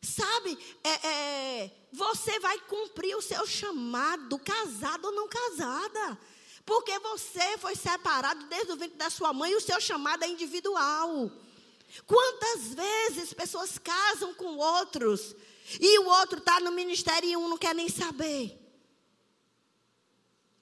Sabe, 0.00 0.56
é, 0.84 1.06
é, 1.06 1.70
você 1.92 2.38
vai 2.38 2.58
cumprir 2.60 3.16
o 3.16 3.22
seu 3.22 3.44
chamado, 3.46 4.38
casado 4.38 5.06
ou 5.06 5.12
não 5.12 5.28
casada. 5.28 6.18
Porque 6.64 6.98
você 7.00 7.58
foi 7.58 7.74
separado 7.74 8.46
desde 8.46 8.72
o 8.72 8.76
ventre 8.76 8.96
da 8.96 9.10
sua 9.10 9.32
mãe 9.32 9.52
e 9.52 9.56
o 9.56 9.60
seu 9.60 9.80
chamado 9.80 10.24
é 10.24 10.28
individual. 10.28 11.30
Quantas 12.06 12.74
vezes 12.74 13.32
pessoas 13.32 13.78
casam 13.78 14.34
com 14.34 14.56
outros 14.56 15.34
e 15.80 15.98
o 16.00 16.06
outro 16.06 16.38
está 16.38 16.60
no 16.60 16.72
ministério 16.72 17.28
e 17.28 17.36
um 17.36 17.48
não 17.48 17.58
quer 17.58 17.74
nem 17.74 17.88
saber? 17.88 18.65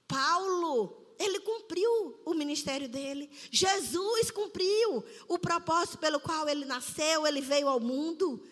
Paulo, 0.07 1.05
ele 1.17 1.39
cumpriu 1.39 2.19
o 2.25 2.33
ministério 2.33 2.87
dele. 2.87 3.29
Jesus 3.51 4.31
cumpriu 4.31 5.03
o 5.27 5.39
propósito 5.39 5.97
pelo 5.97 6.19
qual 6.19 6.47
ele 6.47 6.65
nasceu, 6.65 7.25
ele 7.25 7.41
veio 7.41 7.67
ao 7.67 7.79
mundo. 7.79 8.43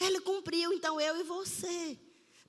Ele 0.00 0.20
cumpriu, 0.20 0.72
então 0.72 1.00
eu 1.00 1.20
e 1.20 1.22
você 1.22 1.98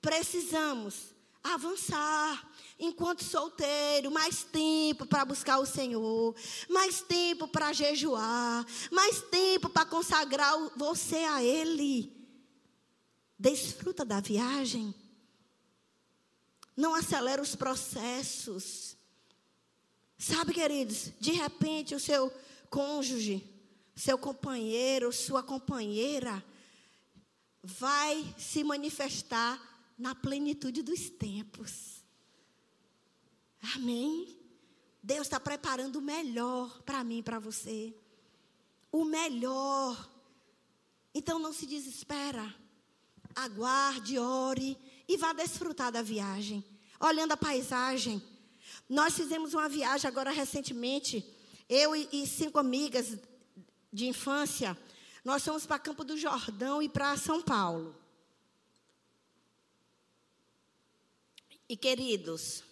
precisamos 0.02 1.16
avançar 1.44 2.52
enquanto 2.80 3.24
solteiro, 3.24 4.12
mais 4.12 4.44
tempo 4.44 5.06
para 5.06 5.24
buscar 5.24 5.60
o 5.60 5.66
Senhor, 5.66 6.36
mais 6.70 7.02
tempo 7.02 7.48
para 7.48 7.72
jejuar, 7.72 8.66
mais 8.92 9.22
tempo 9.22 9.70
para 9.70 9.86
consagrar 9.86 10.54
você 10.76 11.18
a 11.18 11.44
Ele. 11.44 12.12
Desfruta 13.38 14.04
da 14.04 14.20
viagem. 14.20 14.94
Não 16.76 16.94
acelera 16.94 17.42
os 17.42 17.56
processos. 17.56 18.98
Sabe, 20.18 20.54
queridos, 20.54 21.12
de 21.20 21.32
repente 21.32 21.96
o 21.96 22.00
seu 22.00 22.32
cônjuge, 22.70 23.44
seu 23.96 24.18
companheiro, 24.18 25.12
sua 25.12 25.42
companheira, 25.42 26.44
vai 27.64 28.36
se 28.38 28.64
manifestar 28.64 29.62
na 29.98 30.14
plenitude 30.14 30.82
dos 30.82 31.10
tempos. 31.10 32.04
Amém? 33.76 34.38
Deus 35.02 35.28
está 35.28 35.40
preparando 35.40 35.98
o 35.98 36.02
melhor 36.02 36.82
para 36.84 37.04
mim 37.04 37.20
e 37.20 37.24
para 37.24 37.40
você. 37.40 37.96
O 38.92 39.06
melhor. 39.06 40.10
Então 41.14 41.40
não 41.40 41.54
se 41.54 41.66
desespera. 41.66 42.54
Aguarde, 43.36 44.18
ore 44.18 44.78
e 45.08 45.18
vá 45.18 45.34
desfrutar 45.34 45.92
da 45.92 46.02
viagem. 46.02 46.64
Olhando 47.00 47.34
a 47.34 47.38
paisagem. 47.38 48.22
Nós 48.90 49.16
fizemos 49.16 49.54
uma 49.54 49.68
viagem 49.68 50.08
agora 50.08 50.32
recentemente. 50.32 51.26
Eu 51.68 51.96
e, 51.96 52.26
cinco 52.28 52.60
amigas 52.60 53.18
de 53.92 54.08
infância. 54.08 54.78
Nós 55.24 55.44
fomos 55.44 55.66
para 55.66 55.80
Campo 55.80 56.04
do 56.04 56.18
Jordão 56.18 56.82
e 56.82 56.88
para 56.88 57.18
São 57.18 57.42
Paulo. 57.42 57.96
E 61.68 61.76
queridos, 61.76 62.64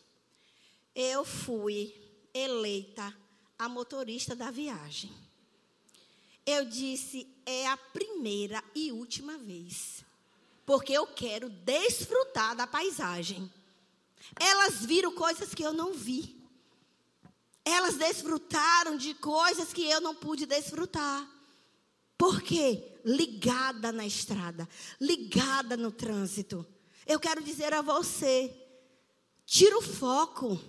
eu 0.96 1.26
fui 1.26 1.94
eleita 2.34 3.16
a 3.58 3.68
motorista 3.68 4.36
da 4.36 4.52
viagem. 4.52 5.12
Eu 6.46 6.66
disse, 6.66 7.28
é 7.46 7.68
a 7.68 7.78
primeira 7.78 8.64
e 8.76 8.92
última 8.92 9.38
vez. 9.38 10.04
Porque 10.66 10.93
eu 10.93 11.05
quero 11.07 11.49
desfrutar 11.49 12.55
da 12.55 12.66
paisagem. 12.66 13.51
Elas 14.39 14.86
viram 14.86 15.14
coisas 15.14 15.53
que 15.53 15.64
eu 15.64 15.74
não 15.74 15.93
vi. 15.93 16.41
Elas 17.66 17.95
desfrutaram 17.95 18.97
de 18.97 19.14
coisas 19.16 19.72
que 19.74 19.89
eu 19.89 20.01
não 20.01 20.16
pude 20.16 20.45
desfrutar. 20.45 21.30
Por 22.18 22.41
quê? 22.41 22.99
Ligada 23.05 23.91
na 23.91 24.05
estrada, 24.05 24.68
ligada 24.99 25.76
no 25.76 25.91
trânsito. 25.91 26.66
Eu 27.05 27.20
quero 27.20 27.43
dizer 27.43 27.74
a 27.74 27.82
você, 27.82 28.53
tira 29.45 29.78
o 29.78 29.82
foco 29.82 30.61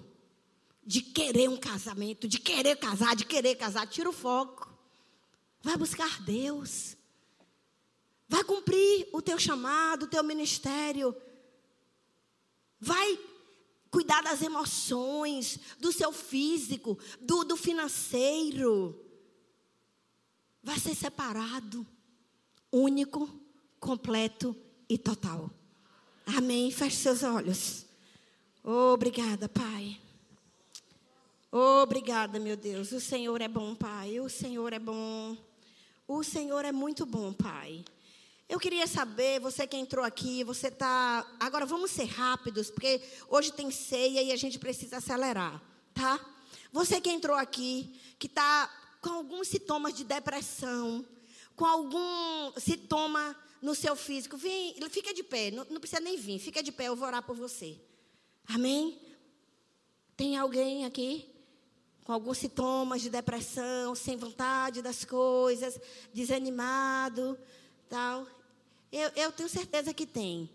de 0.84 1.00
querer 1.00 1.48
um 1.48 1.56
casamento, 1.56 2.28
de 2.28 2.38
querer 2.38 2.76
casar, 2.76 3.14
de 3.14 3.24
querer 3.24 3.54
casar, 3.54 3.86
tira 3.86 4.08
o 4.08 4.12
foco. 4.12 4.72
Vai 5.62 5.76
buscar 5.76 6.20
Deus. 6.22 6.96
Vai 8.28 8.42
cumprir 8.44 9.08
o 9.12 9.20
teu 9.20 9.38
chamado, 9.38 10.04
o 10.04 10.08
teu 10.08 10.22
ministério. 10.24 11.14
Vai 12.80 13.18
cuidar 13.90 14.22
das 14.22 14.42
emoções, 14.42 15.58
do 15.78 15.92
seu 15.92 16.10
físico, 16.10 16.98
do, 17.20 17.44
do 17.44 17.56
financeiro. 17.56 19.00
Vai 20.62 20.78
ser 20.78 20.94
separado, 20.94 21.86
único, 22.72 23.28
completo 23.78 24.56
e 24.88 24.98
total. 24.98 25.50
Amém. 26.26 26.70
Feche 26.70 26.96
seus 26.96 27.22
olhos. 27.22 27.86
Obrigada, 28.62 29.48
Pai. 29.48 30.00
Obrigada, 31.52 32.40
meu 32.40 32.56
Deus. 32.56 32.90
O 32.90 33.00
Senhor 33.00 33.40
é 33.40 33.46
bom, 33.46 33.74
Pai. 33.74 34.18
O 34.18 34.28
Senhor 34.28 34.72
é 34.72 34.78
bom. 34.78 35.36
O 36.08 36.24
Senhor 36.24 36.64
é 36.64 36.72
muito 36.72 37.06
bom, 37.06 37.32
Pai. 37.32 37.84
Eu 38.48 38.60
queria 38.60 38.86
saber, 38.86 39.40
você 39.40 39.66
que 39.66 39.76
entrou 39.76 40.04
aqui, 40.04 40.44
você 40.44 40.68
está. 40.68 41.26
Agora 41.40 41.64
vamos 41.64 41.90
ser 41.90 42.04
rápidos, 42.04 42.70
porque 42.70 43.00
hoje 43.28 43.52
tem 43.52 43.70
ceia 43.70 44.22
e 44.22 44.32
a 44.32 44.36
gente 44.36 44.58
precisa 44.58 44.98
acelerar, 44.98 45.62
tá? 45.94 46.20
Você 46.70 47.00
que 47.00 47.08
entrou 47.08 47.36
aqui, 47.36 47.98
que 48.18 48.26
está 48.26 48.70
com 49.00 49.10
alguns 49.10 49.48
sintomas 49.48 49.94
de 49.94 50.04
depressão, 50.04 51.06
com 51.56 51.64
algum 51.64 52.52
sintoma 52.58 53.34
no 53.62 53.74
seu 53.74 53.96
físico, 53.96 54.36
vem, 54.36 54.74
fica 54.90 55.14
de 55.14 55.22
pé, 55.22 55.50
não, 55.50 55.66
não 55.70 55.80
precisa 55.80 56.00
nem 56.00 56.18
vir, 56.18 56.38
fica 56.38 56.62
de 56.62 56.70
pé, 56.70 56.88
eu 56.88 56.96
vou 56.96 57.08
orar 57.08 57.22
por 57.22 57.34
você. 57.34 57.80
Amém? 58.46 59.00
Tem 60.16 60.36
alguém 60.36 60.84
aqui? 60.84 61.34
com 62.04 62.12
alguns 62.12 62.36
sintomas 62.36 63.00
de 63.00 63.08
depressão, 63.08 63.94
sem 63.94 64.14
vontade 64.14 64.82
das 64.82 65.06
coisas, 65.06 65.80
desanimado, 66.12 67.38
tal. 67.94 68.26
Eu, 68.90 69.08
eu 69.14 69.30
tenho 69.30 69.48
certeza 69.48 69.94
que 69.94 70.04
tem. 70.04 70.50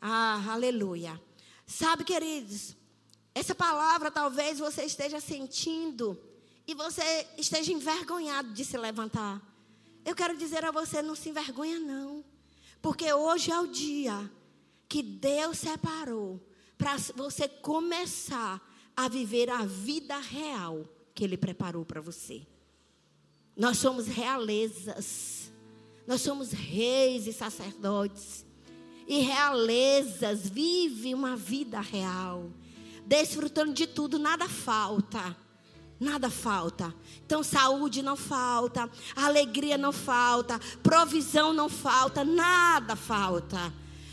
Ah, 0.00 0.52
aleluia. 0.52 1.20
Sabe, 1.66 2.04
queridos, 2.04 2.76
essa 3.34 3.56
palavra 3.56 4.08
talvez 4.08 4.60
você 4.60 4.84
esteja 4.84 5.18
sentindo 5.18 6.16
e 6.64 6.74
você 6.74 7.26
esteja 7.36 7.72
envergonhado 7.72 8.52
de 8.52 8.64
se 8.64 8.78
levantar. 8.78 9.42
Eu 10.04 10.14
quero 10.14 10.36
dizer 10.36 10.64
a 10.64 10.70
você, 10.70 11.02
não 11.02 11.16
se 11.16 11.30
envergonha 11.30 11.80
não. 11.80 12.24
Porque 12.80 13.12
hoje 13.12 13.50
é 13.50 13.58
o 13.58 13.66
dia 13.66 14.30
que 14.88 15.02
Deus 15.02 15.58
separou 15.58 16.40
para 16.78 16.96
você 17.16 17.48
começar 17.48 18.62
a 18.96 19.08
viver 19.08 19.50
a 19.50 19.66
vida 19.66 20.16
real 20.18 20.86
que 21.12 21.24
Ele 21.24 21.36
preparou 21.36 21.84
para 21.84 22.00
você. 22.00 22.46
Nós 23.56 23.78
somos 23.78 24.06
realezas, 24.06 25.45
nós 26.06 26.20
somos 26.22 26.52
reis 26.52 27.26
e 27.26 27.32
sacerdotes. 27.32 28.44
E 29.06 29.20
realezas 29.20 30.48
vivem 30.48 31.14
uma 31.14 31.36
vida 31.36 31.80
real, 31.80 32.50
desfrutando 33.06 33.72
de 33.72 33.86
tudo, 33.86 34.18
nada 34.18 34.48
falta. 34.48 35.36
Nada 35.98 36.28
falta. 36.28 36.94
Então, 37.24 37.42
saúde 37.42 38.02
não 38.02 38.16
falta, 38.16 38.90
alegria 39.14 39.78
não 39.78 39.92
falta, 39.92 40.60
provisão 40.82 41.54
não 41.54 41.70
falta, 41.70 42.22
nada 42.22 42.94
falta. 42.94 43.72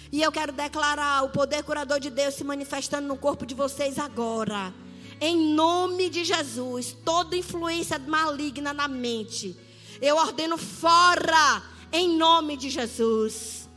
E 0.10 0.22
eu 0.22 0.32
quero 0.32 0.54
declarar 0.54 1.24
o 1.24 1.30
poder 1.30 1.64
curador 1.64 2.00
de 2.00 2.10
Deus 2.10 2.36
se 2.36 2.44
manifestando 2.44 3.08
no 3.08 3.18
corpo 3.18 3.46
de 3.46 3.54
vocês 3.54 4.00
agora. 4.00 4.74
Em 5.20 5.54
nome 5.54 6.10
de 6.10 6.24
Jesus, 6.24 6.96
toda 7.04 7.36
influência 7.36 8.00
maligna 8.00 8.74
na 8.74 8.88
mente, 8.88 9.58
eu 10.02 10.16
ordeno 10.16 10.58
fora, 10.58 11.64
em 11.94 12.18
nome 12.18 12.58
de 12.58 12.72
Jesus. 12.72 13.70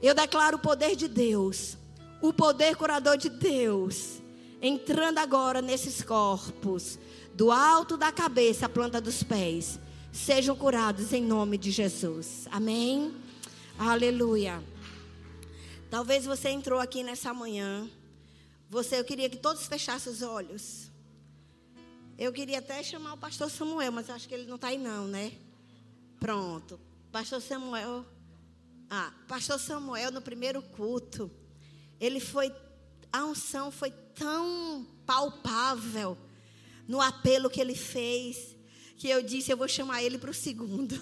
Eu 0.00 0.14
declaro 0.14 0.56
o 0.56 0.60
poder 0.60 0.94
de 0.94 1.08
Deus, 1.08 1.76
o 2.22 2.32
poder 2.32 2.76
curador 2.76 3.16
de 3.18 3.28
Deus, 3.28 4.22
entrando 4.62 5.18
agora 5.18 5.60
nesses 5.60 6.00
corpos, 6.00 6.98
do 7.34 7.50
alto 7.50 7.96
da 7.96 8.12
cabeça 8.12 8.66
à 8.66 8.68
planta 8.68 9.00
dos 9.00 9.24
pés, 9.24 9.78
sejam 10.12 10.56
curados 10.56 11.12
em 11.12 11.22
nome 11.22 11.58
de 11.58 11.72
Jesus. 11.72 12.46
Amém? 12.50 13.12
Aleluia. 13.76 14.62
Talvez 15.90 16.24
você 16.24 16.50
entrou 16.50 16.78
aqui 16.78 17.02
nessa 17.02 17.34
manhã. 17.34 17.88
Você, 18.70 19.00
eu 19.00 19.04
queria 19.04 19.28
que 19.28 19.36
todos 19.36 19.66
fechassem 19.66 20.12
os 20.12 20.22
olhos. 20.22 20.90
Eu 22.18 22.32
queria 22.32 22.58
até 22.58 22.82
chamar 22.82 23.14
o 23.14 23.18
pastor 23.18 23.50
Samuel, 23.50 23.90
mas 23.90 24.10
acho 24.10 24.28
que 24.28 24.34
ele 24.34 24.46
não 24.46 24.56
está 24.56 24.68
aí 24.68 24.78
não, 24.78 25.06
né? 25.06 25.32
Pronto. 26.20 26.78
Pastor 27.18 27.42
Samuel. 27.42 28.06
Ah, 28.88 29.12
pastor 29.26 29.58
Samuel 29.58 30.12
no 30.12 30.22
primeiro 30.22 30.62
culto, 30.62 31.28
ele 31.98 32.20
foi 32.20 32.54
a 33.12 33.24
unção 33.24 33.72
foi 33.72 33.90
tão 33.90 34.86
palpável 35.04 36.16
no 36.86 37.00
apelo 37.00 37.50
que 37.50 37.60
ele 37.60 37.74
fez, 37.74 38.54
que 38.96 39.10
eu 39.10 39.20
disse, 39.20 39.50
eu 39.50 39.56
vou 39.56 39.66
chamar 39.66 40.00
ele 40.00 40.16
para 40.16 40.30
o 40.30 40.34
segundo. 40.34 40.94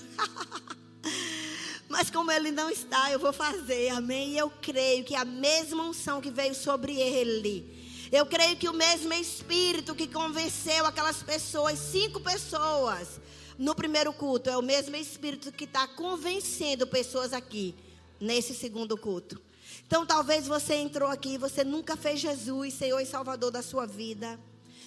Mas 1.86 2.08
como 2.08 2.32
ele 2.32 2.50
não 2.50 2.70
está, 2.70 3.12
eu 3.12 3.18
vou 3.18 3.34
fazer, 3.34 3.90
amém? 3.90 4.30
E 4.30 4.38
eu 4.38 4.48
creio 4.48 5.04
que 5.04 5.14
a 5.14 5.24
mesma 5.24 5.82
unção 5.82 6.22
que 6.22 6.30
veio 6.30 6.54
sobre 6.54 6.98
ele, 6.98 8.08
eu 8.10 8.24
creio 8.24 8.56
que 8.56 8.70
o 8.70 8.72
mesmo 8.72 9.12
Espírito 9.12 9.94
que 9.94 10.08
convenceu 10.08 10.86
aquelas 10.86 11.22
pessoas, 11.22 11.78
cinco 11.78 12.20
pessoas, 12.20 13.20
no 13.58 13.74
primeiro 13.74 14.12
culto, 14.12 14.50
é 14.50 14.56
o 14.56 14.62
mesmo 14.62 14.96
Espírito 14.96 15.50
que 15.50 15.64
está 15.64 15.88
convencendo 15.88 16.86
pessoas 16.86 17.32
aqui, 17.32 17.74
nesse 18.20 18.54
segundo 18.54 18.96
culto. 18.98 19.40
Então, 19.86 20.04
talvez 20.04 20.46
você 20.46 20.74
entrou 20.74 21.08
aqui 21.08 21.34
e 21.34 21.38
você 21.38 21.64
nunca 21.64 21.96
fez 21.96 22.20
Jesus 22.20 22.74
Senhor 22.74 23.00
e 23.00 23.06
Salvador 23.06 23.50
da 23.50 23.62
sua 23.62 23.86
vida. 23.86 24.38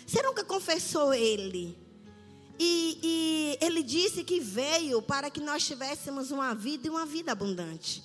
Você 0.05 0.21
nunca 0.21 0.43
confessou 0.43 1.13
Ele. 1.13 1.77
E, 2.59 2.99
e, 3.01 3.65
Ele 3.65 3.81
disse 3.81 4.23
que 4.23 4.39
veio 4.39 5.01
para 5.01 5.29
que 5.29 5.39
nós 5.39 5.65
tivéssemos 5.65 6.29
uma 6.29 6.53
vida 6.53 6.87
e 6.87 6.89
uma 6.89 7.05
vida 7.05 7.31
abundante. 7.31 8.03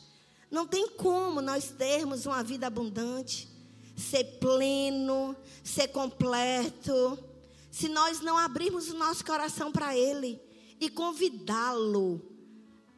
Não 0.51 0.67
tem 0.67 0.89
como 0.89 1.43
nós 1.43 1.71
termos 1.71 2.27
uma 2.27 2.43
vida 2.43 2.69
abundante, 2.69 3.49
ser 3.97 4.25
pleno, 4.39 5.37
ser 5.65 5.89
completo, 5.89 7.19
se 7.71 7.89
nós 7.89 8.21
não 8.21 8.39
abrirmos 8.39 8.89
o 8.89 8.95
nosso 8.95 9.25
coração 9.25 9.73
para 9.73 9.97
Ele 9.97 10.41
e 10.85 10.91
convidá-lo 10.91 12.21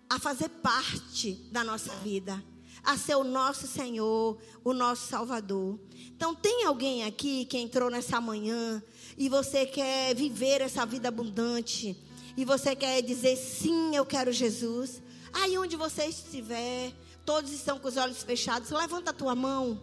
a 0.08 0.18
fazer 0.18 0.48
parte 0.48 1.34
da 1.50 1.62
nossa 1.62 1.94
vida 1.96 2.42
a 2.86 2.96
ser 2.96 3.16
o 3.16 3.24
nosso 3.24 3.66
Senhor, 3.66 4.38
o 4.62 4.72
nosso 4.72 5.08
Salvador. 5.08 5.78
Então, 6.14 6.32
tem 6.32 6.64
alguém 6.64 7.04
aqui 7.04 7.44
que 7.44 7.58
entrou 7.58 7.90
nessa 7.90 8.20
manhã 8.20 8.80
e 9.18 9.28
você 9.28 9.66
quer 9.66 10.14
viver 10.14 10.60
essa 10.60 10.86
vida 10.86 11.08
abundante 11.08 12.00
e 12.36 12.44
você 12.44 12.76
quer 12.76 13.02
dizer 13.02 13.36
sim, 13.36 13.96
eu 13.96 14.06
quero 14.06 14.30
Jesus? 14.30 15.02
Aí 15.32 15.58
onde 15.58 15.74
você 15.74 16.04
estiver, 16.04 16.92
todos 17.24 17.50
estão 17.50 17.76
com 17.76 17.88
os 17.88 17.96
olhos 17.96 18.22
fechados, 18.22 18.70
levanta 18.70 19.10
a 19.10 19.14
tua 19.14 19.34
mão. 19.34 19.82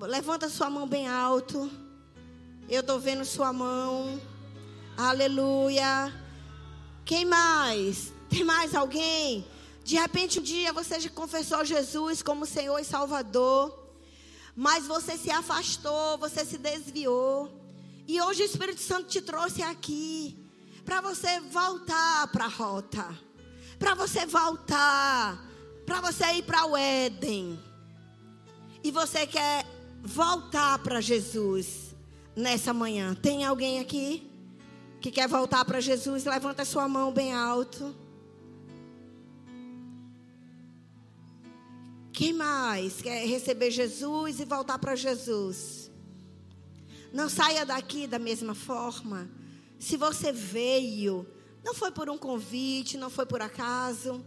Levanta 0.00 0.46
a 0.46 0.50
sua 0.50 0.70
mão 0.70 0.88
bem 0.88 1.06
alto. 1.06 1.70
Eu 2.66 2.80
estou 2.80 2.98
vendo 2.98 3.26
sua 3.26 3.52
mão. 3.52 4.18
Aleluia. 4.96 6.12
Quem 7.04 7.24
mais? 7.24 8.12
Tem 8.28 8.44
mais 8.44 8.74
alguém? 8.74 9.46
De 9.84 9.96
repente, 9.96 10.38
um 10.38 10.42
dia 10.42 10.72
você 10.72 11.00
já 11.00 11.10
confessou 11.10 11.64
Jesus 11.64 12.22
como 12.22 12.46
Senhor 12.46 12.78
e 12.78 12.84
Salvador, 12.84 13.90
mas 14.54 14.86
você 14.86 15.16
se 15.16 15.30
afastou, 15.30 16.18
você 16.18 16.44
se 16.44 16.58
desviou. 16.58 17.50
E 18.06 18.20
hoje 18.20 18.42
o 18.42 18.46
Espírito 18.46 18.80
Santo 18.80 19.08
te 19.08 19.20
trouxe 19.20 19.62
aqui 19.62 20.38
para 20.84 21.00
você 21.00 21.40
voltar 21.40 22.28
para 22.28 22.44
a 22.44 22.48
rota, 22.48 23.06
para 23.78 23.94
você 23.94 24.26
voltar, 24.26 25.42
para 25.86 26.00
você 26.00 26.24
ir 26.34 26.42
para 26.42 26.66
o 26.66 26.76
Éden. 26.76 27.58
E 28.84 28.90
você 28.90 29.26
quer 29.26 29.66
voltar 30.02 30.78
para 30.80 31.00
Jesus 31.00 31.94
nessa 32.36 32.72
manhã. 32.72 33.14
Tem 33.14 33.44
alguém 33.44 33.80
aqui 33.80 34.31
que 35.02 35.10
quer 35.10 35.26
voltar 35.28 35.64
para 35.64 35.80
Jesus? 35.80 36.24
Levanta 36.24 36.64
sua 36.64 36.86
mão 36.86 37.12
bem 37.12 37.34
alto. 37.34 37.94
Quem 42.12 42.32
mais 42.32 43.02
quer 43.02 43.26
receber 43.26 43.72
Jesus 43.72 44.38
e 44.38 44.44
voltar 44.44 44.78
para 44.78 44.94
Jesus? 44.94 45.90
Não 47.12 47.28
saia 47.28 47.66
daqui 47.66 48.06
da 48.06 48.18
mesma 48.18 48.54
forma. 48.54 49.28
Se 49.76 49.96
você 49.96 50.30
veio, 50.30 51.26
não 51.64 51.74
foi 51.74 51.90
por 51.90 52.08
um 52.08 52.16
convite, 52.16 52.96
não 52.96 53.10
foi 53.10 53.26
por 53.26 53.42
acaso. 53.42 54.24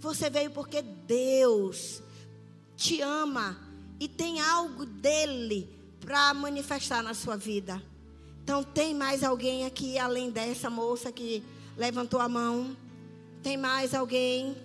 Você 0.00 0.28
veio 0.28 0.50
porque 0.50 0.82
Deus 0.82 2.02
te 2.74 3.00
ama 3.00 3.56
e 4.00 4.08
tem 4.08 4.40
algo 4.40 4.84
dele 4.84 5.70
para 6.00 6.34
manifestar 6.34 7.00
na 7.00 7.14
sua 7.14 7.36
vida. 7.36 7.80
Então, 8.46 8.62
tem 8.62 8.94
mais 8.94 9.24
alguém 9.24 9.66
aqui 9.66 9.98
além 9.98 10.30
dessa 10.30 10.70
moça 10.70 11.10
que 11.10 11.42
levantou 11.76 12.20
a 12.20 12.28
mão? 12.28 12.76
Tem 13.42 13.56
mais 13.56 13.92
alguém? 13.92 14.56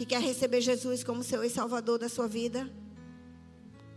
que 0.00 0.06
quer 0.06 0.22
receber 0.22 0.62
Jesus 0.62 1.04
como 1.04 1.20
e 1.22 1.50
Salvador 1.50 1.98
da 1.98 2.08
sua 2.08 2.26
vida? 2.26 2.70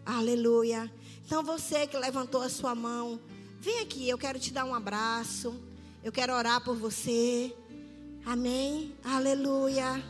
Aleluia. 0.05 0.91
Então 1.25 1.41
você 1.41 1.87
que 1.87 1.97
levantou 1.97 2.41
a 2.41 2.49
sua 2.49 2.75
mão, 2.75 3.17
vem 3.61 3.79
aqui, 3.79 4.09
eu 4.09 4.17
quero 4.17 4.37
te 4.37 4.51
dar 4.51 4.65
um 4.65 4.75
abraço. 4.75 5.55
Eu 6.03 6.11
quero 6.11 6.33
orar 6.33 6.61
por 6.61 6.75
você. 6.75 7.55
Amém. 8.25 8.93
Aleluia. 9.01 10.03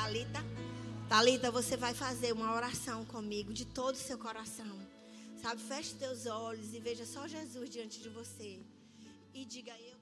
Talita. 0.00 0.42
Talita, 1.10 1.50
você 1.50 1.76
vai 1.76 1.92
fazer 1.92 2.32
uma 2.32 2.54
oração 2.54 3.04
comigo 3.04 3.52
de 3.52 3.66
todo 3.66 3.96
o 3.96 3.98
seu 3.98 4.16
coração. 4.16 4.78
Sabe, 5.42 5.60
feche 5.60 5.94
teus 5.94 6.24
olhos 6.24 6.72
e 6.72 6.80
veja 6.80 7.04
só 7.04 7.28
Jesus 7.28 7.68
diante 7.68 8.00
de 8.00 8.08
você. 8.08 8.60
E 9.34 9.44
diga 9.44 9.72
eu, 9.78 9.99